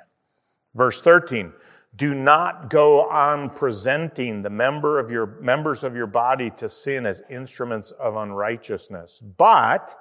Verse 0.75 1.01
13. 1.01 1.51
Do 1.97 2.13
not 2.13 2.69
go 2.69 3.09
on 3.09 3.49
presenting 3.49 4.43
the 4.43 4.49
member 4.49 4.99
of 4.99 5.09
your, 5.09 5.25
members 5.41 5.83
of 5.83 5.95
your 5.95 6.07
body 6.07 6.51
to 6.57 6.69
sin 6.69 7.05
as 7.05 7.21
instruments 7.29 7.91
of 7.91 8.15
unrighteousness, 8.15 9.19
but 9.19 9.95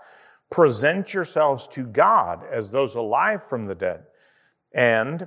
present 0.50 1.14
yourselves 1.14 1.66
to 1.68 1.86
God 1.86 2.44
as 2.50 2.70
those 2.70 2.94
alive 2.94 3.48
from 3.48 3.66
the 3.66 3.74
dead. 3.74 4.04
And 4.72 5.26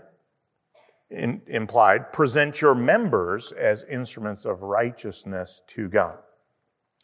in, 1.09 1.41
implied, 1.47 2.13
present 2.13 2.61
your 2.61 2.75
members 2.75 3.51
as 3.51 3.83
instruments 3.83 4.45
of 4.45 4.61
righteousness 4.61 5.63
to 5.67 5.89
God. 5.89 6.19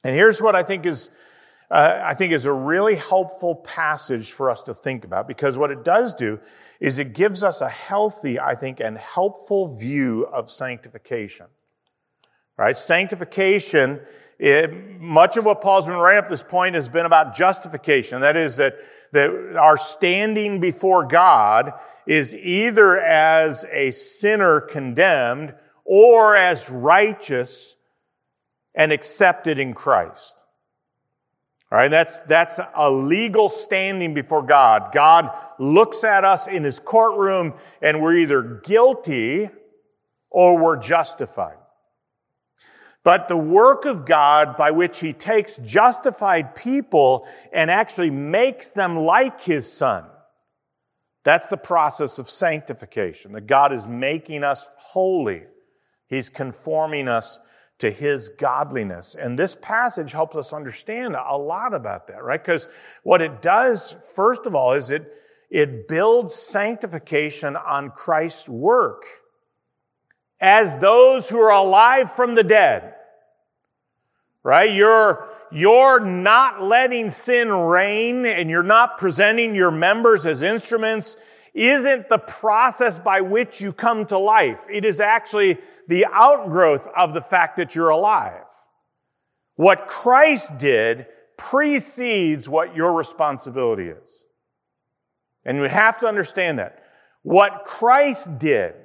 And 0.03 0.16
here's 0.16 0.41
what 0.41 0.55
I 0.55 0.61
think 0.61 0.86
is 0.86 1.09
uh, 1.72 2.01
I 2.03 2.13
think 2.13 2.32
is 2.32 2.45
a 2.45 2.53
really 2.53 2.95
helpful 2.95 3.55
passage 3.55 4.32
for 4.32 4.51
us 4.51 4.61
to 4.63 4.74
think 4.74 5.03
about 5.03 5.28
because 5.28 5.57
what 5.57 5.72
it 5.72 5.84
does 5.84 6.13
do 6.13 6.39
is 6.80 6.99
it 6.99 7.13
gives 7.13 7.43
us 7.43 7.61
a 7.61 7.70
healthy, 7.70 8.39
I 8.39 8.55
think, 8.55 8.80
and 8.80 8.97
helpful 8.97 9.76
view 9.76 10.28
of 10.28 10.49
sanctification. 10.49 11.47
Right? 12.57 12.78
Sanctification, 12.78 13.99
it, 14.38 14.99
much 15.01 15.38
of 15.38 15.45
what 15.45 15.61
Paul's 15.61 15.86
been 15.86 15.95
writing 15.95 16.24
up 16.24 16.30
this 16.30 16.43
point 16.43 16.76
has 16.76 16.88
been 16.88 17.05
about 17.05 17.36
justification. 17.36 18.22
That 18.22 18.38
is 18.38 18.57
that, 18.57 18.76
that 19.13 19.57
our 19.57 19.78
standing 19.78 20.59
before 20.59 21.05
God 21.05 21.74
is 22.05 22.36
either 22.36 22.97
as 22.97 23.66
a 23.72 23.91
sinner 23.91 24.61
condemned 24.61 25.55
or 25.84 26.36
as 26.36 26.70
righteous 26.70 27.76
and 28.76 28.91
accepted 28.91 29.57
in 29.57 29.74
Christ. 29.74 30.38
All 31.72 31.80
right, 31.80 31.89
that's, 31.89 32.22
that's 32.22 32.59
a 32.76 32.91
legal 32.91 33.49
standing 33.49 34.13
before 34.13 34.43
God. 34.43 34.91
God 34.93 35.36
looks 35.57 36.03
at 36.03 36.24
us 36.24 36.47
in 36.47 36.63
his 36.63 36.80
courtroom 36.80 37.53
and 37.82 38.01
we're 38.01 38.18
either 38.18 38.61
guilty 38.63 39.49
or 40.30 40.59
we're 40.59 40.78
justified. 40.78 41.57
But 43.03 43.28
the 43.28 43.38
work 43.38 43.86
of 43.86 44.05
God 44.05 44.57
by 44.57 44.72
which 44.72 44.99
he 44.99 45.13
takes 45.13 45.57
justified 45.57 46.55
people 46.55 47.28
and 47.51 47.72
actually 47.72 48.09
makes 48.09 48.70
them 48.70 48.97
like 48.97 49.41
his 49.41 49.72
son, 49.72 50.05
that's 51.24 51.47
the 51.47 51.57
process 51.57 52.20
of 52.20 52.30
sanctification, 52.30 53.32
that 53.34 53.47
God 53.47 53.74
is 53.74 53.88
making 53.88 54.43
us 54.43 54.68
holy. 54.78 55.43
He's 56.07 56.30
conforming 56.30 57.07
us 57.07 57.39
to 57.80 57.92
his 57.92 58.30
godliness. 58.30 59.16
And 59.16 59.38
this 59.38 59.58
passage 59.62 60.12
helps 60.12 60.36
us 60.36 60.54
understand 60.54 61.16
a 61.16 61.38
lot 61.38 61.74
about 61.74 62.08
that, 62.08 62.24
right? 62.24 62.42
Because 62.42 62.68
what 63.04 63.22
it 63.22 63.42
does, 63.42 63.98
first 64.16 64.46
of 64.46 64.56
all, 64.56 64.74
is 64.74 64.90
it, 64.90 65.12
it 65.50 65.88
builds 65.88 66.36
sanctification 66.36 67.56
on 67.56 67.92
Christ's 67.92 68.48
work 68.48 69.06
as 70.40 70.78
those 70.78 71.30
who 71.30 71.40
are 71.40 71.52
alive 71.52 72.12
from 72.12 72.36
the 72.36 72.44
dead. 72.44 72.94
Right? 74.44 74.72
You're, 74.72 75.28
you're 75.52 76.00
not 76.00 76.62
letting 76.62 77.10
sin 77.10 77.50
reign 77.52 78.26
and 78.26 78.50
you're 78.50 78.64
not 78.64 78.98
presenting 78.98 79.56
your 79.56 79.72
members 79.72 80.26
as 80.26 80.44
instruments 80.44 81.18
isn't 81.56 82.10
the 82.10 82.18
process 82.18 82.99
by 82.99 83.22
which 83.22 83.62
you 83.62 83.72
come 83.72 84.06
to 84.08 84.18
life. 84.18 84.60
It 84.70 84.84
is 84.84 84.99
actually 84.99 85.58
the 85.88 86.06
outgrowth 86.12 86.88
of 86.95 87.14
the 87.14 87.22
fact 87.22 87.58
that 87.58 87.74
you're 87.74 87.89
alive. 87.89 88.43
What 89.56 89.88
Christ 89.88 90.58
did 90.58 91.08
precedes 91.38 92.49
what 92.49 92.76
your 92.76 92.93
responsibility 92.93 93.88
is. 93.88 94.24
And 95.45 95.62
we 95.62 95.70
have 95.70 95.99
to 96.01 96.08
understand 96.08 96.60
that. 96.60 96.84
What 97.24 97.64
Christ 97.64 98.38
did, 98.38 98.76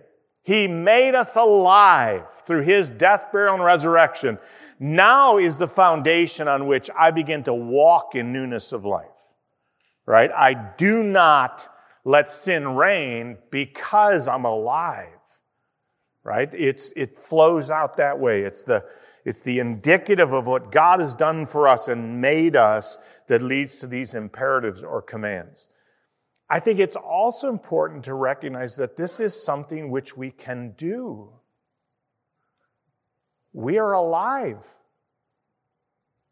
He 0.43 0.69
made 0.69 1.15
us 1.15 1.35
alive 1.37 2.25
through 2.43 2.63
His 2.63 2.89
death, 2.89 3.33
burial, 3.33 3.55
and 3.55 3.65
resurrection. 3.65 4.39
Now 4.79 5.39
is 5.39 5.59
the 5.59 5.69
foundation 5.69 6.47
on 6.47 6.67
which 6.67 6.89
I 6.97 7.11
begin 7.11 7.43
to 7.45 7.55
walk 7.55 8.15
in 8.15 8.33
newness 8.33 8.73
of 8.73 8.85
life. 8.85 9.07
Right? 10.07 10.31
I 10.35 10.55
do 10.55 11.03
not 11.03 11.69
let 12.05 12.31
sin 12.31 12.77
reign 12.77 13.39
because 13.51 14.27
I'm 14.29 14.45
alive 14.45 15.21
right? 16.23 16.51
It's, 16.53 16.93
it 16.97 17.17
flows 17.17 17.71
out 17.71 17.97
that 17.97 18.19
way. 18.19 18.43
It's 18.43 18.63
the, 18.63 18.85
it's 19.25 19.43
the 19.43 19.59
indicative 19.59 20.33
of 20.33 20.47
what 20.47 20.73
God 20.73 21.01
has 21.01 21.15
done 21.15 21.47
for 21.47 21.69
us 21.69 21.89
and 21.89 22.21
made 22.21 22.57
us 22.57 22.99
that 23.29 23.43
leads 23.43 23.79
to 23.79 23.87
these 23.87 24.15
imperatives 24.15 24.83
or 24.83 25.03
commands. 25.03 25.69
I 26.49 26.61
think 26.61 26.81
it's 26.81 26.97
also 26.97 27.49
important 27.49 28.05
to 28.05 28.15
recognize 28.15 28.77
that 28.77 28.97
this 28.97 29.21
is 29.21 29.41
something 29.41 29.91
which 29.91 30.17
we 30.17 30.31
can 30.31 30.75
do. 30.77 31.33
we 33.53 33.79
are 33.79 33.93
alive 33.93 34.65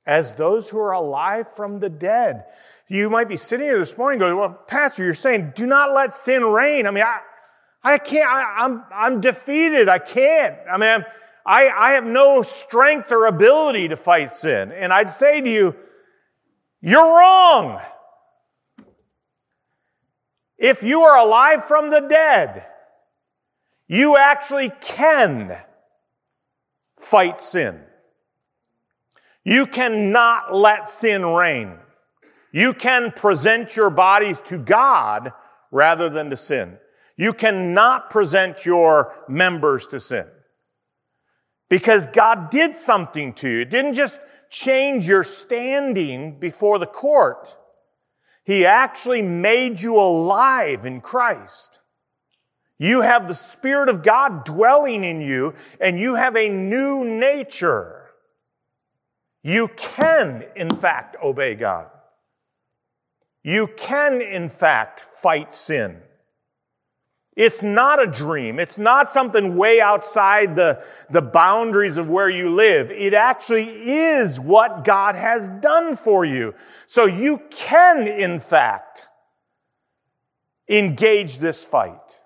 as 0.09 0.35
those 0.35 0.71
who 0.71 0.79
are 0.79 0.93
alive 0.93 1.47
from 1.55 1.81
the 1.81 1.91
dead. 1.91 2.47
You 2.89 3.11
might 3.11 3.29
be 3.29 3.37
sitting 3.37 3.67
here 3.67 3.79
this 3.79 3.99
morning 3.99 4.19
going, 4.19 4.39
well, 4.39 4.55
pastor, 4.67 5.05
you're 5.05 5.13
saying 5.13 5.53
do 5.55 5.67
not 5.67 5.93
let 5.93 6.15
sin 6.15 6.43
reign. 6.45 6.87
I 6.87 6.91
mean, 6.91 7.05
I, 7.05 7.19
I 7.85 7.99
can't, 7.99 8.27
I, 8.27 8.65
am 8.65 8.85
I'm, 8.91 9.15
I'm 9.15 9.21
defeated. 9.21 9.87
I 9.91 9.99
can't. 9.99 10.57
I 10.73 10.79
mean, 10.79 11.05
I, 11.45 11.69
I 11.69 11.93
have 11.93 12.07
no 12.07 12.41
strength 12.41 13.13
or 13.13 13.27
ability 13.27 13.89
to 13.89 13.99
fight 13.99 14.33
sin. 14.33 14.73
And 14.73 14.95
I'd 14.95 15.11
say 15.11 15.43
to 15.43 15.49
you, 15.49 15.77
you're 16.81 17.19
wrong. 17.19 17.79
If 20.57 20.83
you 20.83 21.03
are 21.03 21.19
alive 21.19 21.67
from 21.67 21.91
the 21.91 22.01
dead, 22.01 22.65
you 23.87 24.17
actually 24.17 24.73
can 24.81 25.55
fight 26.99 27.39
sin. 27.39 27.83
You 29.49 29.65
cannot 29.67 30.55
let 30.55 30.87
sin 30.87 31.25
reign. 31.25 31.79
You 32.53 32.75
can 32.75 33.13
present 33.13 33.77
your 33.77 33.89
bodies 33.89 34.39
to 34.45 34.59
God 34.59 35.33
rather 35.71 36.11
than 36.11 36.29
to 36.29 36.37
sin. 36.37 36.77
You 37.17 37.33
cannot 37.33 38.11
present 38.11 38.67
your 38.67 39.25
members 39.27 39.87
to 39.87 40.01
sin. 40.01 40.27
Because 41.71 42.07
God 42.09 42.51
did 42.51 42.77
something 42.77 43.33
to 43.35 43.49
you. 43.49 43.61
It 43.61 43.71
didn't 43.71 43.95
just 43.95 44.21
change 44.51 45.09
your 45.09 45.25
standing 45.25 46.39
before 46.39 46.79
the 46.79 46.87
court. 46.87 47.57
He 48.45 48.67
actually 48.67 49.23
made 49.23 49.81
you 49.81 49.97
alive 49.97 50.85
in 50.85 51.01
Christ. 51.01 51.81
You 52.79 53.01
have 53.01 53.29
the 53.29 53.35
Spirit 53.35 53.89
of 53.89 54.03
God 54.03 54.45
dwelling 54.45 55.05
in 55.05 55.23
you 55.23 55.55
and 55.81 55.99
you 55.99 56.17
have 56.17 56.37
a 56.37 56.51
new 56.51 57.03
nature. 57.03 57.98
You 59.49 59.69
can, 59.69 60.45
in 60.57 60.69
fact, 60.69 61.17
obey 61.23 61.55
God. 61.55 61.87
You 63.43 63.67
can, 63.79 64.21
in 64.21 64.51
fact, 64.51 65.01
fight 65.01 65.55
sin. 65.55 66.03
It's 67.35 67.63
not 67.63 68.03
a 68.03 68.07
dream. 68.07 68.61
It's 68.61 68.79
not 68.79 69.09
something 69.09 69.57
way 69.57 69.81
outside 69.81 70.55
the, 70.55 70.85
the 71.09 71.23
boundaries 71.23 71.97
of 71.97 72.11
where 72.11 72.29
you 72.29 72.51
live. 72.51 72.91
It 72.91 73.15
actually 73.15 73.65
is 73.65 74.39
what 74.39 74.85
God 74.85 75.15
has 75.15 75.49
done 75.49 75.97
for 75.97 76.27
you. 76.27 76.55
So 76.87 77.07
you 77.07 77.41
can, 77.49 78.07
in 78.07 78.41
fact, 78.41 79.09
engage 80.69 81.39
this 81.39 81.65
fight. 81.65 82.21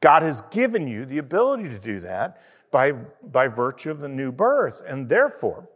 God 0.00 0.24
has 0.24 0.40
given 0.50 0.88
you 0.88 1.04
the 1.04 1.18
ability 1.18 1.68
to 1.68 1.78
do 1.78 2.00
that 2.00 2.42
by, 2.72 2.90
by 3.22 3.46
virtue 3.46 3.92
of 3.92 4.00
the 4.00 4.08
new 4.08 4.32
birth. 4.32 4.82
And 4.84 5.08
therefore, 5.08 5.68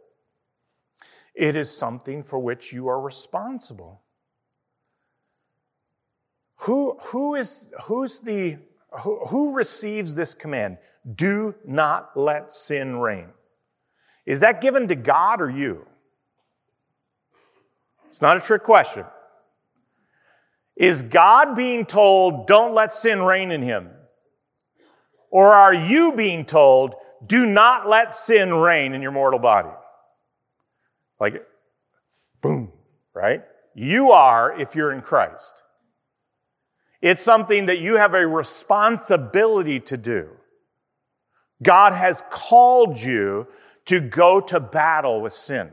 it 1.33 1.55
is 1.55 1.75
something 1.75 2.23
for 2.23 2.39
which 2.39 2.71
you 2.71 2.87
are 2.87 3.01
responsible. 3.01 4.01
Who, 6.57 6.97
who 7.01 7.35
is, 7.35 7.65
who's 7.83 8.19
the, 8.19 8.57
who, 9.01 9.25
who 9.25 9.53
receives 9.53 10.15
this 10.15 10.33
command? 10.33 10.77
Do 11.15 11.55
not 11.65 12.15
let 12.15 12.53
sin 12.53 12.97
reign. 12.97 13.29
Is 14.25 14.39
that 14.39 14.61
given 14.61 14.87
to 14.87 14.95
God 14.95 15.41
or 15.41 15.49
you? 15.49 15.85
It's 18.07 18.21
not 18.21 18.37
a 18.37 18.39
trick 18.39 18.63
question. 18.63 19.05
Is 20.75 21.01
God 21.01 21.55
being 21.55 21.85
told, 21.85 22.47
don't 22.47 22.73
let 22.73 22.91
sin 22.91 23.21
reign 23.21 23.51
in 23.51 23.61
him? 23.61 23.89
Or 25.29 25.47
are 25.47 25.73
you 25.73 26.13
being 26.13 26.45
told, 26.45 26.95
do 27.25 27.45
not 27.45 27.87
let 27.87 28.13
sin 28.13 28.53
reign 28.53 28.93
in 28.93 29.01
your 29.01 29.11
mortal 29.11 29.39
body? 29.39 29.69
Like, 31.23 31.41
boom, 32.41 32.73
right? 33.13 33.43
You 33.73 34.11
are 34.11 34.53
if 34.59 34.75
you're 34.75 34.91
in 34.91 34.99
Christ. 34.99 35.53
It's 37.01 37.21
something 37.21 37.67
that 37.67 37.79
you 37.79 37.95
have 37.95 38.13
a 38.13 38.27
responsibility 38.27 39.79
to 39.79 39.95
do. 39.95 40.31
God 41.63 41.93
has 41.93 42.25
called 42.29 42.99
you 42.99 43.47
to 43.85 44.01
go 44.01 44.41
to 44.41 44.59
battle 44.59 45.21
with 45.21 45.31
sin. 45.31 45.71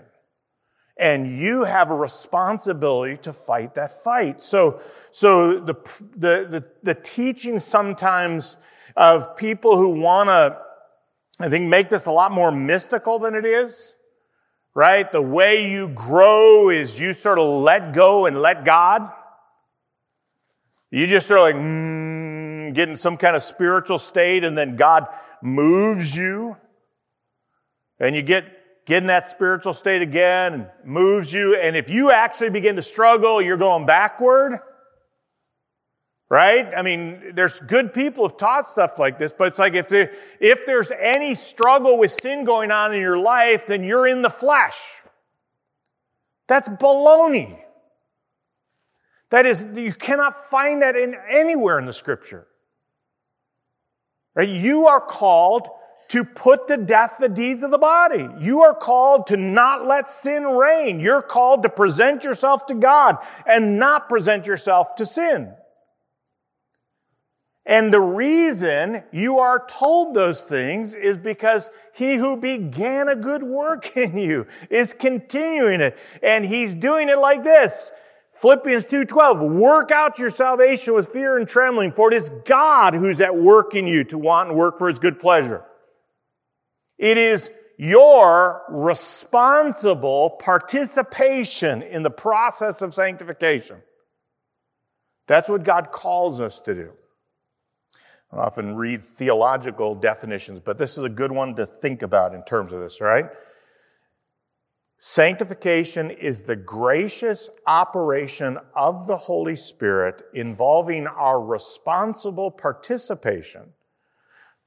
And 0.96 1.26
you 1.26 1.64
have 1.64 1.90
a 1.90 1.96
responsibility 1.96 3.16
to 3.22 3.32
fight 3.32 3.74
that 3.74 4.05
fight. 4.05 4.40
So, 4.40 4.80
so 5.11 5.59
the, 5.59 5.74
the, 6.16 6.46
the, 6.48 6.64
the 6.84 6.94
teaching 6.94 7.59
sometimes 7.59 8.57
of 8.94 9.34
people 9.34 9.76
who 9.76 10.01
want 10.01 10.28
to, 10.28 10.59
I 11.40 11.48
think, 11.48 11.68
make 11.68 11.88
this 11.88 12.07
a 12.07 12.12
lot 12.12 12.30
more 12.30 12.53
mystical 12.53 13.18
than 13.18 13.34
it 13.34 13.44
is, 13.44 13.94
right? 14.74 15.10
The 15.10 15.22
way 15.22 15.70
you 15.70 15.88
grow 15.88 16.70
is 16.70 16.98
you 17.00 17.12
sort 17.12 17.38
of 17.38 17.62
let 17.62 17.92
go 17.92 18.26
and 18.26 18.40
let 18.40 18.64
God. 18.64 19.10
You 20.90 21.06
just 21.06 21.30
are 21.30 21.40
like, 21.40 21.54
mm, 21.54 22.74
get 22.74 22.88
in 22.88 22.96
some 22.96 23.16
kind 23.16 23.36
of 23.36 23.42
spiritual 23.42 23.98
state 23.98 24.44
and 24.44 24.56
then 24.56 24.76
God 24.76 25.06
moves 25.42 26.16
you. 26.16 26.56
And 27.98 28.16
you 28.16 28.22
get, 28.22 28.44
get 28.86 29.02
in 29.02 29.06
that 29.08 29.26
spiritual 29.26 29.74
state 29.74 30.02
again 30.02 30.54
and 30.54 30.66
moves 30.84 31.32
you. 31.32 31.54
And 31.54 31.76
if 31.76 31.90
you 31.90 32.10
actually 32.10 32.50
begin 32.50 32.76
to 32.76 32.82
struggle, 32.82 33.40
you're 33.40 33.56
going 33.56 33.86
backward. 33.86 34.60
Right? 36.31 36.72
I 36.76 36.83
mean, 36.83 37.33
there's 37.35 37.59
good 37.59 37.93
people 37.93 38.22
who've 38.22 38.39
taught 38.39 38.68
stuff 38.68 39.01
like 39.01 39.18
this, 39.18 39.35
but 39.37 39.49
it's 39.49 39.59
like 39.59 39.74
if 39.74 39.89
there, 39.89 40.12
if 40.39 40.64
there's 40.64 40.93
any 40.93 41.35
struggle 41.35 41.99
with 41.99 42.12
sin 42.12 42.45
going 42.45 42.70
on 42.70 42.95
in 42.95 43.01
your 43.01 43.18
life, 43.18 43.66
then 43.66 43.83
you're 43.83 44.07
in 44.07 44.22
the 44.22 44.31
flesh. 44.31 45.03
That's 46.47 46.68
baloney. 46.68 47.61
That 49.31 49.45
is, 49.45 49.66
you 49.74 49.93
cannot 49.93 50.51
find 50.51 50.83
that 50.83 50.95
in 50.95 51.16
anywhere 51.28 51.81
in 51.81 51.87
the 51.87 51.93
scripture. 51.93 52.47
Right? 54.37 54.49
You 54.49 54.87
are 54.87 55.01
called 55.01 55.68
to 56.11 56.24
put 56.24 56.68
to 56.68 56.76
death 56.76 57.14
the 57.18 57.28
deeds 57.28 57.64
of 57.64 57.72
the 57.72 57.78
body. 57.78 58.28
You 58.41 58.62
are 58.62 58.74
called 58.74 59.28
to 59.28 59.37
not 59.37 59.87
let 59.87 60.09
sin 60.09 60.45
reign. 60.45 61.01
You're 61.01 61.22
called 61.22 61.64
to 61.64 61.68
present 61.68 62.22
yourself 62.22 62.66
to 62.66 62.74
God 62.74 63.18
and 63.47 63.78
not 63.81 64.09
present 64.09 64.47
yourself 64.47 64.95
to 64.97 65.07
sin. 65.07 65.55
And 67.70 67.94
the 67.94 68.00
reason 68.00 69.04
you 69.12 69.38
are 69.38 69.64
told 69.64 70.12
those 70.12 70.42
things 70.42 70.92
is 70.92 71.16
because 71.16 71.70
he 71.94 72.16
who 72.16 72.36
began 72.36 73.08
a 73.08 73.14
good 73.14 73.44
work 73.44 73.96
in 73.96 74.18
you 74.18 74.48
is 74.68 74.92
continuing 74.92 75.80
it. 75.80 75.96
And 76.20 76.44
he's 76.44 76.74
doing 76.74 77.08
it 77.08 77.18
like 77.18 77.44
this. 77.44 77.92
Philippians 78.34 78.86
2.12, 78.86 79.60
work 79.60 79.92
out 79.92 80.18
your 80.18 80.30
salvation 80.30 80.94
with 80.94 81.10
fear 81.10 81.38
and 81.38 81.46
trembling, 81.46 81.92
for 81.92 82.10
it 82.10 82.16
is 82.16 82.30
God 82.44 82.94
who's 82.94 83.20
at 83.20 83.36
work 83.36 83.76
in 83.76 83.86
you 83.86 84.02
to 84.04 84.18
want 84.18 84.48
and 84.48 84.58
work 84.58 84.76
for 84.76 84.88
his 84.88 84.98
good 84.98 85.20
pleasure. 85.20 85.62
It 86.98 87.18
is 87.18 87.52
your 87.76 88.62
responsible 88.68 90.30
participation 90.30 91.82
in 91.82 92.02
the 92.02 92.10
process 92.10 92.82
of 92.82 92.94
sanctification. 92.94 93.80
That's 95.28 95.48
what 95.48 95.62
God 95.62 95.92
calls 95.92 96.40
us 96.40 96.60
to 96.62 96.74
do. 96.74 96.92
I 98.33 98.39
often 98.39 98.76
read 98.76 99.05
theological 99.05 99.95
definitions, 99.95 100.61
but 100.61 100.78
this 100.78 100.97
is 100.97 101.05
a 101.05 101.09
good 101.09 101.33
one 101.33 101.55
to 101.57 101.66
think 101.66 102.03
about 102.03 102.35
in 102.35 102.45
terms 102.45 102.72
of 102.72 102.81
this, 102.81 103.01
right? 103.01 103.26
Sanctification 104.99 106.11
is 106.11 106.43
the 106.43 106.57
gracious 106.57 107.49
operation 107.66 108.59
of 108.76 109.07
the 109.07 109.16
Holy 109.16 109.57
Spirit 109.57 110.22
involving 110.35 111.07
our 111.07 111.43
responsible 111.43 112.51
participation 112.51 113.72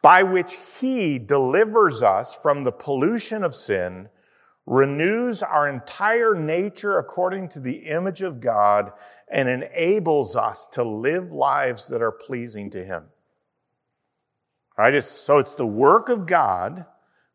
by 0.01 0.23
which 0.23 0.57
He 0.81 1.17
delivers 1.17 2.03
us 2.03 2.35
from 2.35 2.63
the 2.63 2.71
pollution 2.71 3.43
of 3.43 3.55
sin, 3.55 4.09
renews 4.65 5.41
our 5.41 5.69
entire 5.69 6.35
nature 6.35 6.97
according 6.97 7.47
to 7.49 7.59
the 7.59 7.85
image 7.85 8.21
of 8.21 8.41
God, 8.41 8.91
and 9.29 9.47
enables 9.47 10.35
us 10.35 10.65
to 10.73 10.83
live 10.83 11.31
lives 11.31 11.87
that 11.87 12.01
are 12.01 12.11
pleasing 12.11 12.69
to 12.71 12.83
Him. 12.83 13.05
Right? 14.77 15.03
So 15.03 15.37
it's 15.37 15.55
the 15.55 15.67
work 15.67 16.09
of 16.09 16.25
God 16.25 16.85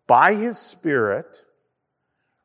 by 0.06 0.34
His 0.34 0.58
Spirit 0.58 1.44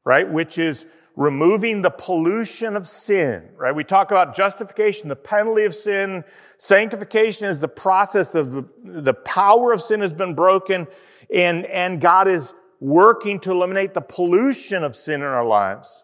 right? 0.06 0.30
Which 0.30 0.58
is 0.58 0.86
removing 1.16 1.82
the 1.82 1.91
pollution 1.91 2.76
of 2.76 2.88
sin, 2.88 3.50
right? 3.56 3.76
We 3.76 3.84
talk 3.84 4.10
about 4.12 4.36
justification, 4.36 5.10
the 5.10 5.16
penalty 5.16 5.66
of 5.66 5.76
sin. 5.76 6.24
Sanctification 6.58 7.48
is 7.48 7.62
the 7.62 7.68
process 7.68 8.34
of 8.34 8.52
the, 8.52 8.66
the 8.84 9.14
power 9.14 9.72
of 9.72 9.82
sin 9.82 10.02
has 10.02 10.14
been 10.14 10.34
broken 10.34 10.88
and, 11.34 11.66
and 11.68 12.02
God 12.02 12.28
is 12.28 12.54
working 12.80 13.39
to 13.41 13.52
eliminate 13.52 13.94
the 13.94 14.02
pollution 14.02 14.84
of 14.84 14.96
sin 14.96 15.22
in 15.22 15.28
our 15.28 15.46
lives. 15.46 16.04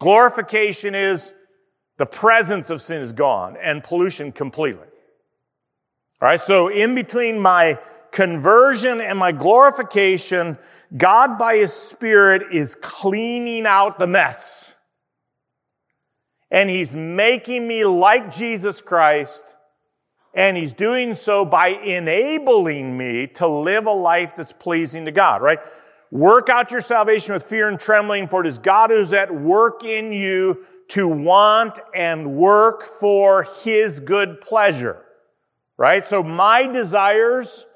Glorification 0.00 0.94
is 0.94 1.32
the 1.96 2.04
presence 2.04 2.68
of 2.68 2.82
sin 2.82 3.00
is 3.00 3.12
gone 3.12 3.56
and 3.62 3.82
pollution 3.82 4.32
completely. 4.32 4.86
All 6.20 6.28
right. 6.28 6.40
So 6.40 6.68
in 6.68 6.94
between 6.94 7.38
my 7.38 7.78
conversion 8.16 9.02
and 9.02 9.18
my 9.18 9.30
glorification, 9.30 10.56
God 10.96 11.38
by 11.38 11.56
His 11.56 11.72
Spirit 11.74 12.44
is 12.50 12.74
cleaning 12.74 13.66
out 13.66 13.98
the 13.98 14.06
mess. 14.06 14.74
And 16.50 16.70
He's 16.70 16.96
making 16.96 17.68
me 17.68 17.84
like 17.84 18.34
Jesus 18.34 18.80
Christ. 18.80 19.44
And 20.32 20.56
He's 20.56 20.72
doing 20.72 21.14
so 21.14 21.44
by 21.44 21.68
enabling 21.68 22.96
me 22.96 23.26
to 23.34 23.46
live 23.46 23.84
a 23.84 23.92
life 23.92 24.34
that's 24.34 24.54
pleasing 24.54 25.04
to 25.04 25.12
God, 25.12 25.42
right? 25.42 25.58
Work 26.10 26.48
out 26.48 26.70
your 26.70 26.80
salvation 26.80 27.34
with 27.34 27.42
fear 27.42 27.68
and 27.68 27.78
trembling, 27.78 28.28
for 28.28 28.40
it 28.40 28.46
is 28.46 28.58
God 28.58 28.88
who's 28.88 29.12
at 29.12 29.34
work 29.34 29.84
in 29.84 30.10
you 30.10 30.64
to 30.88 31.06
want 31.06 31.78
and 31.94 32.32
work 32.32 32.82
for 32.82 33.46
His 33.62 34.00
good 34.00 34.40
pleasure. 34.40 35.02
Right? 35.76 36.06
So 36.06 36.22
my 36.22 36.66
desires 36.66 37.66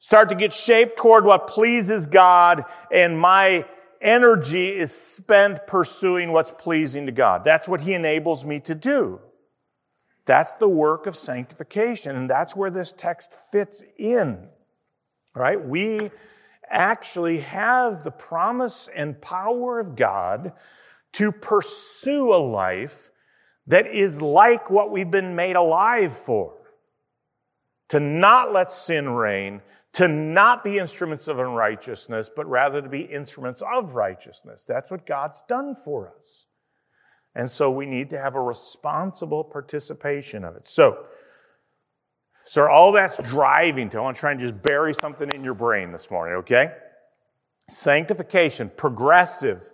start 0.00 0.28
to 0.30 0.34
get 0.34 0.52
shaped 0.52 0.96
toward 0.96 1.24
what 1.24 1.46
pleases 1.46 2.06
God 2.08 2.64
and 2.90 3.18
my 3.18 3.64
energy 4.00 4.68
is 4.68 4.94
spent 4.94 5.66
pursuing 5.66 6.32
what's 6.32 6.50
pleasing 6.50 7.06
to 7.06 7.12
God. 7.12 7.44
That's 7.44 7.68
what 7.68 7.82
He 7.82 7.94
enables 7.94 8.44
me 8.44 8.58
to 8.60 8.74
do. 8.74 9.20
That's 10.26 10.56
the 10.56 10.68
work 10.68 11.06
of 11.06 11.16
sanctification. 11.16 12.16
And 12.16 12.28
that's 12.28 12.56
where 12.56 12.70
this 12.70 12.92
text 12.92 13.34
fits 13.52 13.82
in. 13.98 14.48
Right? 15.34 15.62
We 15.62 16.10
actually 16.68 17.40
have 17.40 18.04
the 18.04 18.10
promise 18.10 18.88
and 18.94 19.20
power 19.20 19.80
of 19.80 19.96
God 19.96 20.52
to 21.12 21.32
pursue 21.32 22.32
a 22.32 22.36
life 22.36 23.10
that 23.66 23.86
is 23.86 24.22
like 24.22 24.70
what 24.70 24.90
we've 24.90 25.10
been 25.10 25.34
made 25.34 25.56
alive 25.56 26.16
for. 26.16 26.59
To 27.90 28.00
not 28.00 28.52
let 28.52 28.72
sin 28.72 29.08
reign, 29.08 29.62
to 29.94 30.08
not 30.08 30.62
be 30.62 30.78
instruments 30.78 31.28
of 31.28 31.38
unrighteousness, 31.38 32.30
but 32.34 32.48
rather 32.48 32.80
to 32.80 32.88
be 32.88 33.00
instruments 33.00 33.62
of 33.74 33.94
righteousness. 33.94 34.64
That's 34.66 34.90
what 34.90 35.06
God's 35.06 35.42
done 35.48 35.74
for 35.74 36.12
us. 36.20 36.46
And 37.34 37.50
so 37.50 37.70
we 37.70 37.86
need 37.86 38.10
to 38.10 38.18
have 38.18 38.34
a 38.34 38.40
responsible 38.40 39.44
participation 39.44 40.44
of 40.44 40.56
it. 40.56 40.66
So, 40.66 41.04
so 42.44 42.68
all 42.68 42.92
that's 42.92 43.22
driving 43.22 43.90
to, 43.90 43.98
I 43.98 44.00
want 44.00 44.16
to 44.16 44.20
try 44.20 44.32
and 44.32 44.40
just 44.40 44.60
bury 44.62 44.94
something 44.94 45.30
in 45.30 45.44
your 45.44 45.54
brain 45.54 45.92
this 45.92 46.10
morning, 46.10 46.36
okay? 46.38 46.72
Sanctification, 47.68 48.70
progressive, 48.76 49.70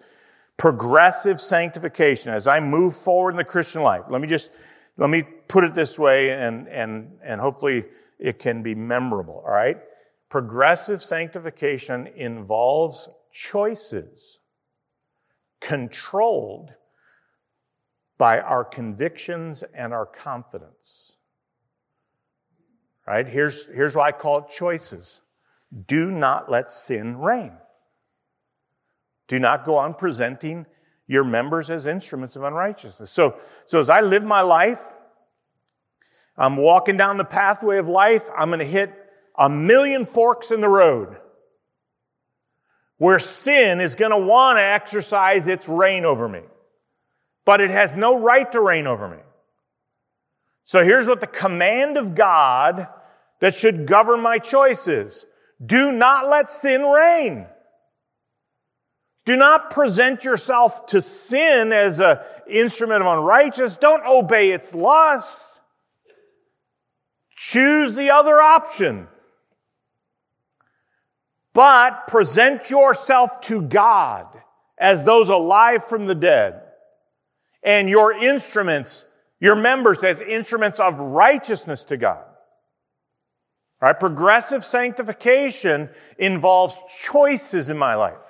progressive 0.59 1.41
sanctification 1.41 2.33
as 2.33 2.47
I 2.47 2.61
move 2.61 2.95
forward 2.95 3.31
in 3.31 3.37
the 3.37 3.45
Christian 3.45 3.83
life. 3.83 4.05
Let 4.11 4.21
me 4.21 4.29
just, 4.29 4.51
let 4.99 5.09
me 5.09 5.23
put 5.23 5.65
it 5.65 5.75
this 5.75 5.99
way 5.99 6.31
and, 6.31 6.69
and, 6.69 7.13
and 7.23 7.41
hopefully 7.41 7.85
it 8.19 8.39
can 8.39 8.63
be 8.63 8.75
memorable, 8.75 9.43
all 9.47 9.53
right? 9.53 9.79
Progressive 10.29 11.03
sanctification 11.03 12.07
involves 12.09 13.09
choices 13.33 14.39
controlled 15.61 16.73
by 18.19 18.41
our 18.41 18.65
convictions 18.65 19.63
and 19.75 19.93
our 19.93 20.07
confidence. 20.07 21.17
Right? 23.07 23.29
Here's, 23.29 23.67
here's 23.67 23.95
why 23.95 24.09
I 24.09 24.13
call 24.13 24.39
it 24.39 24.49
choices. 24.49 25.21
Do 25.87 26.11
not 26.11 26.51
let 26.51 26.71
sin 26.71 27.19
reign. 27.19 27.53
Do 29.29 29.39
not 29.39 29.65
go 29.65 29.77
on 29.77 29.95
presenting 29.95 30.67
your 31.07 31.25
members 31.25 31.71
as 31.71 31.87
instruments 31.87 32.37
of 32.37 32.43
unrighteousness. 32.43 33.11
So, 33.11 33.39
so 33.65 33.81
as 33.81 33.91
I 33.91 34.01
live 34.01 34.25
my 34.25 34.41
life, 34.41 34.83
I'm 36.39 36.57
walking 36.57 36.97
down 36.97 37.17
the 37.17 37.25
pathway 37.25 37.79
of 37.79 37.89
life, 37.89 38.29
I'm 38.37 38.49
going 38.49 38.61
to 38.61 38.67
hit 38.67 38.93
a 39.39 39.49
million 39.49 40.05
forks 40.05 40.51
in 40.51 40.61
the 40.61 40.69
road 40.69 41.17
where 42.99 43.19
sin 43.19 43.81
is 43.81 43.95
going 43.95 44.11
to 44.11 44.19
want 44.19 44.59
to 44.59 44.63
exercise 44.63 45.47
its 45.47 45.69
reign 45.69 46.05
over 46.05 46.29
me. 46.29 46.41
But 47.45 47.61
it 47.61 47.71
has 47.71 47.95
no 47.95 48.19
right 48.19 48.51
to 48.53 48.61
reign 48.61 48.87
over 48.87 49.09
me. 49.09 49.19
So 50.65 50.83
here's 50.83 51.07
what 51.07 51.21
the 51.21 51.27
command 51.27 51.97
of 51.97 52.15
God 52.15 52.89
that 53.41 53.55
should 53.55 53.87
govern 53.87 54.21
my 54.21 54.39
choices. 54.39 55.25
Do 55.65 55.93
not 55.93 56.29
let 56.29 56.49
sin 56.49 56.83
reign. 56.83 57.47
Do 59.27 59.37
not 59.37 59.71
present 59.71 60.25
yourself 60.25 60.87
to 60.87 61.03
sin 61.03 61.73
as 61.73 62.01
an 62.01 62.19
instrument 62.49 63.03
of 63.03 63.19
unrighteousness. 63.19 63.77
Don't 63.77 64.05
obey 64.07 64.53
its 64.53 64.75
lusts. 64.75 65.56
Choose 67.37 67.95
the 67.95 68.11
other 68.11 68.41
option. 68.41 69.09
But 71.53 72.07
present 72.07 72.71
yourself 72.71 73.41
to 73.43 73.63
God 73.63 74.27
as 74.79 75.05
those 75.05 75.29
alive 75.29 75.85
from 75.85 76.07
the 76.07 76.15
dead 76.15 76.63
and 77.63 77.89
your 77.89 78.13
instruments, 78.13 79.05
your 79.41 79.57
members 79.57 80.03
as 80.03 80.21
instruments 80.21 80.81
of 80.81 80.99
righteousness 80.99 81.85
to 81.85 81.97
God. 81.97 82.25
Right? 83.81 83.99
Progressive 83.99 84.65
sanctification 84.65 85.91
involves 86.19 86.77
choices 87.03 87.69
in 87.69 87.77
my 87.77 87.95
life. 87.95 88.26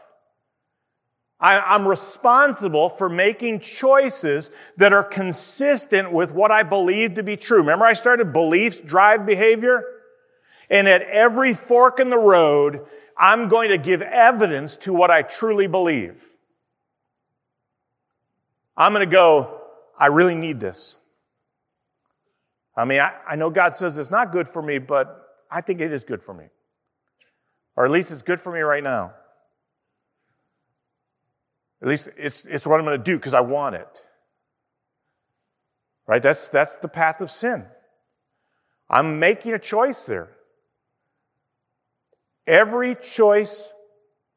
I, 1.39 1.75
am 1.75 1.87
responsible 1.87 2.89
for 2.89 3.09
making 3.09 3.61
choices 3.61 4.51
that 4.79 4.93
are 4.93 5.05
consistent 5.05 6.11
with 6.11 6.33
what 6.33 6.51
I 6.51 6.63
believe 6.63 7.15
to 7.15 7.23
be 7.23 7.37
true. 7.37 7.59
Remember 7.59 7.85
I 7.85 7.93
started 7.93 8.33
beliefs 8.33 8.81
drive 8.81 9.27
behavior? 9.27 9.85
And 10.71 10.89
at 10.89 11.03
every 11.03 11.53
fork 11.53 12.01
in 12.01 12.11
the 12.11 12.19
road, 12.19 12.87
I'm 13.17 13.49
going 13.49 13.71
to 13.71 13.79
give 13.79 14.03
evidence 14.03 14.77
to 14.79 14.93
what 14.93 15.11
I 15.11 15.23
truly 15.23 15.67
believe. 15.67 16.23
I'm 18.77 18.93
going 18.93 19.07
to 19.07 19.13
go, 19.13 19.61
I 19.99 20.07
really 20.07 20.35
need 20.35 20.59
this. 20.59 20.97
I 22.77 22.85
mean, 22.85 23.01
I, 23.01 23.13
I 23.27 23.37
know 23.37 23.49
God 23.49 23.75
says 23.75 23.97
it's 23.97 24.11
not 24.11 24.33
good 24.33 24.49
for 24.49 24.61
me, 24.61 24.79
but 24.79 25.23
I 25.51 25.61
think 25.61 25.81
it 25.81 25.93
is 25.93 26.05
good 26.05 26.23
for 26.23 26.35
me. 26.35 26.47
Or 27.75 27.85
at 27.85 27.91
least 27.91 28.11
it's 28.11 28.23
good 28.23 28.41
for 28.41 28.53
me 28.53 28.61
right 28.61 28.83
now. 28.83 29.15
At 31.87 31.91
least 31.91 32.09
it's, 32.17 32.45
it's 32.47 32.67
what 32.67 32.81
I'm 32.81 32.85
going 32.85 32.99
to 32.99 33.05
do 33.05 33.17
because 33.17 33.33
I 33.33 33.43
want 33.43 33.77
it. 33.77 34.05
Right? 36.05 36.21
That's, 36.21 36.49
that's 36.49 36.79
the 36.79 36.89
path 36.89 37.21
of 37.21 37.31
sin. 37.31 37.65
I'm 38.91 39.21
making 39.21 39.53
a 39.53 39.59
choice 39.61 40.03
there. 40.03 40.31
Every 42.45 42.97
choice 42.97 43.73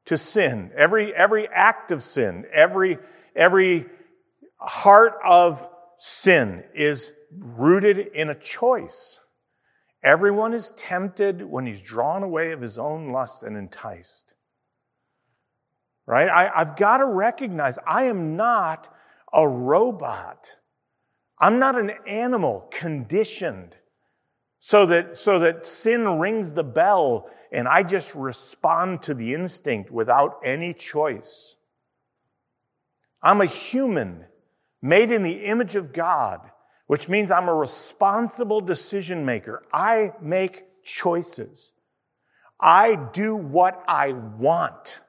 to 0.05 0.15
sin, 0.15 0.69
every, 0.77 1.11
every 1.15 1.47
act 1.47 1.91
of 1.91 2.03
sin, 2.03 2.45
every, 2.53 2.99
every 3.35 3.87
heart 4.59 5.15
of 5.25 5.67
sin 5.97 6.63
is 6.75 7.13
rooted 7.35 7.97
in 7.97 8.29
a 8.29 8.35
choice. 8.35 9.19
Everyone 10.03 10.53
is 10.53 10.71
tempted 10.77 11.41
when 11.41 11.65
he's 11.65 11.81
drawn 11.81 12.21
away 12.21 12.51
of 12.51 12.61
his 12.61 12.77
own 12.77 13.11
lust 13.11 13.41
and 13.41 13.57
enticed. 13.57 14.35
Right? 16.09 16.27
I, 16.27 16.49
I've 16.55 16.75
got 16.75 16.97
to 16.97 17.05
recognize 17.05 17.77
I 17.85 18.05
am 18.05 18.35
not 18.35 18.91
a 19.31 19.47
robot. 19.47 20.55
I'm 21.37 21.59
not 21.59 21.77
an 21.77 21.91
animal 22.07 22.67
conditioned 22.71 23.75
so 24.59 24.87
that, 24.87 25.19
so 25.19 25.37
that 25.37 25.67
sin 25.67 26.17
rings 26.17 26.53
the 26.53 26.63
bell 26.63 27.29
and 27.51 27.67
I 27.67 27.83
just 27.83 28.15
respond 28.15 29.03
to 29.03 29.13
the 29.13 29.35
instinct 29.35 29.91
without 29.91 30.39
any 30.43 30.73
choice. 30.73 31.55
I'm 33.21 33.41
a 33.41 33.45
human 33.45 34.25
made 34.81 35.11
in 35.11 35.21
the 35.21 35.45
image 35.45 35.75
of 35.75 35.93
God, 35.93 36.41
which 36.87 37.07
means 37.07 37.29
I'm 37.29 37.49
a 37.49 37.53
responsible 37.53 38.61
decision 38.61 39.25
maker. 39.25 39.61
I 39.71 40.13
make 40.19 40.83
choices. 40.83 41.71
I 42.59 42.95
do 42.95 43.35
what 43.35 43.83
I 43.87 44.13
want. 44.13 45.01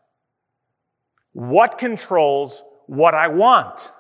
What 1.33 1.79
controls 1.79 2.63
what 2.87 3.15
I 3.15 3.29
want? 3.29 3.93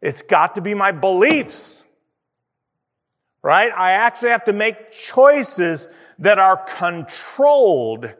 It's 0.00 0.22
got 0.22 0.54
to 0.54 0.60
be 0.60 0.74
my 0.74 0.92
beliefs. 0.92 1.82
Right? 3.42 3.70
I 3.76 3.92
actually 3.92 4.30
have 4.30 4.44
to 4.44 4.52
make 4.52 4.90
choices 4.90 5.88
that 6.18 6.38
are 6.38 6.56
controlled 6.56 8.12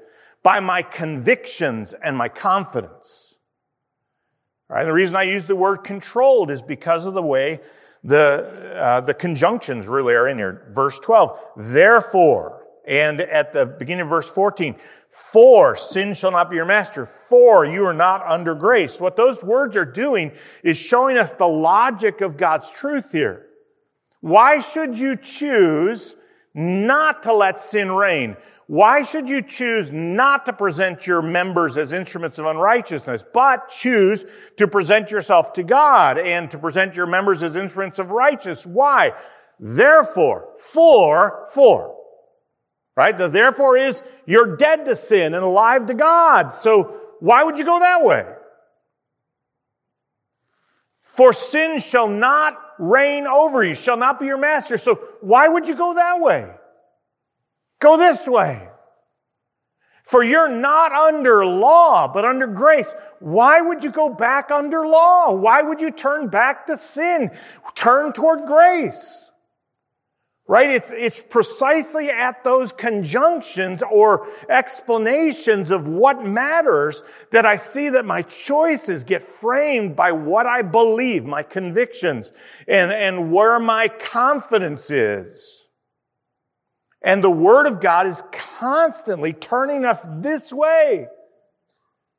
by 0.43 0.61
my 0.61 0.83
convictions 0.83 1.95
and 1.95 2.17
my 2.17 2.29
confidence. 2.29 3.37
Right? 4.69 4.85
The 4.85 4.93
reason 4.93 5.17
I 5.17 5.25
use 5.25 5.47
the 5.47 5.57
word 5.57 5.79
controlled 5.79 6.51
is 6.51 6.63
because 6.63 7.07
of 7.07 7.15
the 7.15 7.23
way 7.23 7.61
the, 8.05 8.77
uh, 8.77 9.01
the 9.01 9.15
conjunctions 9.15 9.87
really 9.89 10.15
are 10.15 10.29
in 10.29 10.39
here. 10.39 10.69
Verse 10.71 10.99
12, 11.01 11.41
therefore, 11.57 12.66
and 12.87 13.21
at 13.21 13.53
the 13.53 13.67
beginning 13.67 14.03
of 14.03 14.09
verse 14.09 14.31
14, 14.31 14.77
for 15.11 15.77
sin 15.77 16.15
shall 16.15 16.31
not 16.31 16.51
be 16.51 16.57
your 16.57 16.65
master, 16.65 17.07
for 17.07 17.65
you 17.65 17.85
are 17.85 17.95
not 17.95 18.23
under 18.27 18.55
grace. 18.55 19.01
What 19.01 19.17
those 19.17 19.43
words 19.43 19.77
are 19.77 19.85
doing 19.85 20.33
is 20.63 20.77
showing 20.77 21.17
us 21.17 21.35
the 21.35 21.49
logic 21.49 22.21
of 22.21 22.37
God's 22.37 22.71
truth 22.71 23.13
here. 23.13 23.47
Why 24.21 24.61
should 24.61 24.99
you 24.99 25.17
choose 25.17 26.17
not 26.57 27.23
to 27.23 27.35
let 27.35 27.59
sin 27.59 27.93
reign. 27.93 28.35
Why 28.67 29.03
should 29.03 29.29
you 29.29 29.43
choose 29.43 29.93
not 29.93 30.47
to 30.47 30.55
present 30.55 31.07
your 31.07 31.21
members 31.21 31.77
as 31.77 31.93
instruments 31.93 32.39
of 32.39 32.47
unrighteousness, 32.47 33.25
but 33.33 33.69
choose 33.69 34.25
to 34.57 34.67
present 34.67 35.11
yourself 35.11 35.53
to 35.53 35.63
God 35.63 36.19
and 36.19 36.51
to 36.51 36.59
present 36.59 36.97
your 36.97 37.07
members 37.07 37.43
as 37.43 37.57
instruments 37.57 37.99
of 37.99 38.11
righteousness? 38.11 38.67
Why? 38.67 39.13
Therefore, 39.61 40.49
for, 40.59 41.47
for. 41.53 41.96
Right? 42.97 43.17
The 43.17 43.29
therefore 43.29 43.77
is 43.77 44.03
you're 44.25 44.57
dead 44.57 44.87
to 44.87 44.97
sin 44.97 45.35
and 45.35 45.45
alive 45.45 45.87
to 45.87 45.95
God. 45.95 46.49
So 46.49 46.97
why 47.21 47.45
would 47.45 47.59
you 47.59 47.65
go 47.65 47.79
that 47.79 48.03
way? 48.03 48.27
For 51.03 51.33
sin 51.33 51.79
shall 51.79 52.09
not 52.09 52.59
reign 52.79 53.27
over 53.27 53.63
you, 53.63 53.75
shall 53.75 53.97
not 53.97 54.19
be 54.19 54.27
your 54.27 54.39
master. 54.39 54.79
So 54.79 54.97
why 55.21 55.49
would 55.49 55.69
you 55.69 55.75
go 55.75 55.95
that 55.95 56.21
way? 56.21 56.51
Go 57.81 57.97
this 57.97 58.27
way. 58.27 58.69
For 60.03 60.23
you're 60.23 60.51
not 60.51 60.93
under 60.93 61.45
law, 61.45 62.07
but 62.07 62.25
under 62.25 62.47
grace. 62.47 62.95
Why 63.19 63.61
would 63.61 63.83
you 63.83 63.91
go 63.91 64.09
back 64.09 64.51
under 64.51 64.87
law? 64.87 65.35
Why 65.35 65.63
would 65.63 65.81
you 65.81 65.91
turn 65.91 66.29
back 66.29 66.67
to 66.67 66.77
sin? 66.77 67.31
Turn 67.75 68.13
toward 68.13 68.47
grace. 68.47 69.26
Right? 70.49 70.71
It's, 70.71 70.93
it's 70.93 71.23
precisely 71.23 72.09
at 72.09 72.45
those 72.45 72.71
conjunctions 72.71 73.83
or 73.91 74.29
explanations 74.49 75.73
of 75.73 75.89
what 75.89 76.25
matters 76.25 77.03
that 77.33 77.45
I 77.45 77.57
see 77.57 77.89
that 77.89 78.05
my 78.05 78.23
choices 78.23 79.03
get 79.03 79.25
framed 79.25 79.97
by 79.97 80.13
what 80.13 80.47
I 80.47 80.63
believe, 80.63 81.25
my 81.25 81.43
convictions, 81.43 82.31
and, 82.69 82.93
and 82.93 83.33
where 83.33 83.59
my 83.59 83.89
confidence 83.89 84.89
is. 84.89 85.67
And 87.03 87.25
the 87.25 87.31
Word 87.31 87.67
of 87.67 87.81
God 87.81 88.07
is 88.07 88.23
constantly 88.31 89.33
turning 89.33 89.85
us 89.85 90.07
this 90.19 90.53
way. 90.53 91.09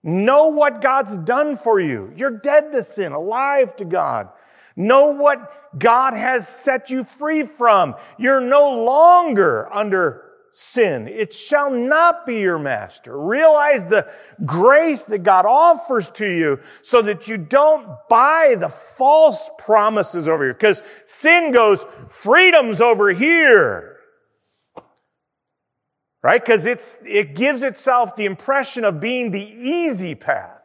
Know 0.03 0.49
what 0.49 0.81
God's 0.81 1.17
done 1.17 1.55
for 1.55 1.79
you. 1.79 2.13
You're 2.15 2.39
dead 2.39 2.71
to 2.73 2.83
sin, 2.83 3.13
alive 3.13 3.75
to 3.77 3.85
God. 3.85 4.29
Know 4.77 5.07
what 5.07 5.79
God 5.79 6.13
has 6.13 6.47
set 6.47 6.91
you 6.91 7.03
free 7.03 7.43
from. 7.43 7.95
You're 8.19 8.41
no 8.41 8.83
longer 8.83 9.67
under 9.73 10.23
sin. 10.51 11.07
It 11.07 11.33
shall 11.33 11.71
not 11.71 12.25
be 12.25 12.39
your 12.39 12.59
master. 12.59 13.19
Realize 13.19 13.87
the 13.87 14.11
grace 14.45 15.05
that 15.05 15.23
God 15.23 15.45
offers 15.47 16.11
to 16.11 16.27
you 16.27 16.59
so 16.83 17.01
that 17.01 17.27
you 17.27 17.37
don't 17.37 17.87
buy 18.07 18.55
the 18.57 18.69
false 18.69 19.49
promises 19.57 20.27
over 20.27 20.43
here. 20.43 20.53
Because 20.53 20.83
sin 21.05 21.51
goes, 21.51 21.85
freedom's 22.09 22.79
over 22.79 23.09
here. 23.09 23.97
Right? 26.23 26.43
Because 26.43 26.65
it's, 26.65 26.97
it 27.03 27.35
gives 27.35 27.63
itself 27.63 28.15
the 28.15 28.25
impression 28.25 28.83
of 28.83 28.99
being 28.99 29.31
the 29.31 29.43
easy 29.43 30.15
path. 30.15 30.56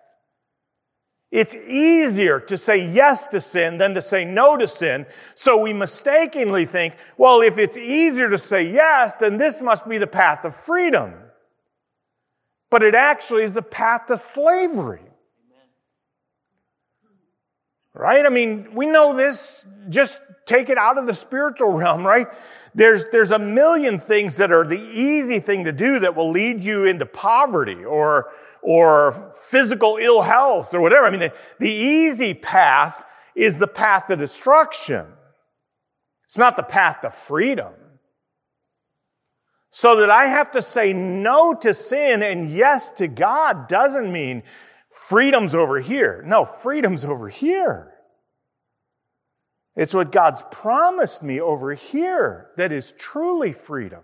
It's 1.33 1.55
easier 1.57 2.41
to 2.41 2.59
say 2.59 2.87
yes 2.87 3.27
to 3.29 3.41
sin 3.41 3.79
than 3.79 3.95
to 3.95 4.03
say 4.03 4.27
no 4.27 4.59
to 4.59 4.69
sin. 4.69 5.07
So 5.35 5.63
we 5.63 5.73
mistakenly 5.73 6.67
think, 6.67 6.95
well, 7.17 7.41
if 7.41 7.57
it's 7.57 7.79
easier 7.79 8.29
to 8.29 8.37
say 8.37 8.71
yes, 8.71 9.17
then 9.17 9.39
this 9.39 9.63
must 9.63 9.89
be 9.89 9.97
the 9.97 10.07
path 10.07 10.45
of 10.45 10.55
freedom. 10.55 11.15
But 12.71 12.83
it 12.83 12.95
actually 12.95 13.45
is 13.45 13.55
the 13.55 13.63
path 13.63 14.07
to 14.09 14.19
slavery. 14.19 15.01
Right? 17.95 18.27
I 18.27 18.29
mean, 18.29 18.75
we 18.75 18.85
know 18.85 19.15
this. 19.15 19.65
Just 19.89 20.21
take 20.45 20.69
it 20.69 20.77
out 20.77 20.99
of 20.99 21.07
the 21.07 21.15
spiritual 21.15 21.73
realm, 21.73 22.07
right? 22.07 22.27
There's, 22.75 23.09
there's 23.09 23.31
a 23.31 23.39
million 23.39 23.99
things 23.99 24.37
that 24.37 24.53
are 24.53 24.67
the 24.67 24.81
easy 24.81 25.41
thing 25.41 25.65
to 25.65 25.73
do 25.73 25.99
that 26.01 26.15
will 26.15 26.31
lead 26.31 26.63
you 26.63 26.85
into 26.85 27.07
poverty 27.07 27.85
or, 27.85 28.31
or 28.63 29.33
physical 29.35 29.99
ill 30.01 30.23
health 30.23 30.73
or 30.73 30.81
whatever. 30.81 31.07
I 31.07 31.11
mean, 31.11 31.21
the, 31.21 31.35
the 31.59 31.71
easy 31.71 32.35
path 32.35 33.05
is 33.35 33.59
the 33.59 33.67
path 33.67 34.07
to 34.07 34.17
destruction. 34.17 35.07
It's 36.27 36.39
not 36.39 36.57
the 36.57 36.63
path 36.63 37.01
to 37.03 37.11
freedom. 37.11 37.75
So 39.71 39.97
that 40.01 40.11
I 40.11 40.27
have 40.27 40.53
to 40.53 40.63
say 40.63 40.93
no 40.93 41.55
to 41.55 41.75
sin 41.75 42.23
and 42.23 42.51
yes 42.51 42.91
to 42.93 43.09
God 43.09 43.69
doesn't 43.69 44.13
mean 44.13 44.43
freedom's 44.91 45.55
over 45.55 45.81
here. 45.81 46.23
No, 46.27 46.45
freedom's 46.45 47.05
over 47.05 47.29
here. 47.29 47.93
It's 49.75 49.95
what 49.95 50.13
God's 50.13 50.45
promised 50.51 51.23
me 51.23 51.41
over 51.41 51.73
here 51.73 52.51
that 52.57 52.73
is 52.73 52.93
truly 52.99 53.53
freedom. 53.53 54.03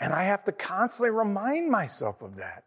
And 0.00 0.12
I 0.12 0.24
have 0.24 0.44
to 0.44 0.52
constantly 0.52 1.10
remind 1.10 1.70
myself 1.70 2.22
of 2.22 2.36
that. 2.36 2.64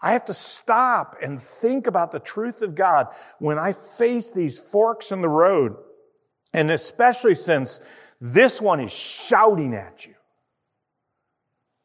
I 0.00 0.12
have 0.12 0.26
to 0.26 0.34
stop 0.34 1.16
and 1.22 1.40
think 1.40 1.86
about 1.86 2.12
the 2.12 2.20
truth 2.20 2.62
of 2.62 2.74
God 2.74 3.08
when 3.38 3.58
I 3.58 3.72
face 3.72 4.30
these 4.30 4.58
forks 4.58 5.10
in 5.10 5.22
the 5.22 5.28
road. 5.28 5.76
And 6.54 6.70
especially 6.70 7.34
since 7.34 7.80
this 8.20 8.60
one 8.60 8.80
is 8.80 8.92
shouting 8.92 9.74
at 9.74 10.06
you. 10.06 10.14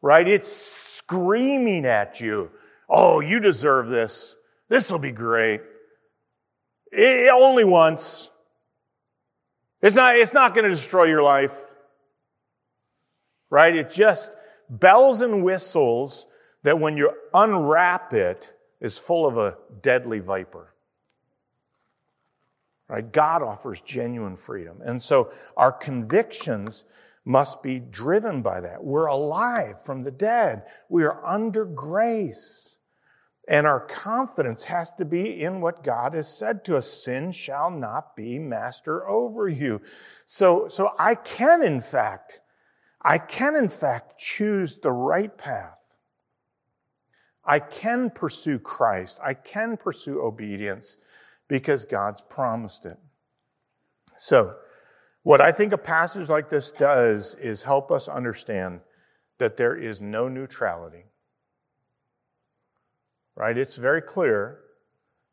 Right? 0.01 0.27
It's 0.27 0.51
screaming 0.51 1.85
at 1.85 2.19
you. 2.19 2.51
Oh, 2.89 3.19
you 3.19 3.39
deserve 3.39 3.89
this. 3.89 4.35
This 4.69 4.91
will 4.91 4.99
be 4.99 5.11
great. 5.11 5.61
It, 6.91 7.31
only 7.33 7.63
once. 7.63 8.29
It's 9.81 9.95
not, 9.95 10.15
it's 10.15 10.33
not 10.33 10.53
going 10.53 10.65
to 10.65 10.75
destroy 10.75 11.05
your 11.05 11.23
life. 11.23 11.55
Right? 13.49 13.75
It 13.75 13.89
just, 13.89 14.31
bells 14.69 15.21
and 15.21 15.43
whistles 15.43 16.25
that 16.63 16.79
when 16.79 16.97
you 16.97 17.11
unwrap 17.33 18.13
it 18.13 18.53
is 18.79 18.97
full 18.97 19.25
of 19.25 19.37
a 19.37 19.57
deadly 19.81 20.19
viper. 20.19 20.73
Right? 22.87 23.11
God 23.11 23.41
offers 23.41 23.81
genuine 23.81 24.35
freedom. 24.35 24.79
And 24.83 25.01
so 25.01 25.31
our 25.55 25.71
convictions 25.71 26.85
must 27.25 27.63
be 27.63 27.79
driven 27.79 28.41
by 28.41 28.59
that. 28.61 28.83
We're 28.83 29.05
alive 29.05 29.81
from 29.83 30.03
the 30.03 30.11
dead. 30.11 30.63
We 30.89 31.03
are 31.03 31.25
under 31.25 31.65
grace. 31.65 32.77
And 33.47 33.67
our 33.67 33.81
confidence 33.81 34.65
has 34.65 34.93
to 34.93 35.05
be 35.05 35.41
in 35.41 35.59
what 35.59 35.83
God 35.83 36.13
has 36.13 36.27
said 36.27 36.63
to 36.65 36.77
us. 36.77 36.91
Sin 36.91 37.31
shall 37.31 37.71
not 37.71 38.15
be 38.15 38.39
master 38.39 39.07
over 39.07 39.49
you. 39.49 39.81
So, 40.25 40.67
so 40.69 40.91
I 40.97 41.15
can, 41.15 41.61
in 41.61 41.81
fact, 41.81 42.41
I 43.03 43.17
can, 43.17 43.55
in 43.55 43.67
fact, 43.67 44.17
choose 44.17 44.77
the 44.77 44.91
right 44.91 45.35
path. 45.37 45.77
I 47.43 47.59
can 47.59 48.09
pursue 48.09 48.59
Christ. 48.59 49.19
I 49.21 49.33
can 49.33 49.75
pursue 49.75 50.21
obedience 50.21 50.97
because 51.49 51.83
God's 51.83 52.21
promised 52.21 52.85
it. 52.85 52.97
So, 54.15 54.55
what 55.23 55.41
I 55.41 55.51
think 55.51 55.73
a 55.73 55.77
passage 55.77 56.29
like 56.29 56.49
this 56.49 56.71
does 56.71 57.35
is 57.35 57.63
help 57.63 57.91
us 57.91 58.07
understand 58.07 58.81
that 59.37 59.57
there 59.57 59.75
is 59.75 60.01
no 60.01 60.27
neutrality. 60.29 61.05
Right? 63.35 63.57
It's 63.57 63.75
very 63.75 64.01
clear. 64.01 64.59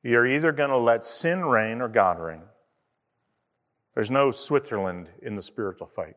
You're 0.02 0.26
either 0.26 0.52
going 0.52 0.70
to 0.70 0.76
let 0.76 1.04
sin 1.04 1.44
reign 1.44 1.80
or 1.80 1.88
God 1.88 2.18
reign. 2.18 2.42
There's 3.94 4.10
no 4.10 4.30
Switzerland 4.30 5.08
in 5.22 5.36
the 5.36 5.42
spiritual 5.42 5.86
fight 5.86 6.16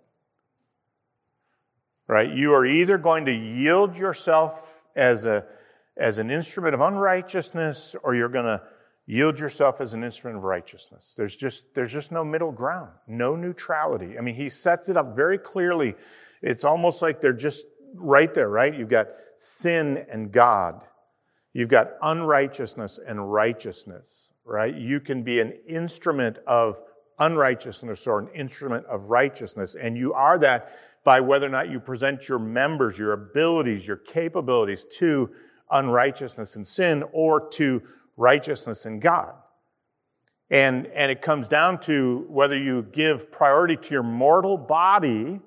right? 2.08 2.30
You 2.30 2.54
are 2.54 2.66
either 2.66 2.97
going 2.97 3.26
to 3.26 3.34
yield 3.34 3.97
yourself 3.97 4.86
as 4.95 5.26
a 5.26 5.45
as 5.95 6.18
an 6.18 6.32
instrument 6.32 6.74
of 6.74 6.82
unrighteousness 6.82 7.95
or 8.04 8.16
you're 8.16 8.30
going 8.30 8.45
to 8.45 8.62
yield 9.06 9.39
yourself 9.39 9.80
as 9.82 9.93
an 9.93 10.04
instrument 10.04 10.38
of 10.38 10.43
righteousness. 10.43 11.14
There's 11.16 11.36
just 11.36 11.74
there's 11.76 11.91
just 11.91 12.12
no 12.12 12.24
middle 12.24 12.51
ground, 12.51 12.91
no 13.08 13.36
neutrality. 13.36 14.18
I 14.18 14.22
mean, 14.22 14.36
he 14.36 14.49
sets 14.49 14.89
it 14.89 14.97
up 14.97 15.16
very 15.16 15.38
clearly. 15.38 15.95
It's 16.41 16.66
almost 16.66 17.01
like 17.01 17.22
they're 17.22 17.34
just 17.34 17.68
right 17.95 18.34
there, 18.34 18.49
right? 18.49 18.74
You've 18.74 18.89
got 18.89 19.08
sin 19.36 20.06
and 20.10 20.32
God. 20.32 20.84
You've 21.54 21.70
got 21.70 21.91
unrighteousness 22.01 22.99
and 23.06 23.32
righteousness, 23.32 24.32
right? 24.43 24.74
You 24.74 24.99
can 24.99 25.22
be 25.24 25.39
an 25.39 25.54
instrument 25.68 26.39
of 26.47 26.82
unrighteousness 27.20 28.08
or 28.08 28.20
an 28.20 28.30
instrument 28.30 28.86
of 28.88 29.12
righteousness, 29.12 29.76
and 29.76 29.95
you 29.95 30.14
are 30.14 30.39
that 30.39 30.74
by 31.04 31.20
whether 31.20 31.45
or 31.45 31.49
not 31.49 31.70
you 31.70 31.80
present 31.80 32.28
your 32.28 32.39
members, 32.39 32.97
your 32.97 33.14
abilities, 33.14 33.88
your 33.88 33.97
capabilities 33.97 34.86
to 34.97 35.30
unrighteousness 35.72 36.56
and 36.56 36.66
sin 36.66 37.04
or 37.12 37.49
to 37.49 37.82
righteousness 38.16 38.86
in 38.86 38.99
God. 38.99 39.34
And, 40.49 40.88
and 40.88 41.12
it 41.12 41.22
comes 41.22 41.47
down 41.47 41.80
to 41.82 42.26
whether 42.30 42.58
you 42.58 42.84
give 42.84 43.32
priority 43.32 43.76
to 43.76 43.93
your 43.93 44.04
mortal 44.04 44.58
body 44.58 45.39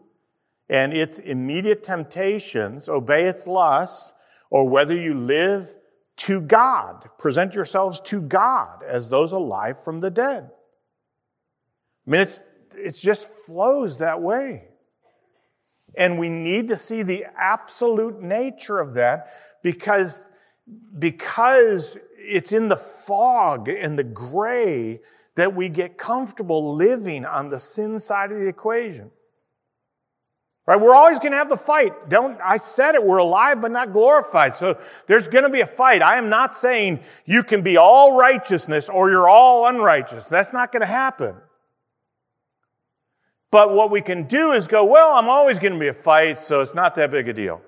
and 0.69 0.93
its 0.93 1.21
immediate 1.21 1.85
temptations, 1.85 2.89
obey 2.89 3.27
its 3.27 3.47
lusts, 3.47 4.13
or 4.51 4.69
whether 4.69 4.95
you 4.95 5.15
live 5.15 5.75
to 6.17 6.41
God, 6.41 7.09
present 7.19 7.55
yourselves 7.55 8.01
to 8.01 8.21
God 8.21 8.83
as 8.83 9.11
those 9.11 9.33
alive 9.33 9.83
from 9.83 10.01
the 10.01 10.11
dead. 10.11 10.51
I 12.07 12.11
mean, 12.11 12.21
it's, 12.23 12.43
it 12.75 12.93
just 12.93 13.29
flows 13.29 13.99
that 13.99 14.21
way. 14.21 14.65
And 15.97 16.19
we 16.19 16.29
need 16.29 16.69
to 16.69 16.77
see 16.77 17.03
the 17.03 17.27
absolute 17.39 18.21
nature 18.21 18.79
of 18.79 18.95
that 18.95 19.29
because, 19.63 20.29
because 20.99 21.99
it's 22.19 22.53
in 22.53 22.69
the 22.69 22.77
fog 22.77 23.69
and 23.69 23.99
the 23.99 24.05
gray 24.05 25.01
that 25.37 25.55
we 25.55 25.69
get 25.69 25.97
comfortable 25.99 26.75
living 26.75 27.25
on 27.25 27.49
the 27.49 27.59
sin 27.59 27.99
side 27.99 28.33
of 28.33 28.39
the 28.39 28.49
equation. 28.49 29.11
Right? 30.67 30.81
We're 30.81 30.95
always 30.95 31.21
going 31.21 31.31
to 31.31 31.39
have 31.39 31.49
the 31.49 31.57
fight. 31.57 32.09
Don't, 32.09 32.41
I 32.43 32.57
said 32.57 32.97
it, 32.97 33.05
we're 33.05 33.19
alive 33.19 33.61
but 33.61 33.71
not 33.71 33.93
glorified. 33.93 34.57
So 34.57 34.81
there's 35.07 35.29
going 35.29 35.45
to 35.45 35.51
be 35.51 35.61
a 35.61 35.67
fight. 35.67 36.03
I 36.03 36.19
am 36.19 36.29
not 36.29 36.53
saying 36.53 37.01
you 37.25 37.45
can 37.45 37.63
be 37.63 37.77
all 37.77 38.19
righteousness 38.19 38.89
or 38.89 39.09
you're 39.09 39.29
all 39.29 39.69
unrighteous. 39.69 40.27
That's 40.27 40.53
not 40.53 40.73
going 40.73 40.81
to 40.81 40.87
happen. 40.87 41.37
But 43.51 43.73
what 43.73 43.91
we 43.91 44.01
can 44.01 44.25
do 44.25 44.53
is 44.53 44.67
go, 44.67 44.85
well, 44.85 45.15
I'm 45.15 45.29
always 45.29 45.59
going 45.59 45.73
to 45.73 45.79
be 45.79 45.89
a 45.89 45.95
fight, 45.95 46.39
so 46.39 46.61
it's 46.61 46.75
not 46.75 46.95
that 46.97 47.11
big 47.11 47.29
a 47.29 47.33
deal. 47.33 47.63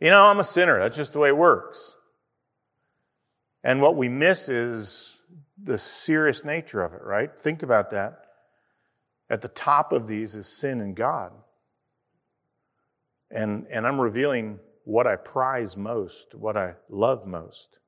You 0.00 0.10
know, 0.10 0.24
I'm 0.24 0.40
a 0.40 0.44
sinner. 0.44 0.78
That's 0.78 0.96
just 0.96 1.12
the 1.12 1.18
way 1.18 1.28
it 1.28 1.36
works. 1.36 1.96
And 3.64 3.80
what 3.80 3.96
we 3.96 4.08
miss 4.08 4.48
is 4.48 5.22
the 5.62 5.78
serious 5.78 6.44
nature 6.44 6.82
of 6.82 6.92
it, 6.92 7.02
right? 7.02 7.30
Think 7.38 7.62
about 7.62 7.90
that. 7.90 8.24
At 9.30 9.42
the 9.42 9.48
top 9.48 9.92
of 9.92 10.06
these 10.06 10.34
is 10.34 10.46
sin 10.46 10.80
and 10.80 10.94
God. 10.94 11.32
And, 13.30 13.66
and 13.70 13.86
I'm 13.86 14.00
revealing 14.00 14.58
what 14.84 15.06
I 15.06 15.16
prize 15.16 15.76
most, 15.76 16.34
what 16.34 16.56
I 16.56 16.74
love 16.88 17.26
most, 17.26 17.78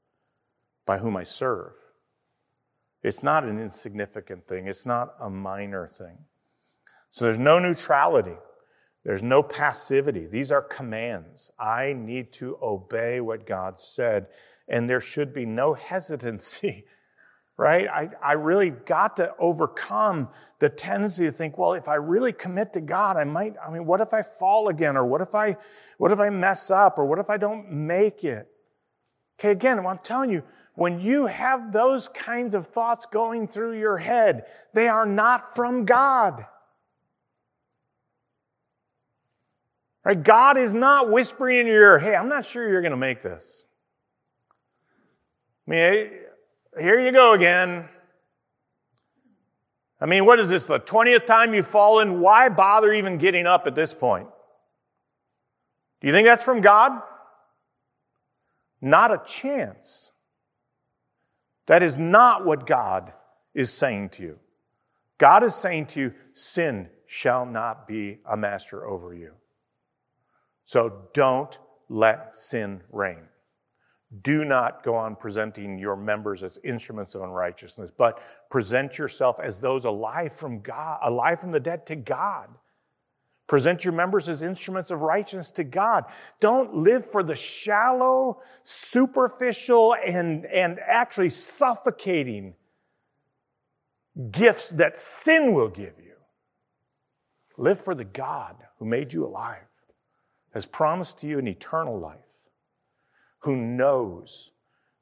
by 0.84 0.98
whom 0.98 1.16
I 1.16 1.22
serve. 1.22 1.72
It's 3.02 3.22
not 3.22 3.44
an 3.44 3.58
insignificant 3.58 4.46
thing, 4.46 4.66
it's 4.66 4.86
not 4.86 5.14
a 5.20 5.30
minor 5.30 5.86
thing. 5.86 6.18
So 7.10 7.24
there's 7.24 7.38
no 7.38 7.58
neutrality, 7.58 8.36
there's 9.04 9.22
no 9.22 9.42
passivity. 9.42 10.26
These 10.26 10.52
are 10.52 10.60
commands. 10.60 11.50
I 11.58 11.94
need 11.94 12.32
to 12.34 12.58
obey 12.62 13.20
what 13.20 13.46
God 13.46 13.78
said, 13.78 14.26
and 14.68 14.88
there 14.88 15.00
should 15.00 15.32
be 15.32 15.46
no 15.46 15.74
hesitancy 15.74 16.84
right? 17.60 17.88
I, 17.88 18.08
I 18.22 18.32
really 18.32 18.70
got 18.70 19.18
to 19.18 19.34
overcome 19.38 20.30
the 20.60 20.70
tendency 20.70 21.26
to 21.26 21.30
think, 21.30 21.58
well, 21.58 21.74
if 21.74 21.88
I 21.88 21.96
really 21.96 22.32
commit 22.32 22.72
to 22.72 22.80
God, 22.80 23.18
I 23.18 23.24
might, 23.24 23.54
I 23.62 23.70
mean, 23.70 23.84
what 23.84 24.00
if 24.00 24.14
I 24.14 24.22
fall 24.22 24.68
again? 24.68 24.96
Or 24.96 25.04
what 25.04 25.20
if 25.20 25.34
I, 25.34 25.58
what 25.98 26.10
if 26.10 26.18
I 26.18 26.30
mess 26.30 26.70
up? 26.70 26.98
Or 26.98 27.04
what 27.04 27.18
if 27.18 27.28
I 27.28 27.36
don't 27.36 27.70
make 27.70 28.24
it? 28.24 28.48
Okay, 29.38 29.50
again, 29.50 29.78
I'm 29.78 29.98
telling 29.98 30.30
you, 30.30 30.42
when 30.80 30.98
you 30.98 31.26
have 31.26 31.72
those 31.72 32.08
kinds 32.08 32.54
of 32.54 32.68
thoughts 32.68 33.04
going 33.04 33.46
through 33.46 33.78
your 33.78 33.98
head, 33.98 34.46
they 34.72 34.88
are 34.88 35.04
not 35.04 35.54
from 35.54 35.84
God. 35.84 36.46
Right? 40.06 40.22
God 40.22 40.56
is 40.56 40.72
not 40.72 41.10
whispering 41.10 41.58
in 41.58 41.66
your 41.66 41.82
ear, 41.82 41.98
hey, 41.98 42.16
I'm 42.16 42.30
not 42.30 42.46
sure 42.46 42.66
you're 42.66 42.80
going 42.80 42.92
to 42.92 42.96
make 42.96 43.22
this. 43.22 43.66
I 45.68 45.70
mean, 45.70 46.10
here 46.80 46.98
you 46.98 47.12
go 47.12 47.34
again. 47.34 47.86
I 50.00 50.06
mean, 50.06 50.24
what 50.24 50.40
is 50.40 50.48
this, 50.48 50.64
the 50.64 50.80
20th 50.80 51.26
time 51.26 51.52
you've 51.52 51.66
fallen? 51.66 52.20
Why 52.20 52.48
bother 52.48 52.90
even 52.94 53.18
getting 53.18 53.44
up 53.44 53.66
at 53.66 53.74
this 53.74 53.92
point? 53.92 54.28
Do 56.00 56.06
you 56.06 56.14
think 56.14 56.24
that's 56.24 56.42
from 56.42 56.62
God? 56.62 57.02
Not 58.80 59.10
a 59.10 59.20
chance. 59.26 60.10
That 61.70 61.84
is 61.84 61.98
not 61.98 62.44
what 62.44 62.66
God 62.66 63.12
is 63.54 63.72
saying 63.72 64.08
to 64.08 64.24
you. 64.24 64.40
God 65.18 65.44
is 65.44 65.54
saying 65.54 65.86
to 65.86 66.00
you, 66.00 66.14
sin 66.34 66.88
shall 67.06 67.46
not 67.46 67.86
be 67.86 68.18
a 68.28 68.36
master 68.36 68.84
over 68.84 69.14
you. 69.14 69.34
So 70.64 71.02
don't 71.14 71.56
let 71.88 72.34
sin 72.34 72.80
reign. 72.90 73.22
Do 74.20 74.44
not 74.44 74.82
go 74.82 74.96
on 74.96 75.14
presenting 75.14 75.78
your 75.78 75.94
members 75.94 76.42
as 76.42 76.58
instruments 76.64 77.14
of 77.14 77.22
unrighteousness, 77.22 77.92
but 77.96 78.20
present 78.50 78.98
yourself 78.98 79.38
as 79.40 79.60
those 79.60 79.84
alive 79.84 80.32
from 80.32 80.62
God, 80.62 80.98
alive 81.02 81.38
from 81.38 81.52
the 81.52 81.60
dead 81.60 81.86
to 81.86 81.94
God. 81.94 82.48
Present 83.50 83.82
your 83.84 83.92
members 83.92 84.28
as 84.28 84.42
instruments 84.42 84.92
of 84.92 85.02
righteousness 85.02 85.50
to 85.50 85.64
God. 85.64 86.04
Don't 86.38 86.72
live 86.72 87.04
for 87.04 87.24
the 87.24 87.34
shallow, 87.34 88.42
superficial, 88.62 89.96
and, 89.96 90.46
and 90.46 90.78
actually 90.78 91.30
suffocating 91.30 92.54
gifts 94.30 94.68
that 94.68 94.96
sin 95.00 95.52
will 95.52 95.68
give 95.68 95.94
you. 95.98 96.14
Live 97.56 97.80
for 97.80 97.96
the 97.96 98.04
God 98.04 98.54
who 98.78 98.84
made 98.84 99.12
you 99.12 99.26
alive, 99.26 99.66
has 100.54 100.64
promised 100.64 101.18
to 101.18 101.26
you 101.26 101.40
an 101.40 101.48
eternal 101.48 101.98
life 101.98 102.18
who 103.40 103.56
knows 103.56 104.52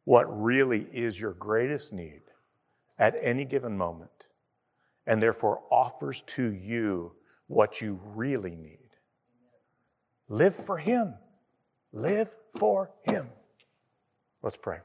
what 0.05 0.25
really 0.43 0.87
is 0.91 1.21
your 1.21 1.35
greatest 1.35 1.93
need 1.93 2.23
at 2.99 3.15
any 3.21 3.45
given 3.45 3.77
moment, 3.77 4.29
and 5.07 5.23
therefore 5.23 5.61
offers 5.71 6.23
to 6.23 6.55
you 6.55 7.13
what 7.49 7.81
you 7.81 7.99
really 8.15 8.55
need. 8.55 8.79
Live 10.29 10.55
for 10.55 10.79
Him. 10.79 11.15
Live 11.93 12.31
for 12.57 12.93
Him. 13.05 13.29
Let's 14.43 14.59
pray. 14.59 14.79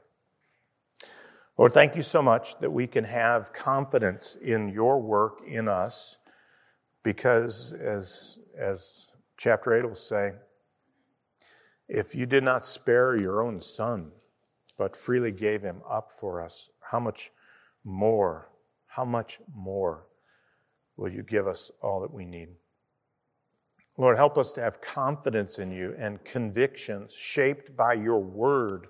Lord, 1.56 1.72
thank 1.72 1.94
you 1.94 2.02
so 2.02 2.20
much 2.20 2.58
that 2.58 2.72
we 2.72 2.88
can 2.88 3.04
have 3.04 3.52
confidence 3.52 4.36
in 4.42 4.68
your 4.70 5.00
work 5.00 5.40
in 5.46 5.68
us 5.68 6.18
because, 7.04 7.72
as, 7.74 8.38
as 8.58 9.06
chapter 9.36 9.72
8 9.72 9.84
will 9.84 9.94
say, 9.94 10.32
if 11.88 12.14
you 12.14 12.26
did 12.26 12.42
not 12.42 12.64
spare 12.64 13.14
your 13.14 13.42
own 13.42 13.60
son, 13.60 14.10
but 14.78 14.96
freely 14.96 15.30
gave 15.30 15.62
him 15.62 15.82
up 15.88 16.10
for 16.10 16.42
us, 16.42 16.70
how 16.90 16.98
much 16.98 17.30
more, 17.84 18.50
how 18.86 19.04
much 19.04 19.38
more 19.54 20.06
will 20.96 21.10
you 21.10 21.22
give 21.22 21.46
us 21.46 21.70
all 21.82 22.00
that 22.00 22.12
we 22.12 22.24
need? 22.24 22.48
Lord, 23.96 24.16
help 24.16 24.36
us 24.36 24.52
to 24.54 24.60
have 24.60 24.80
confidence 24.80 25.58
in 25.58 25.70
you 25.70 25.94
and 25.98 26.24
convictions 26.24 27.14
shaped 27.14 27.76
by 27.76 27.94
your 27.94 28.18
word, 28.18 28.88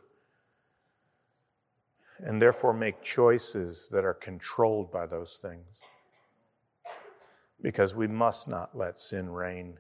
and 2.19 2.41
therefore 2.41 2.73
make 2.73 3.03
choices 3.03 3.89
that 3.93 4.05
are 4.05 4.15
controlled 4.15 4.91
by 4.91 5.07
those 5.07 5.39
things. 5.43 5.67
Because 7.61 7.95
we 7.95 8.07
must 8.07 8.49
not 8.49 8.77
let 8.77 8.99
sin 8.99 9.29
reign 9.31 9.79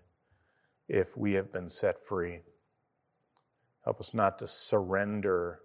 if 0.89 1.17
we 1.17 1.33
have 1.35 1.53
been 1.53 1.71
set 1.71 2.05
free. 2.05 2.41
Help 3.85 4.01
us 4.01 4.15
not 4.15 4.39
to 4.39 4.47
surrender 4.47 5.61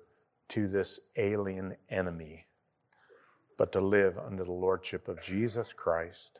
to 0.49 0.68
this 0.68 0.99
alien 1.18 1.76
enemy, 1.89 2.45
but 3.57 3.72
to 3.72 3.82
live 3.82 4.18
under 4.18 4.43
the 4.43 4.51
lordship 4.51 5.07
of 5.07 5.22
Jesus 5.22 5.74
Christ, 5.74 6.39